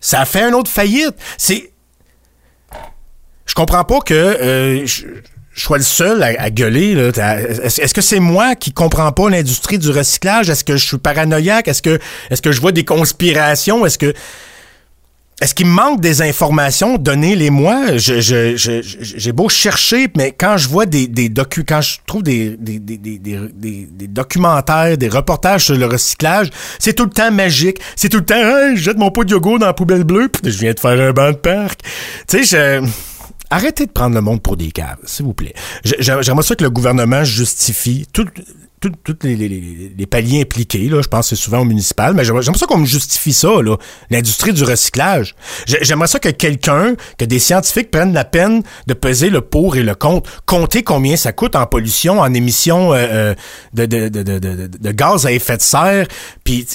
[0.00, 1.14] ça a fait une autre faillite.
[1.36, 1.72] C'est.
[3.46, 5.06] Je comprends pas que euh, je,
[5.54, 6.92] sois le seul à, à gueuler.
[6.92, 10.48] est-ce que c'est moi qui comprends pas l'industrie du recyclage?
[10.48, 11.68] Est-ce que je suis paranoïaque?
[11.68, 11.98] Est-ce que,
[12.30, 13.84] est-ce que je vois des conspirations?
[13.84, 14.14] Est-ce que.
[15.40, 16.98] Est-ce qu'il me manque des informations?
[16.98, 17.96] Donnez-les-moi.
[17.96, 21.80] Je, je, je- je- j'ai beau chercher, mais quand je vois des, des docu, quand
[21.80, 27.30] je trouve des, des, des, documentaires, des reportages sur le recyclage, c'est tout le temps
[27.30, 27.78] magique.
[27.96, 30.52] C'est tout le temps, je jette mon pot de yogourt dans la poubelle bleue, puis
[30.52, 31.80] je viens de faire un banc de parc.
[32.28, 32.86] Tu sais, je...
[33.52, 35.54] Arrêtez de prendre le monde pour des caves, s'il vous plaît.
[35.82, 38.26] J'aimerais ça que le gouvernement justifie tout-
[38.80, 38.92] tous
[39.24, 42.42] les, les- les- paliers impliqués, là, je pense que c'est souvent au municipal, mais j'aimerais
[42.42, 43.48] ça qu'on me justifie ça,
[44.10, 45.34] l'industrie du recyclage.
[45.66, 49.76] J'ai- J'aimerais ça que quelqu'un, que des scientifiques prennent la peine de peser le pour
[49.76, 53.34] et le contre, compter combien ça coûte en pollution, en émissions euh, euh,
[53.74, 56.06] de, de, de- de gaz à effet de serre,
[56.44, 56.66] puis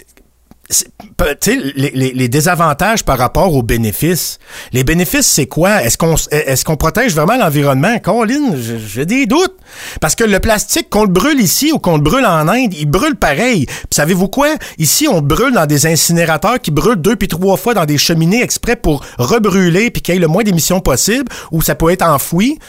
[1.75, 4.39] les, désavantages par rapport aux bénéfices.
[4.73, 5.83] Les bénéfices, c'est quoi?
[5.83, 7.99] Est-ce qu'on est-ce protège vraiment l'environnement?
[7.99, 9.55] Colin, j'ai des doutes.
[10.01, 12.89] Parce que le plastique, qu'on le brûle ici ou qu'on le brûle en Inde, il
[12.89, 13.67] brûle pareil.
[13.91, 14.55] Savez-vous quoi?
[14.77, 17.97] Ici, on le brûle dans des incinérateurs qui brûlent deux puis trois fois dans des
[17.97, 21.91] cheminées exprès pour rebrûler puis qu'il y ait le moins d'émissions possible, ou ça peut
[21.91, 22.59] être enfoui.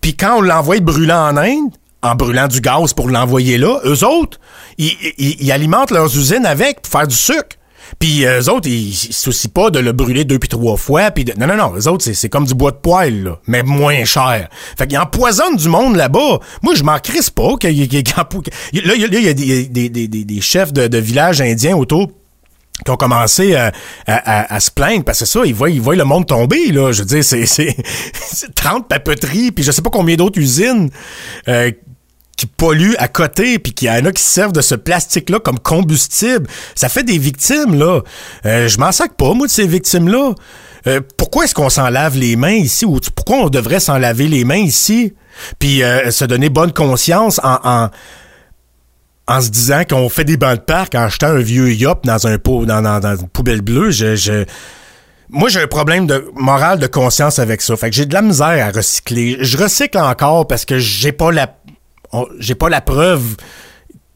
[0.00, 1.72] Puis quand on l'envoie brûler en Inde,
[2.06, 3.80] en brûlant du gaz pour l'envoyer là.
[3.84, 4.38] Eux autres,
[4.78, 7.56] ils, alimentent leurs usines avec pour faire du sucre.
[7.98, 10.76] Puis euh, eux autres, ils, ils se soucient pas de le brûler deux puis trois
[10.76, 11.10] fois.
[11.38, 11.72] Non, non, non.
[11.76, 14.48] Eux autres, c'est, comme du bois de poêle, là, mais moins cher.
[14.76, 16.40] Fait qu'ils empoisonnent du monde là-bas.
[16.62, 17.52] Moi, je m'en crisse pas.
[17.62, 22.10] ait- Là, il y a, des, chefs de, villages indiens autour
[22.84, 23.72] qui ont commencé à,
[24.06, 26.92] à, se plaindre parce que ça, ils voient, ils voient le monde tomber, là.
[26.92, 30.90] Je veux dire, c'est 30 papeteries, puis je sais pas combien d'autres usines
[31.48, 31.70] euh,
[32.36, 35.40] qui polluent à côté, puis qu'il y en a qui se servent de ce plastique-là
[35.40, 36.46] comme combustible.
[36.74, 38.02] Ça fait des victimes, là.
[38.44, 40.34] Euh, je m'en sac pas, moi, de ces victimes-là.
[40.86, 42.84] Euh, pourquoi est-ce qu'on s'en lave les mains ici?
[42.84, 45.14] Ou pourquoi on devrait s'en laver les mains ici?
[45.58, 47.58] Puis euh, se donner bonne conscience en...
[47.64, 47.90] en
[49.28, 52.28] en se disant qu'on fait des bancs de parc en jetant un vieux yop dans
[52.28, 54.44] un pot, dans, dans, dans une poubelle bleue, je, je-
[55.28, 57.76] moi j'ai un problème de moral de conscience avec ça.
[57.76, 59.38] Fait que j'ai de la misère à recycler.
[59.40, 61.52] Je recycle encore parce que j'ai pas la
[62.38, 63.36] j'ai pas la preuve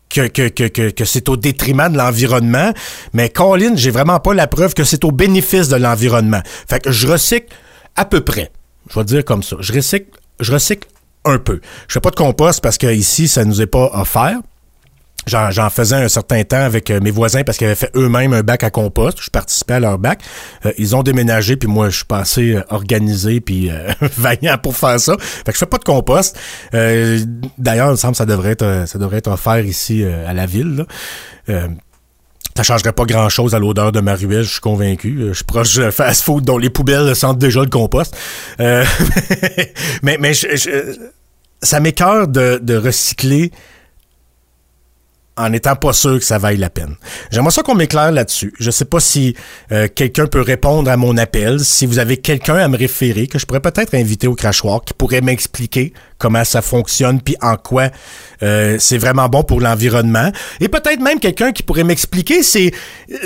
[0.08, 2.72] que, c'est au détriment de l'environnement,
[3.12, 6.40] mais Colin, j'ai vraiment pas la preuve que c'est au bénéfice de l'environnement.
[6.68, 7.54] Fait que je recycle
[7.96, 8.50] à peu près.
[8.90, 9.56] Je vais dire comme ça.
[9.60, 10.10] Je recycle,
[10.40, 10.88] je recycle
[11.24, 11.60] un peu.
[11.86, 14.40] Je fais pas de compost parce que ici, ça nous est pas offert.
[15.26, 18.42] J'en, faisais un certain temps avec euh, mes voisins parce qu'ils avaient fait eux-mêmes un
[18.42, 19.18] bac à compost.
[19.20, 20.20] Je participais à leur bac.
[20.66, 24.76] Euh, ils ont déménagé, puis moi, je suis passé euh, organisé puis euh, vaillant pour
[24.76, 25.16] faire ça.
[25.20, 26.36] Fait que je fais pas de compost.
[26.72, 30.46] D'ailleurs, il me semble que ça devrait être, ça devrait être offert ici à la
[30.46, 30.84] ville.
[31.48, 31.66] Là.
[32.56, 35.16] Ça changerait pas grand chose à l'odeur de ma ruelle, je suis convaincu.
[35.28, 38.16] Je suis proche de fast-food dont les poubelles sentent déjà le compost.
[38.58, 40.96] Mais mais je- je-
[41.62, 43.52] ça m'écœure de, de recycler
[45.40, 46.94] en étant pas sûr que ça vaille la peine.
[47.30, 48.52] J'aimerais ça qu'on m'éclaire là-dessus.
[48.58, 49.34] Je sais pas si
[49.72, 53.38] euh, quelqu'un peut répondre à mon appel, si vous avez quelqu'un à me référer que
[53.38, 57.88] je pourrais peut-être inviter au crachoir qui pourrait m'expliquer comment ça fonctionne puis en quoi
[58.42, 60.30] euh, c'est vraiment bon pour l'environnement
[60.60, 62.74] et peut-être même quelqu'un qui pourrait m'expliquer ces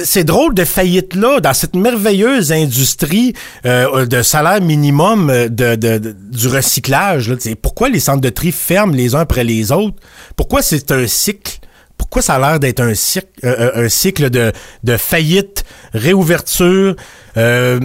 [0.04, 3.34] ces drôles de faillites là dans cette merveilleuse industrie
[3.66, 9.14] euh, de salaire minimum de, du recyclage là, pourquoi les centres de tri ferment les
[9.14, 9.96] uns après les autres?
[10.36, 11.58] Pourquoi c'est un cycle
[11.98, 14.52] pourquoi ça a l'air d'être un, cycle, euh, un cycle de,
[14.96, 16.96] faillite, réouverture,
[17.36, 17.80] euh,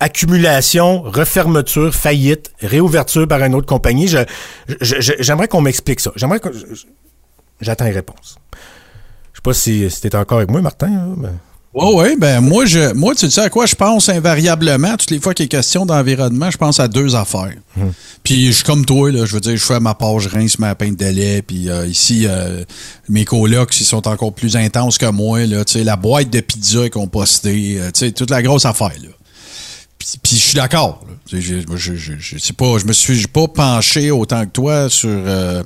[0.00, 4.08] accumulation, refermeture, faillite, réouverture par une autre compagnie?
[4.80, 6.12] J'aimerais qu'on m'explique ça.
[6.16, 6.48] J'aimerais que,
[7.60, 8.36] j'attends une réponse.
[9.32, 11.14] Je sais pas si, si encore avec moi, Martin.
[11.16, 11.28] mais-
[11.78, 15.20] Oui, oui, ben moi, je, moi, tu sais à quoi je pense invariablement, toutes les
[15.20, 17.52] fois qu'il est question d'environnement, je pense à deux affaires.
[18.22, 20.58] Puis je suis comme toi, là, je veux dire, je fais ma page, je rince
[20.58, 22.64] ma peinte de lait, puis euh, ici, euh,
[23.10, 26.40] mes colocs, ils sont encore plus intenses que moi, là, tu sais, la boîte de
[26.40, 29.10] pizza est compostée, euh, tu sais, toute la grosse affaire, là.
[29.98, 31.04] Puis, je suis d'accord.
[31.30, 35.10] Je, je, je, je sais pas, je me suis pas penché autant que toi sur
[35.10, 35.62] euh,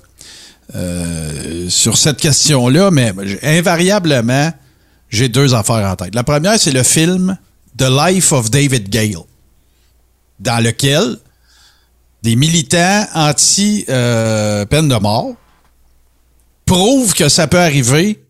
[0.74, 3.12] euh, sur cette question-là, mais
[3.42, 4.50] invariablement,
[5.10, 6.14] j'ai deux affaires en tête.
[6.14, 7.36] La première, c'est le film
[7.76, 9.16] The Life of David Gale,
[10.38, 11.18] dans lequel
[12.22, 15.34] des militants anti-peine de mort
[16.66, 18.22] prouvent que ça peut arriver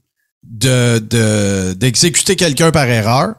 [0.42, 3.34] de, de- d'exécuter quelqu'un par erreur.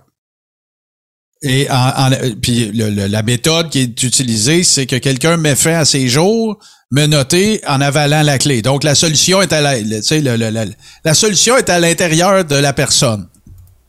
[1.44, 2.12] Et en, en-
[2.42, 6.08] puis le- le- la méthode qui est utilisée, c'est que quelqu'un met fin à ses
[6.08, 6.60] jours
[6.92, 8.62] menotté en avalant la clé.
[8.62, 10.72] Donc la solution est à la, le- tu sais, le- le- le-
[11.04, 13.28] la solution est à l'intérieur de la personne.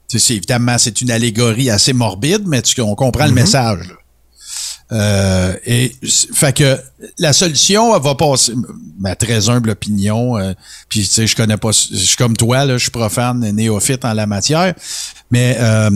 [0.09, 3.81] Tu sais, c'est- évidemment, c'est une allégorie assez morbide, mais tu- on comprend le message.
[3.89, 3.95] là.
[4.93, 5.91] Euh, et
[6.35, 6.79] fait que
[7.19, 8.53] la solution elle va passer
[9.01, 10.53] ma très humble opinion euh,
[10.91, 14.05] puis tu sais je connais pas je suis comme toi là je suis profane néophyte
[14.05, 14.75] en la matière
[15.31, 15.89] mais euh,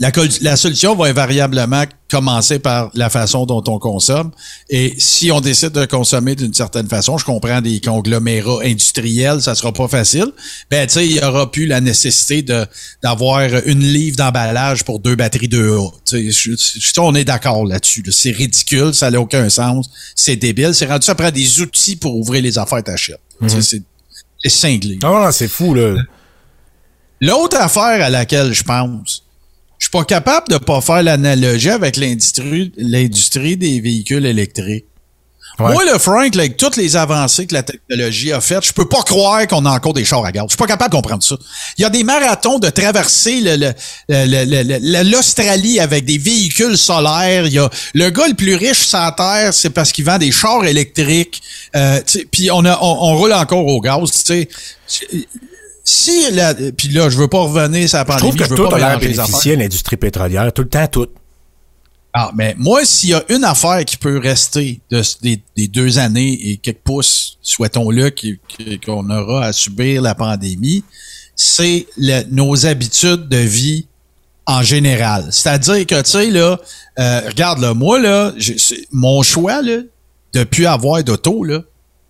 [0.00, 4.32] la, solution va invariablement commencer par la façon dont on consomme.
[4.68, 9.54] Et si on décide de consommer d'une certaine façon, je comprends des conglomérats industriels, ça
[9.54, 10.26] sera pas facile.
[10.70, 12.66] Ben, tu sais, il y aura plus la nécessité de
[13.02, 15.90] d'avoir une livre d'emballage pour deux batteries de A.
[16.04, 18.02] Tu sais, on est d'accord là-dessus.
[18.02, 18.12] là.
[18.12, 20.74] C'est ridicule, ça n'a aucun sens, c'est débile.
[20.74, 23.20] C'est rendu ça prend des outils pour ouvrir les affaires t'achètes.
[23.40, 23.82] Tu sais, C'est
[24.42, 24.98] c'est cinglé.
[25.02, 25.96] Non, non, c'est fou, là.
[27.20, 29.24] L'autre affaire à laquelle je pense,
[29.80, 34.84] je suis pas capable de pas faire l'analogie avec l'industrie, l'industrie des véhicules électriques.
[35.58, 35.72] Ouais.
[35.72, 39.02] Moi, le Frank, avec toutes les avancées que la technologie a faites, je peux pas
[39.02, 40.44] croire qu'on a encore des chars à gaz.
[40.46, 41.34] Je suis pas capable de comprendre ça.
[41.76, 43.56] Il y a des marathons de traverser le-
[44.08, 47.46] le- le- l'Australie avec des véhicules solaires.
[47.46, 50.16] Il y a le gars le plus riche sur la Terre, c'est parce qu'il vend
[50.18, 51.42] des chars électriques.
[51.76, 52.00] Euh,
[52.30, 54.10] Puis on, a, on, on roule encore au gaz.
[54.24, 54.46] Tu
[54.86, 55.08] sais.
[55.84, 58.50] Si la, puis là, je veux pas revenir sur la Je pandémie, trouve que je
[58.50, 58.96] veux tout pas a
[59.56, 60.52] l'industrie pétrolière.
[60.52, 61.08] Tout le temps, tout.
[62.12, 65.98] Ah, mais moi, s'il y a une affaire qui peut rester de, des, des deux
[65.98, 68.12] années et quelques pouces, souhaitons-le,
[68.84, 70.82] qu'on aura à subir la pandémie,
[71.36, 71.86] c'est
[72.30, 73.86] nos habitudes de vie
[74.46, 75.28] en général.
[75.30, 76.58] C'est-à-dire que, tu sais, là,
[76.98, 78.32] euh, regarde, là, moi, là,
[78.90, 79.78] mon choix, là,
[80.32, 81.60] de plus avoir d'auto, là,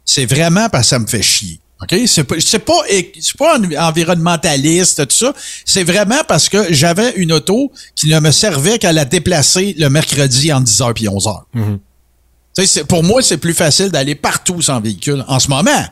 [0.04, 1.60] c'est vraiment parce que ça me fait chier.
[1.82, 1.98] OK?
[2.06, 2.80] C'est pas, c'est pas,
[3.20, 5.32] c'est pas en- environnementaliste, tout ça.
[5.64, 9.88] C'est vraiment parce que j'avais une auto qui ne me servait qu'à la déplacer le
[9.88, 11.42] mercredi entre 10h et 11h.
[11.54, 15.24] Tu sais, c'est- pour moi, c'est plus facile d'aller partout sans véhicule.
[15.28, 15.84] En ce moment,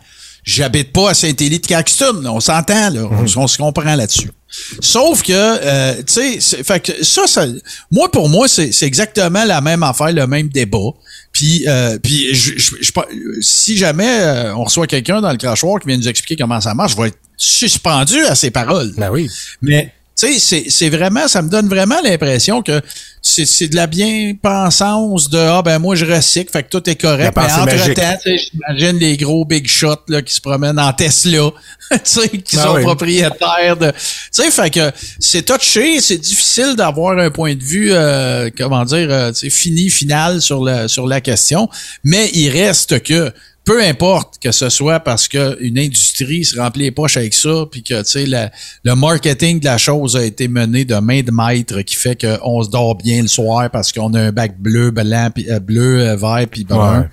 [0.44, 2.20] j'habite pas à Saint-Élie de Caxton.
[2.23, 3.02] là, on s'entend, là.
[3.10, 4.31] On, on se comprend là-dessus.
[4.81, 7.47] Sauf que, euh, tu sais, fait que ça, ça,
[7.90, 10.78] moi, pour moi, c'est exactement la même affaire, le même débat.
[11.39, 13.06] Puis, euh, puis je, je- je- pas-
[13.40, 16.74] si jamais euh, on reçoit quelqu'un dans le crachoir qui vient nous expliquer comment ça
[16.74, 18.93] marche, je vais être suspendu à ses paroles.
[18.97, 19.31] Ben oui.
[19.62, 22.81] Mais tu sais, c'est- c'est vraiment, ça me donne vraiment l'impression que
[23.23, 26.97] c'est c'est de la bien-pensance de ah ben moi je recycle, fait que tout est
[26.97, 27.32] correct.
[27.36, 31.51] Mais entre-temps, tu sais, j'imagine les gros big shots là, qui se promènent en Tesla,
[31.93, 32.82] tu sais, qui Ah sont oui.
[32.82, 33.90] propriétaires de.
[33.90, 33.97] Tu
[34.32, 39.09] sais, fait que c'est touché, c'est difficile d'avoir un point de vue, euh, comment dire,
[39.11, 41.69] euh, tu sais, fini, final sur la sur la question.
[42.05, 43.32] Mais il reste que
[43.69, 47.66] peu importe que ce soit parce que une industrie se remplit les poches avec ça,
[47.70, 51.31] puis que tu sais le marketing de la chose a été mené de main de
[51.31, 54.90] maître, qui fait qu'on se dort bien le soir parce qu'on a un bac bleu,
[54.90, 57.01] blanc, euh, bleu, euh, vert, puis brun.
[57.01, 57.07] Ouais.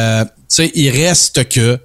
[0.00, 1.78] Euh, tu sais, il reste que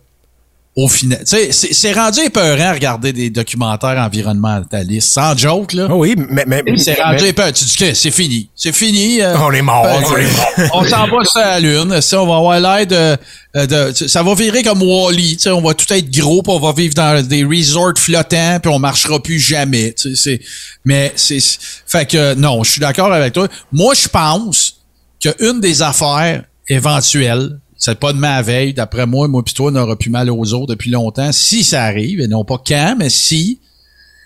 [0.79, 5.87] au final, tu sais, c'est rendu épeurant à regarder des documentaires environnementalistes, sans joke là.
[5.89, 6.43] Ah oui, mais.
[6.45, 7.51] mais, C'est mais- rendu épeurant.
[7.51, 9.19] Tu dis que c'est fini, c'est fini.
[9.19, 10.69] euh, On est mort, euh, on est mort.
[10.75, 11.99] on s'en va sur la Lune.
[11.99, 13.17] Ça, on va avoir l'air de,
[13.59, 15.37] euh, de- Ça va virer comme Wally.
[15.47, 18.77] On va tout être gros, puis on va vivre dans des resorts flottants, puis on
[18.77, 19.93] marchera plus jamais.
[19.93, 20.41] tu sais, c'est-
[20.85, 21.39] Mais c'est.
[21.87, 23.47] Fait que non, je suis d'accord avec toi.
[23.71, 24.75] Moi, je pense
[25.19, 27.57] qu'une des affaires éventuelles,
[27.87, 30.53] c'est pas demain à veille, d'après moi, moi pis toi, on aura plus mal aux
[30.53, 33.59] os depuis longtemps, si ça arrive, et non pas quand, mais si,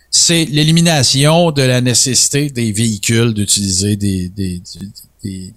[0.10, 5.52] c'est l'élimination de la nécessité des véhicules d'utiliser des, de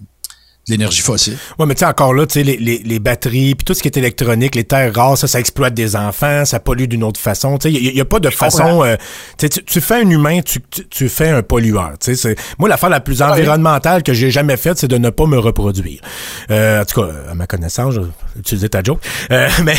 [0.67, 1.37] l'énergie fossile.
[1.59, 3.81] Ouais, mais tu sais, encore là, tu sais, les, les, les batteries, puis tout ce
[3.81, 7.19] qui est électronique, les terres rares, ça, ça exploite des enfants, ça pollue d'une autre
[7.19, 7.57] façon.
[7.57, 8.83] Tu sais, il n'y a, pas de façon...
[8.83, 8.95] euh,
[9.37, 11.93] tu, tu- fais un humain, tu, tu, tu fais un pollueur.
[11.99, 15.25] Tu sais, moi, l'affaire la plus environnementale que j'ai jamais faite, c'est de ne pas
[15.25, 16.01] me reproduire.
[16.49, 18.01] Euh, en tout cas, à ma connaissance, je
[18.39, 18.99] utiliser ta joke.
[19.31, 19.75] Euh, mais...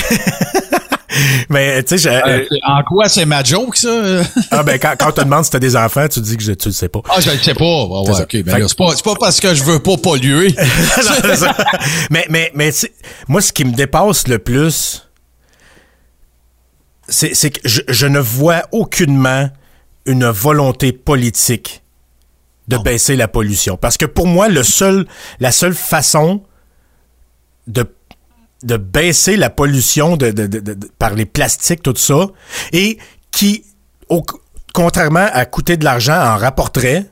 [1.51, 3.89] mais, tu sais, je- euh, en quoi c'est ma joke, ça?
[4.51, 6.53] ah, ben, quand, quand on te demande si t'as des enfants, tu dis que je,
[6.53, 7.01] tu le sais pas.
[7.09, 7.65] ah, je le sais pas.
[7.65, 10.55] Ah ouais, C'est ok, ben c'est pas, parce que je veux pas polluer.
[11.37, 11.53] Non,
[12.11, 12.71] mais mais, mais
[13.29, 15.07] moi, ce qui me dépasse le plus,
[17.09, 19.49] c'est que je, je ne vois aucunement
[20.07, 21.83] une volonté politique
[22.69, 23.77] de baisser la pollution.
[23.77, 25.07] Parce que pour moi, le seul,
[25.39, 26.43] la seule façon
[27.69, 27.87] de,
[28.67, 30.19] de baisser la pollution
[30.99, 32.27] par les plastiques, tout ça,
[32.73, 32.99] et
[33.31, 33.65] qui,
[34.75, 37.07] contrairement à coûter de l'argent, en rapporterait,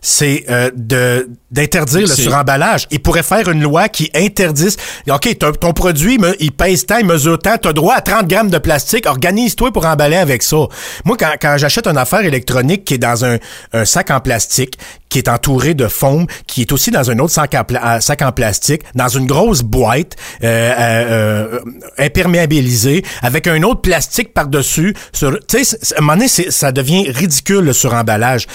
[0.00, 2.86] c'est euh, de d'interdire le suremballage.
[2.90, 4.76] Il pourrait faire une loi qui interdise.
[5.10, 8.48] OK, ton, produit, me- il pèse tant, il mesure tant, t'as droit à 30 grammes
[8.48, 10.56] de plastique, organise-toi pour emballer avec ça.
[11.04, 13.36] Moi, quand, quand j'achète une affaire électronique qui est dans un,
[13.74, 14.78] un sac en plastique,
[15.10, 18.00] qui est entouré de foam, qui est aussi dans un autre sac en, pla- euh,
[18.00, 21.60] sac en plastique, dans une grosse boîte euh, euh, euh,
[21.98, 25.26] imperméabilisée, avec un autre plastique par-dessus, tu
[25.64, 28.46] sais, à un moment donné, ça devient ridicule le suremballage.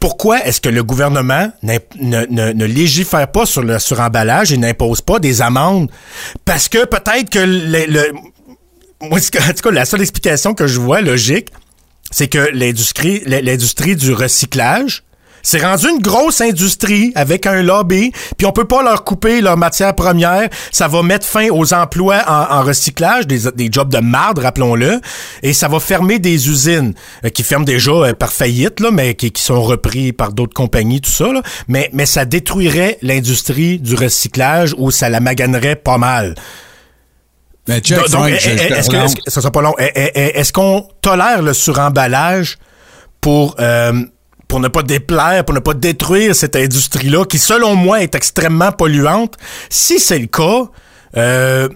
[0.00, 5.42] Pourquoi est-ce que le gouvernement ne, légifère pas sur le suremballage et n'impose pas des
[5.42, 5.90] amendes?
[6.46, 8.12] Parce que peut-être que le,
[9.02, 11.50] en tout cas, la seule explication que je vois logique,
[12.10, 15.04] c'est que l'industrie, l'industrie du recyclage,
[15.42, 19.56] c'est rendu une grosse industrie avec un lobby, puis on peut pas leur couper leur
[19.56, 20.48] matière première.
[20.72, 25.00] Ça va mettre fin aux emplois en, en recyclage, des, des jobs de marde, rappelons-le,
[25.42, 26.94] et ça va fermer des usines
[27.24, 30.54] euh, qui ferment déjà euh, par faillite, là, mais qui, qui sont repris par d'autres
[30.54, 31.32] compagnies, tout ça.
[31.32, 31.42] Là.
[31.68, 36.34] Mais, mais ça détruirait l'industrie du recyclage ou ça la maganerait pas mal.
[37.68, 39.76] Mais check, Donc, donc, est-ce que, est-ce ça sera pas long.
[39.78, 42.58] Est- est- est- Est-ce qu'on tolère le suremballage
[43.20, 43.92] pour, euh,
[44.50, 48.72] pour ne pas déplaire, pour ne pas détruire cette industrie-là, qui, selon moi, est extrêmement
[48.72, 49.36] polluante?
[49.70, 50.64] Si c'est le cas,
[51.16, 51.68] euh,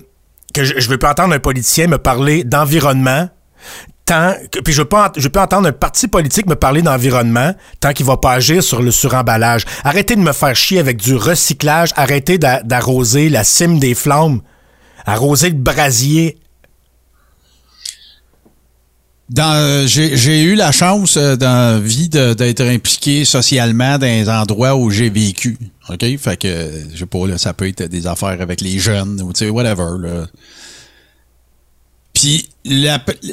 [0.52, 3.28] que je, je veux pas entendre un politicien me parler d'environnement,
[4.04, 7.92] tant que, puis je ent- je pas entendre un parti politique me parler d'environnement tant
[7.92, 9.64] qu'il va pas agir sur le suremballage.
[9.84, 14.40] Arrêtez de me faire chier avec du recyclage, arrêtez d'a- d'arroser la cime des flammes,
[15.06, 16.38] arroser le brasier
[19.30, 24.76] dans j'ai eu la chance euh, dans la vie d'être impliqué socialement dans les endroits
[24.76, 25.58] où j'ai vécu.
[25.88, 26.04] OK?
[26.18, 29.32] Fait que, euh, je sais pas, ça peut être des affaires avec les jeunes ou,
[29.32, 30.26] tu sais, whatever.
[32.12, 32.48] Puis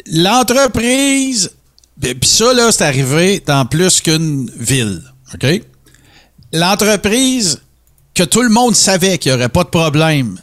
[0.08, 1.52] l'entreprise,
[2.00, 5.02] puis ça, là, c'est arrivé dans plus qu'une ville.
[5.34, 5.62] OK?
[6.52, 7.62] L'entreprise
[8.14, 10.38] que tout le monde savait qu'il n'y aurait pas de problème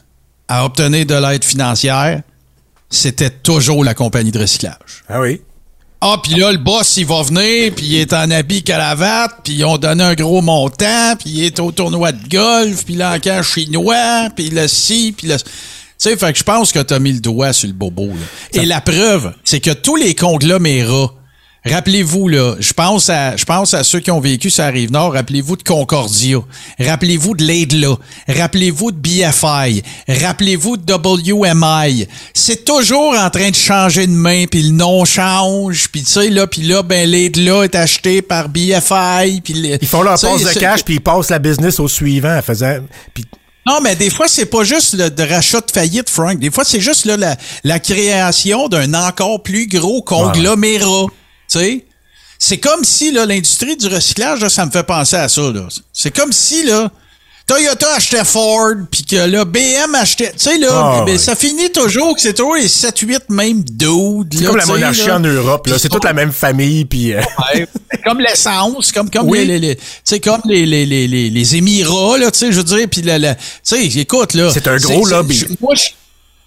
[0.47, 2.23] à obtenir de l'aide financière,
[2.91, 5.05] c'était toujours la compagnie de recyclage.
[5.09, 5.41] Ah oui.
[6.01, 9.55] Ah, puis là, le boss, il va venir, puis il est en habit cravate, puis
[9.55, 13.43] ils ont donné un gros montant, puis il est au tournoi de golf, puis l'encan
[13.43, 15.37] chinois, puis le ci, puis le...
[15.37, 15.45] Tu
[15.99, 18.07] sais, fait que je pense que t'as mis le doigt sur le bobo.
[18.07, 18.13] Là.
[18.53, 21.13] Et la preuve, c'est que tous les conglomérats,
[21.71, 25.13] rappelez-vous, là, je pense à je pense à ceux qui ont vécu sur la Rive-Nord,
[25.13, 26.39] rappelez-vous de Concordia,
[26.79, 27.97] rappelez-vous de l'Aidla,
[28.29, 32.07] rappelez-vous de BFI, rappelez-vous de WMI.
[32.35, 36.31] C'est toujours en train de changer de main, puis le nom change, puis tu sais,
[36.31, 39.77] là, puis là, ben l'Aidla est acheté par BFI, puis...
[39.81, 42.79] Ils font leur passe de cash, puis ils passent la business au suivant en faisant.
[43.15, 43.25] Puis
[43.69, 46.39] non, mais des fois, c'est pas juste le de rachat de faillite, Frank.
[46.39, 51.07] Des fois, c'est juste là, la, la création d'un encore plus gros conglomérat.
[51.49, 51.85] Sais?
[52.39, 55.41] C'est comme si là, l'industrie du recyclage, là, ça me fait penser à ça.
[55.43, 55.67] là.
[55.93, 56.91] C'est comme si là,
[57.49, 60.33] Toyota achetait Ford, puis que là, BM achetait.
[60.33, 64.35] Tu sais, là, Ah, ben, ça finit toujours que c'est toujours les 7-8 mêmes dudes.
[64.39, 65.17] c'est comme la monarchie là.
[65.17, 65.79] en Europe, là.
[65.79, 67.15] C'est toute la même famille, puis.
[67.15, 67.23] euh,
[67.55, 67.67] Ouais,
[68.05, 69.47] comme l'essence, comme comme Oui.
[69.47, 69.79] les, les,
[70.11, 73.01] les- comme les les, les, les, les Émirats là, tu sais, je veux dire, puis
[73.03, 75.43] la, la- tu sais, écoute là, C'est un gros lobby.
[75.61, 75.85] Moi, je,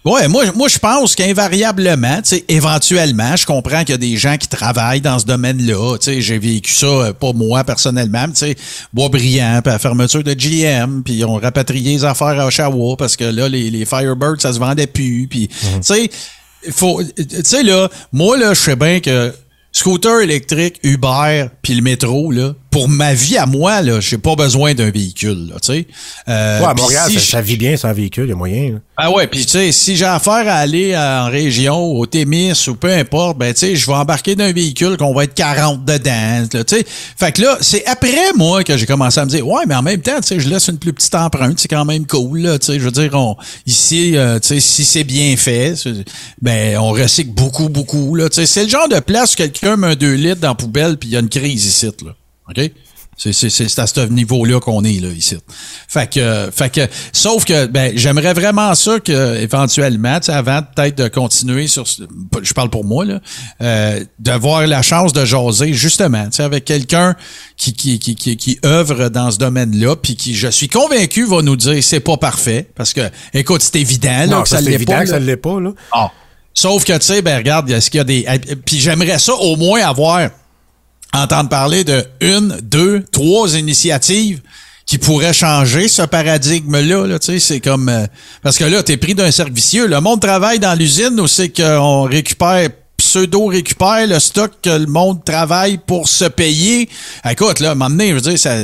[0.04, 4.16] ouais, moi, moi, je pense qu'invariablement, tu sais, éventuellement, je comprends qu'il y a des
[4.16, 5.96] gens qui travaillent dans ce domaine-là.
[5.98, 8.56] Tu sais, j'ai vécu ça, euh, pas moi personnellement, mais tu sais,
[8.92, 13.16] Boisbriand, puis la fermeture de GM, puis ils ont rapatrié les affaires à Oshawa parce
[13.16, 15.80] que là, les, les Firebirds, ça se vendait plus, puis Mhm.
[15.80, 16.10] tu sais,
[16.70, 19.32] faut, tu sais là, moi là, je sais bien que
[19.72, 24.34] scooter électrique, Uber, puis le métro là, pour ma vie à moi là, j'ai pas
[24.34, 25.86] besoin d'un véhicule là, tu sais.
[26.28, 28.72] Euh, Ouais, à Montréal, si ça, vit bien sans véhicule, il y a moyen.
[28.72, 28.78] là.
[28.96, 32.52] ah ouais, puis tu sais, si j'ai affaire à aller euh, en région, au Témis
[32.68, 35.84] ou peu importe, ben tu sais, je vais embarquer d'un véhicule qu'on va être 40
[35.84, 36.84] dedans, tu sais.
[36.86, 39.82] Fait que là, c'est après moi que j'ai commencé à me dire, ouais, mais en
[39.82, 42.58] même temps, tu sais, je laisse une plus petite empreinte, c'est quand même cool, là,
[42.58, 42.78] tu sais.
[42.78, 43.36] Je veux dire, on,
[43.66, 45.74] ici, euh, tu sais, si c'est bien fait,
[46.40, 48.46] ben on recycle beaucoup, beaucoup, là, tu sais.
[48.46, 51.10] C'est le genre de place où quelqu'un met un 2 litres dans la poubelle puis
[51.10, 52.12] il y a une crise ici, là.
[52.56, 52.70] OK?
[53.18, 55.36] C'est, c'est, c'est à ce niveau-là qu'on est, là, ici.
[55.86, 56.80] Fait que, fait que,
[57.12, 62.02] sauf que, ben, j'aimerais vraiment ça que, éventuellement, avant peut-être de continuer sur, ce-
[62.42, 63.20] je parle pour moi, là,
[63.60, 67.14] euh, d'avoir la chance de jaser, justement, tu sais, avec quelqu'un
[67.58, 71.42] qui, qui, qui, qui, qui œuvre dans ce domaine-là, puis qui, je suis convaincu, va
[71.42, 73.02] nous dire c'est pas parfait, parce que,
[73.34, 75.02] écoute, c'est évident, là, Non, que ça, évident pas.
[75.02, 75.72] que ça ne l'est pas, là.
[75.92, 76.10] Ah.
[76.54, 78.26] Sauf que, tu sais, ben regarde, est-ce qu'il y a des...
[78.66, 80.28] Puis j'aimerais ça au moins avoir,
[81.14, 84.40] entendre parler de une, deux, trois initiatives
[84.86, 87.06] qui pourraient changer ce paradigme-là.
[87.06, 87.88] Là, tu sais, c'est comme...
[87.88, 88.06] euh,
[88.42, 89.86] parce que là, t'es pris d'un cercle vicieux.
[89.86, 95.24] Le monde travaille dans l'usine où c'est qu'on récupère pseudo-récupère le stock que le monde
[95.24, 96.88] travaille pour se payer.
[97.28, 98.56] Écoute, là, à un moment donné, je veux dire, ça,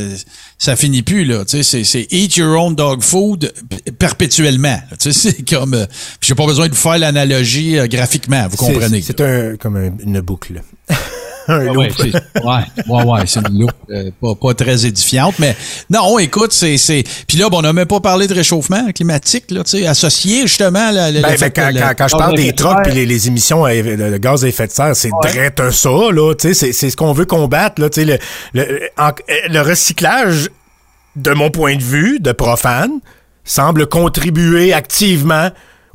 [0.58, 1.44] ça finit plus, là.
[1.44, 3.52] Tu sais, c'est, c'est eat your own dog food
[3.98, 4.78] perpétuellement.
[4.98, 5.74] Tu sais, c'est comme...
[5.74, 5.86] euh,
[6.20, 9.02] j'ai pas besoin de vous faire l'analogie euh, graphiquement, vous comprenez.
[9.02, 10.62] C'est un, comme un- une boucle.
[11.48, 11.76] un loop.
[11.78, 15.56] Ouais, c'est- ouais, ouais, ouais, c'est une loupe euh, pas, pas très édifiante, mais
[15.90, 19.50] non, écoute, c'est, c'est, puis là, bon, on n'a même pas parlé de réchauffement climatique,
[19.50, 22.16] là, tu sais, associé justement, là, le, Ben, le ben, fait quand, quand- quand je
[22.16, 25.70] parle des trucks et les, les émissions de, gaz à effet de serre, c'est direct
[25.70, 26.34] ça, là.
[26.34, 27.80] tu sais, C'est c'est ce qu'on veut combattre.
[27.80, 28.18] Là, tu sais, le,
[28.54, 29.10] le, en-
[29.50, 30.48] le recyclage,
[31.16, 32.90] de mon point de vue, de profane,
[33.44, 35.48] semble contribuer activement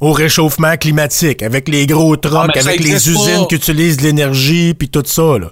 [0.04, 4.74] au réchauffement climatique, avec les gros trucks, Ah, avec les usines qui utilisent de l'énergie,
[4.74, 5.38] puis tout ça.
[5.40, 5.48] Là.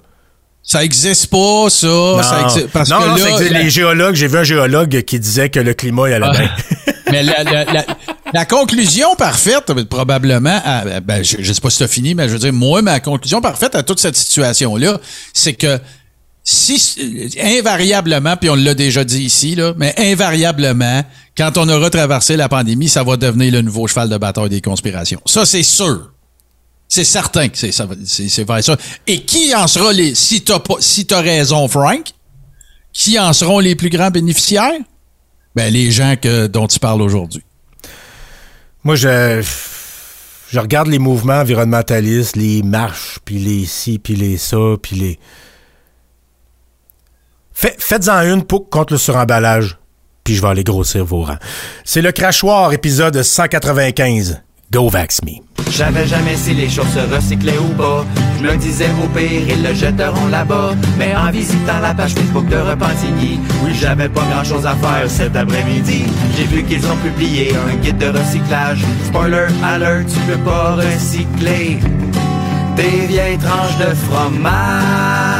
[0.62, 3.50] ça existe pas, ça, ça existe, parce non, que non, là, ça existe.
[3.50, 6.38] la- les géologues, j'ai vu un géologue qui disait que le climat il allait Ah.
[6.38, 6.50] bien.
[7.10, 7.86] mais la, la- la-
[8.32, 12.34] la conclusion parfaite, probablement, à- ben, je, je sais pas si t'as fini, mais je
[12.34, 14.98] veux dire, moi, ma conclusion parfaite à toute cette situation-là,
[15.34, 15.78] c'est que
[16.44, 21.02] si invariablement, puis on l'a déjà dit ici, là, mais invariablement,
[21.36, 24.60] quand on aura traversé la pandémie, ça va devenir le nouveau cheval de bataille des
[24.60, 25.20] conspirations.
[25.24, 26.12] Ça, c'est sûr.
[26.88, 28.76] C'est certain que c'est ça, c'est vrai ça.
[29.06, 32.10] Et qui en sera les si t'as si t'as raison, Frank,
[32.92, 34.78] qui en seront les plus grands bénéficiaires?
[35.54, 37.42] Ben les gens que dont tu parles aujourd'hui.
[38.84, 39.42] Moi, je,
[40.50, 45.18] je regarde les mouvements environnementalistes, les marches, puis les ci, puis les ça, puis les...
[47.62, 49.78] Fait- Faites-en une pour, contre le suremballage,
[50.24, 51.38] puis je vais aller grossir vos rangs.
[51.84, 54.42] C'est le crachoir, épisode 195.
[54.72, 55.34] Go Vax Me.
[55.70, 58.04] J'avais jamais si les choses se recyclaient ou pas.
[58.38, 60.70] Je me disais au pire, ils le jetteront là-bas.
[60.98, 65.36] Mais en visitant la page Facebook de Repentigny, oui, j'avais pas grand-chose à faire cet
[65.36, 66.02] après-midi.
[66.36, 68.82] J'ai vu qu'ils ont publié un guide de recyclage.
[69.06, 71.78] Spoiler alert, tu peux pas recycler
[72.74, 75.31] des vieilles tranches de fromage.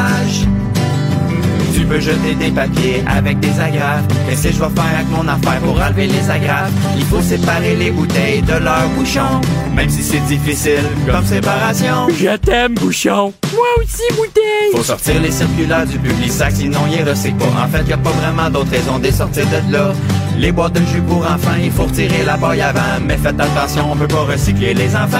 [1.82, 4.04] Tu peux jeter des papiers avec des agrafes.
[4.28, 6.70] Qu'est-ce que je vais faire avec mon affaire pour enlever les agrafes?
[6.96, 9.40] Il faut séparer les bouteilles de leurs bouchons.
[9.74, 12.06] Même si c'est difficile comme séparation.
[12.16, 13.34] Je t'aime, bouchon.
[13.52, 14.70] Moi aussi, bouteille.
[14.76, 17.64] Faut sortir les circulaires du public sac, sinon ils recyclent pas.
[17.64, 19.92] En fait, y a pas vraiment d'autre raison de les sortir de là.
[20.38, 23.00] Les boîtes de jus pour enfants, il faut retirer la paille avant.
[23.04, 25.18] Mais faites attention, on peut pas recycler les enfants.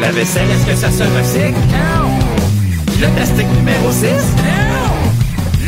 [0.00, 1.58] La vaisselle, est-ce que ça se recycle?
[1.72, 2.10] Non.
[3.00, 4.06] Le plastique numéro 6?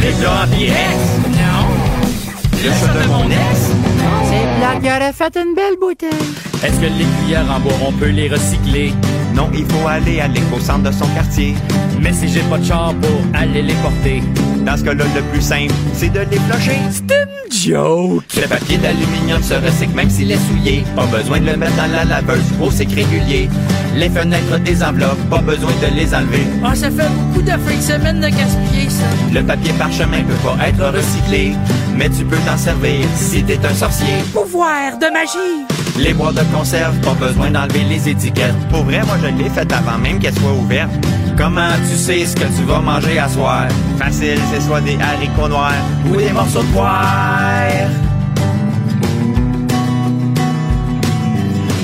[0.02, 0.08] Non.
[0.08, 0.96] Les Pyrex?
[1.26, 1.62] Non.
[2.54, 3.70] Le chat de mon ex?
[4.24, 6.10] C'est plate, il aurait fait une belle bouteille.
[6.64, 8.92] Est-ce que les cuillères en bois, on peut les recycler?
[9.42, 11.54] Non, il faut aller à l'éco-centre de son quartier.
[12.00, 14.22] Mais si j'ai pas de char pour aller les porter,
[14.64, 16.78] Dans ce cas-là, le plus simple, c'est de les flusher.
[16.90, 18.22] c'est une joke.
[18.40, 20.84] Le papier d'aluminium se recycle même s'il est souillé.
[20.94, 23.48] Pas besoin de le mettre dans la laveuse, gros c'est régulier.
[23.96, 26.46] Les fenêtres des enveloppes, pas besoin de les enlever.
[26.64, 29.04] Ah, ça fait beaucoup de fins de semaine de gaspiller, ça.
[29.34, 31.54] Le papier parchemin peut pas être recyclé,
[31.96, 34.22] mais tu peux t'en servir si t'es un sorcier.
[34.32, 35.66] Pouvoir de magie.
[35.98, 38.68] Les boîtes de conserve, pas besoin d'enlever les étiquettes.
[38.70, 40.90] Pour vrai, moi je l'ai fait avant même qu'elle soit ouverte.
[41.36, 43.66] Comment tu sais ce que tu vas manger à soir?
[43.98, 45.72] Facile, c'est soit des haricots noirs
[46.10, 47.68] ou des morceaux de poire.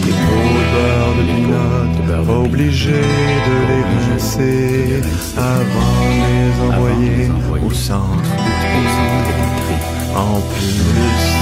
[0.05, 5.03] Les pots de beurre de pinot, pas obligé de les rincer
[5.37, 7.31] avant de les envoyer
[7.67, 9.98] au centre tri.
[10.15, 10.85] En plus,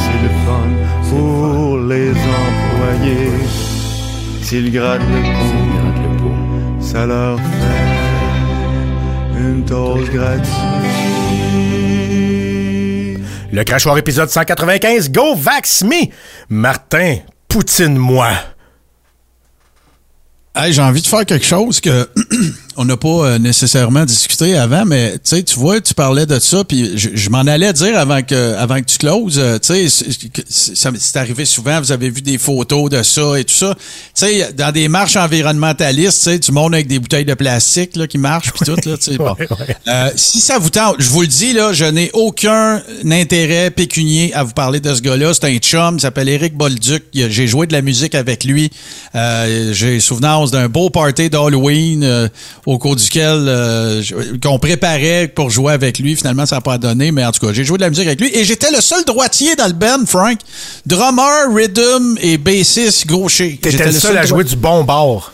[0.03, 0.69] c'est le fun
[1.09, 3.31] pour les employés.
[4.43, 5.23] S'ils grattent le
[6.19, 7.45] pot, ça leur fait
[9.39, 10.47] une dose gratuite.
[13.53, 16.09] Le crachoir épisode 195, Go Vax Me!
[16.49, 17.17] Martin,
[17.49, 18.29] poutine-moi.
[20.55, 22.09] Hey, j'ai envie de faire quelque chose que
[22.77, 26.39] on n'a pas euh, nécessairement discuté avant, mais tu sais, tu vois, tu parlais de
[26.39, 29.89] ça, puis je, je m'en allais dire avant que, avant que tu closes, euh, tu
[29.89, 30.15] sais,
[30.49, 33.75] c'est- arrivé souvent, vous avez vu des photos de ça et tout ça.
[33.75, 33.81] Tu
[34.15, 38.07] sais, dans des marches environnementalistes, tu sais, du monde avec des bouteilles de plastique là,
[38.07, 39.33] qui marchent, puis tout, là, tu sais, bon.
[39.39, 39.77] Ouais, ouais.
[39.89, 44.33] Euh, si ça vous tente, je vous le dis, là, je n'ai aucun intérêt pécunier
[44.35, 45.33] à vous parler de ce gars-là.
[45.35, 47.05] C'est un chum, il s'appelle Eric Bolduc.
[47.15, 48.71] J'ai joué de la musique avec lui.
[49.15, 52.29] Euh, J'ai souvenance d'un beau party d'Halloween euh,
[52.67, 54.03] au cours duquel euh,
[54.43, 56.17] qu'on préparait pour jouer avec lui.
[56.17, 58.21] Finalement, ça n'a pas donné, mais en tout cas, j'ai joué de la musique avec
[58.21, 58.31] lui.
[58.37, 60.39] Et j'étais le seul droitier dans le band, Frank.
[60.85, 63.53] Drummer, rhythm et bassiste gaucher.
[63.63, 65.33] T'étais J'étais le seul à jouer du bon bord.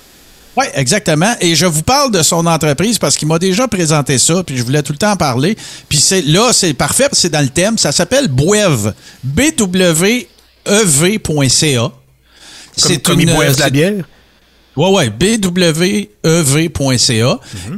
[0.59, 1.34] oui, exactement.
[1.40, 4.62] Et je vous parle de son entreprise parce qu'il m'a déjà présenté ça, puis je
[4.62, 5.56] voulais tout le temps en parler.
[5.88, 7.78] Puis c'est là, c'est parfait, c'est dans le thème.
[7.78, 8.92] Ça s'appelle Bouève.
[10.66, 11.92] B-W-E-V.ca.
[12.82, 14.04] Comme, comme ils boivent de la c'est- bière?
[14.77, 16.09] Ouais, ouais, bwev.ca.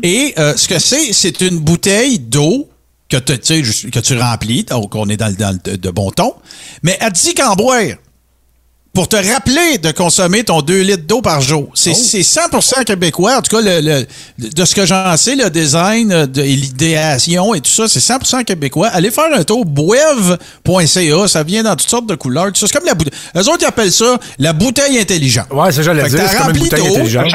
[0.03, 2.69] Et euh, ce que c'est, c'est une bouteille d'eau
[3.09, 6.35] que, que tu remplis, donc on est dans, le- dans le de, de bon ton,
[6.83, 7.81] mais elle dit qu'en boire.
[8.95, 11.69] Pour te rappeler de consommer ton 2 litres d'eau par jour.
[11.75, 13.39] C'est c'est 100% québécois.
[13.39, 13.81] En tout cas, le,
[14.39, 17.89] le- de ce que j'en sais, le design euh, de, et l'idéation et tout ça,
[17.89, 18.87] c'est 100% québécois.
[18.89, 21.29] Allez faire un tour, boev.ca.
[21.29, 22.53] Ça vient dans toutes sortes de couleurs.
[22.53, 22.67] tout ça.
[22.69, 23.13] C'est comme la bouteille.
[23.37, 25.47] Eux autres, ils appellent ça la bouteille intelligente.
[25.51, 26.29] Ouais, c'est ça, que dire.
[26.31, 27.27] C'est comme une bouteille intelligente.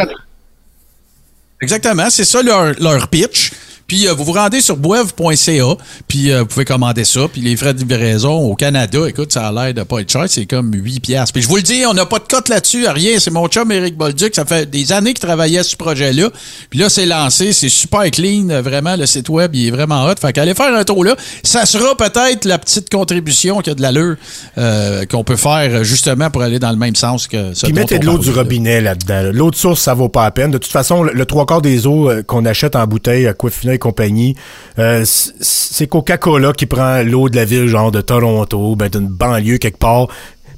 [1.62, 3.52] Exactement, c'est ça leur, leur pitch.
[3.90, 5.76] Puis euh, vous vous rendez sur boev.ca,
[6.08, 7.22] puis euh, vous pouvez commander ça.
[7.32, 10.26] Puis les frais de livraison au Canada, écoute, ça a l'air de pas être cher,
[10.28, 11.34] c'est comme 8 piastres.
[11.34, 13.20] Puis je vous le dis, on n'a pas de cote là-dessus, rien.
[13.20, 16.30] C'est mon chum Eric Bolduc, ça fait des années qu'il travaillait sur ce projet-là.
[16.70, 20.06] Puis là, c'est lancé, c'est super clean, euh, vraiment, le site web, il est vraiment
[20.06, 20.16] hot.
[20.22, 21.16] Fait qu'allez faire un tour là.
[21.44, 24.16] Ça sera peut-être la petite contribution qui a de l'allure
[24.58, 27.66] euh, qu'on peut faire euh, justement pour aller dans le même sens que ça.
[27.66, 28.44] Puis mettez de l'eau du là.
[28.44, 29.22] robinet là-dedans.
[29.24, 29.32] là.
[29.32, 30.52] L'eau de source, ça vaut pas la peine.
[30.52, 33.34] De toute façon, le, le trois quarts des eaux euh, qu'on achète en bouteille à
[33.80, 34.36] et compagnie,
[34.78, 39.58] euh, c'est Coca-Cola qui prend l'eau de la ville, genre de Toronto, ben, d'une banlieue
[39.58, 40.08] quelque part.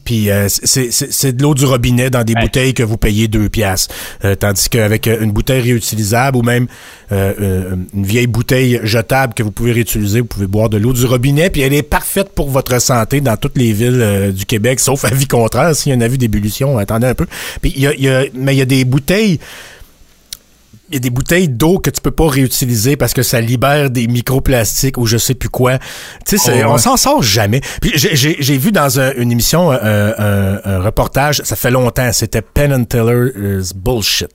[0.03, 3.93] Puis euh, c'est- de l'eau du robinet dans des bouteilles que vous payez deux piastres.
[4.25, 6.65] Euh, tandis qu'avec euh, une bouteille réutilisable ou même
[7.11, 10.91] euh, euh, une vieille bouteille jetable que vous pouvez réutiliser, vous pouvez boire de l'eau
[10.93, 11.51] du robinet.
[11.51, 15.05] Puis elle est parfaite pour votre santé dans toutes les villes euh, du Québec, sauf
[15.05, 15.75] à vie contraire.
[15.75, 17.27] S'il y a un avis d'ébullition, attendez un peu.
[17.61, 19.39] Puis il y a, y a- mais il y a des bouteilles
[19.80, 19.80] il
[20.93, 24.07] y a des bouteilles d'eau que tu peux pas réutiliser parce que ça libère des
[24.07, 25.79] microplastiques ou je sais plus quoi.
[26.25, 26.63] Tu sais, Oh, ouais.
[26.65, 27.61] on s'en sort jamais.
[27.81, 32.41] Puis j'ai- vu dans un- une émission euh, un, un reportage, ça fait longtemps, c'était
[32.41, 34.31] Penn and Teller's Bullshit.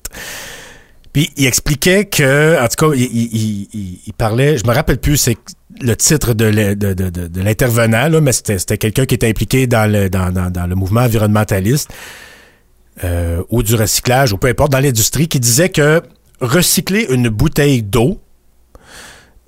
[1.12, 4.74] Puis il expliquait que, en tout cas, il, il- il- il- il parlait, je me
[4.74, 5.36] rappelle plus, c'est
[5.80, 9.14] le titre de, le- de, de, de- de l'intervenant, là, mais c'était c'était quelqu'un qui
[9.14, 11.90] était impliqué dans le, dans, dans, dans le mouvement environnementaliste
[13.04, 16.02] euh, ou du recyclage, ou peu importe, dans l'industrie, qui disait que
[16.40, 18.20] recycler une bouteille d'eau,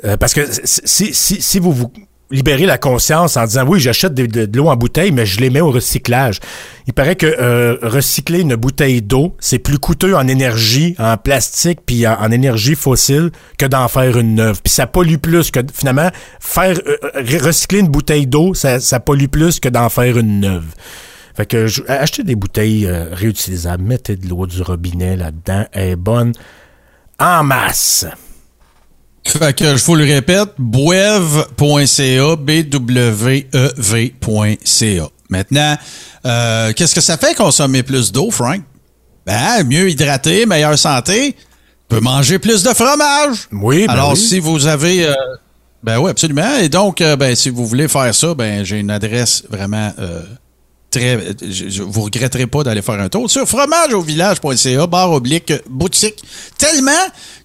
[0.04, 1.92] euh, parce que si, vous vous
[2.30, 5.60] libérez la conscience en disant oui, j'achète de, l'eau en bouteille, mais je les mets
[5.60, 6.38] au recyclage.
[6.86, 11.80] Il paraît que euh, recycler une bouteille d'eau, c'est plus coûteux en énergie, en plastique,
[11.84, 14.60] puis en, énergie fossile que d'en faire une neuve.
[14.62, 16.96] Puis ça pollue plus que finalement faire euh,
[17.42, 20.66] recycler une bouteille d'eau, ça, pollue plus que d'en faire une neuve.
[21.34, 26.32] Fait que achetez des bouteilles réutilisables, mettez de l'eau du robinet là-dedans, est bonne
[27.18, 28.06] en masse.
[29.26, 32.36] Fait que je vous le répète, boev.ca,
[33.68, 35.08] B-W-E-V.ca.
[35.30, 35.76] Maintenant,
[36.24, 38.62] euh, qu'est-ce que ça fait consommer plus d'eau, Frank?
[39.26, 41.36] Ben, mieux hydraté, meilleure santé,
[41.88, 43.48] peut manger plus de fromage.
[43.52, 44.16] Oui, ben Alors, oui.
[44.18, 45.06] si vous avez...
[45.06, 45.14] euh,
[45.82, 46.56] ben oui, absolument.
[46.56, 49.92] Et donc, euh, ben, si vous voulez faire ça, ben, j'ai une adresse vraiment...
[50.98, 56.22] je, je- vous regretterez pas d'aller faire un tour sur fromageauvillage.ca, barre oblique, boutique.
[56.58, 56.90] Tellement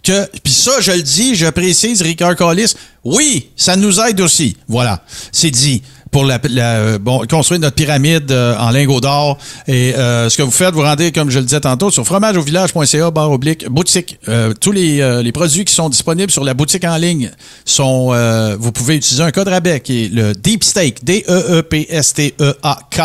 [0.03, 2.73] que, puis ça, je le dis, je précise, Ricard Collis,
[3.03, 4.57] oui, ça nous aide aussi.
[4.67, 5.81] Voilà, c'est dit.
[6.13, 9.37] Pour la, la- euh, bon, construire notre pyramide euh, en lingots d'or.
[9.67, 13.09] Et euh, ce que vous faites, vous rendez, comme je le disais tantôt, sur fromageauvillage.ca,
[13.11, 14.19] barre oblique, boutique.
[14.29, 17.31] Euh, tous les, euh, les produits qui sont disponibles sur la boutique en ligne
[17.65, 18.13] sont,
[18.59, 23.01] vous pouvez utiliser un code rabais qui est le Deep Steak, D-E-E-P-S-T-E-A-K.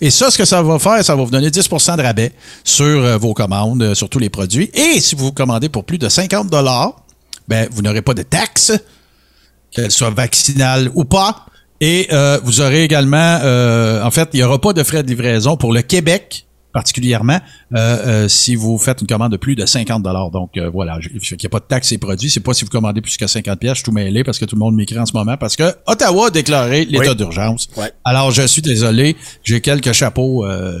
[0.00, 2.32] Et ça, ce que ça va faire, ça va vous donner 10% de rabais
[2.64, 4.70] sur vos commandes, sur tous les produits.
[4.74, 6.48] Et si vous commandez pour plus de 50
[7.46, 8.72] ben, vous n'aurez pas de taxes,
[9.70, 11.44] qu'elle soit vaccinale ou pas.
[11.80, 15.08] Et euh, vous aurez également, euh, en fait, il n'y aura pas de frais de
[15.08, 17.38] livraison pour le Québec particulièrement
[17.74, 17.78] euh,
[18.24, 21.18] euh, si vous faites une commande de plus de 50 Donc euh, voilà, je- il
[21.18, 22.28] n'y a pas de taxe et produits.
[22.30, 24.44] C'est pas si vous commandez plus que 50 pièces, je suis tout mêlé parce que
[24.44, 27.16] tout le monde m'écrit en ce moment parce que Ottawa a déclaré l'état Oui.
[27.16, 27.68] d'urgence.
[27.76, 27.90] Ouais.
[28.04, 30.78] Alors je suis désolé, j'ai quelques chapeaux euh,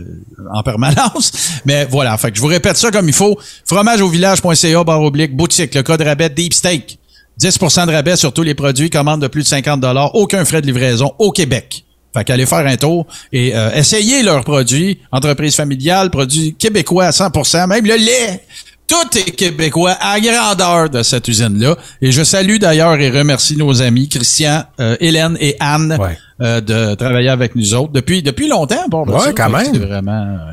[0.52, 1.32] en permanence,
[1.64, 3.38] mais voilà, fait que je vous répète ça comme il faut.
[3.64, 6.97] Fromageauvillage.ca barre oblique boutique, le code rabais Deep Steak.
[7.40, 9.84] 10% de rabais sur tous les produits, commande de plus de 50
[10.14, 11.84] aucun frais de livraison au Québec.
[12.16, 17.10] Fait qu'allez faire un tour et euh, essayez leurs produits, entreprise familiale, produits québécois à
[17.10, 18.40] 100% même le lait.
[18.86, 21.76] Tout est québécois à grandeur de cette usine-là.
[22.00, 26.16] Et je salue d'ailleurs et remercie nos amis Christian, euh, Hélène et Anne Ouais.
[26.40, 28.88] euh, de travailler avec nous autres depuis depuis longtemps.
[28.88, 29.66] Bon, Ouais, ça, quand même.
[29.74, 30.52] C'est vraiment, euh,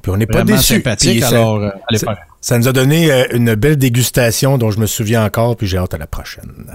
[0.00, 0.74] Puis on n'est pas déçus.
[0.76, 1.20] sympathique.
[1.20, 2.16] Puis alors, euh, allez faire.
[2.40, 5.78] Ça nous a donné euh, une belle dégustation dont je me souviens encore, puis j'ai
[5.78, 6.66] hâte à la prochaine.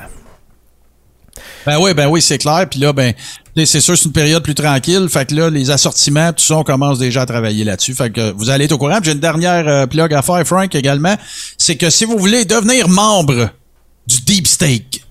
[1.65, 2.67] Ben oui, ben oui, c'est clair.
[2.69, 3.13] Puis là, ben,
[3.55, 5.07] c'est sûr, c'est une période plus tranquille.
[5.09, 7.93] Fait que là, les assortiments, tout ça, on commence déjà à travailler là-dessus.
[7.93, 8.99] Fait que vous allez être au courant.
[9.03, 11.15] J'ai une dernière euh, plug à faire, Frank, également.
[11.57, 13.49] C'est que si vous voulez devenir membre
[14.07, 15.05] du Deep Steak,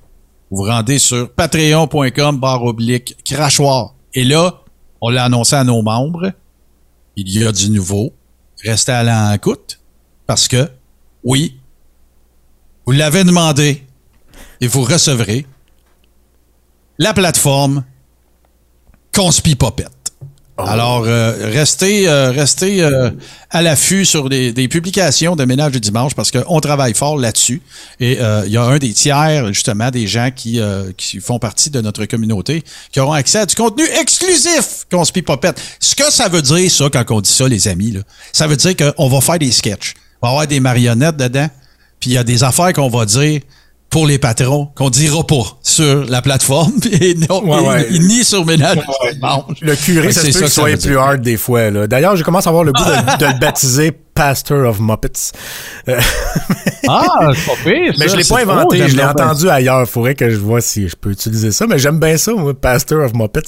[0.51, 3.95] vous vous rendez sur patreon.com barre oblique crachoir.
[4.15, 4.63] Et là,
[5.01, 6.33] on l'a annoncé à nos membres.
[7.17, 8.13] Il y a du nouveau.
[8.65, 9.80] Restez à l'écoute.
[10.31, 10.71] Parce que,
[11.25, 11.57] oui,
[12.87, 13.83] vous l'avez demandé
[14.61, 15.45] et vous recevrez
[17.01, 17.83] la plateforme
[19.13, 20.13] Conspi Popette.
[20.57, 23.11] Alors, euh, restez, euh, restez euh,
[23.51, 27.61] à l'affût sur des, des publications de ménage du dimanche parce qu'on travaille fort là-dessus.
[27.99, 30.61] Et il y a un des tiers, justement, des gens qui,
[30.97, 32.63] qui font partie de notre communauté
[32.93, 35.61] qui auront accès à du contenu exclusif Conspi Popette.
[35.81, 38.03] Ce que ça veut dire, ça, quand on dit ça, les amis, là,
[38.33, 39.95] ça veut dire qu'on va faire des sketchs.
[40.23, 41.49] Va y avoir des marionnettes dedans.
[42.01, 43.41] Puis il y a des affaires qu'on va dire
[43.91, 47.95] pour les patrons qu'on dira pas sur la plateforme et non Ouais, et- ouais.
[47.97, 48.79] et ni sur ménage.
[49.61, 51.01] Le curé, Ouais, ça se peut ça qu'il soit plus dire.
[51.01, 51.71] hard des fois.
[51.71, 51.87] là.
[51.89, 55.33] D'ailleurs, je commence à avoir le goût de, de le baptiser Pastor of Muppets.
[56.89, 59.27] Ah, c'est pas pire, Mais ça, je l'ai c'est pas inventé, je l'ai donc bien
[59.27, 59.89] entendu ailleurs.
[59.89, 61.67] Faudrait que je vois si je peux utiliser ça.
[61.69, 63.41] Mais j'aime bien ça, moi, Pastor of Muppets.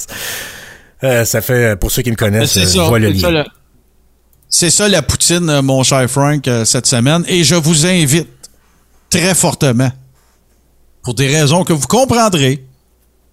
[1.03, 3.19] Euh, ça fait, pour ceux qui me connaissent, C'est euh, ça, je vois le C'est
[3.19, 3.43] ça, lien.
[4.55, 7.25] C'est ça la poutine, euh, mon cher Frank, euh, cette semaine.
[7.27, 8.29] Et je vous invite
[9.09, 9.91] très fortement,
[11.01, 12.63] pour des raisons que vous comprendrez,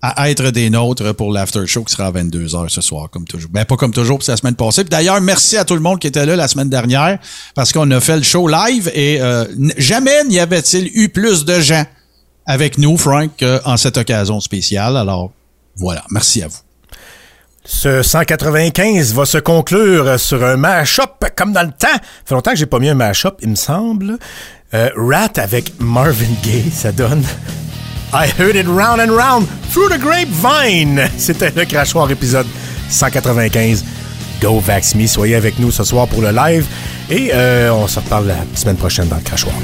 [0.01, 3.51] à être des nôtres pour l'after show qui sera à 22h ce soir, comme toujours.
[3.53, 4.83] Ben, pas comme toujours, puis c'est la semaine passée.
[4.85, 7.19] D'ailleurs, merci à tout le monde qui était là la semaine dernière,
[7.55, 9.45] parce qu'on a fait le show live et euh,
[9.77, 11.85] jamais n'y avait-il eu plus de gens
[12.47, 14.97] avec nous, Frank, qu'en cette occasion spéciale.
[14.97, 15.33] Alors,
[15.77, 16.03] voilà.
[16.11, 16.70] Merci à vous.
[17.65, 21.89] Ce 195 va se conclure sur un mash-up comme dans le temps.
[22.25, 24.19] Fait longtemps que j'ai pas mis un mash-up, il me semble.
[24.73, 27.23] Euh, Rat avec Marvin Gaye, ça donne.
[28.13, 31.09] I heard it round and round through the grapevine.
[31.17, 32.47] C'était le crachoir épisode
[32.89, 33.85] 195.
[34.41, 35.07] Go Vax Me.
[35.07, 36.67] Soyez avec nous ce soir pour le live
[37.11, 39.55] et euh, on se reparle la semaine prochaine dans le crachoir.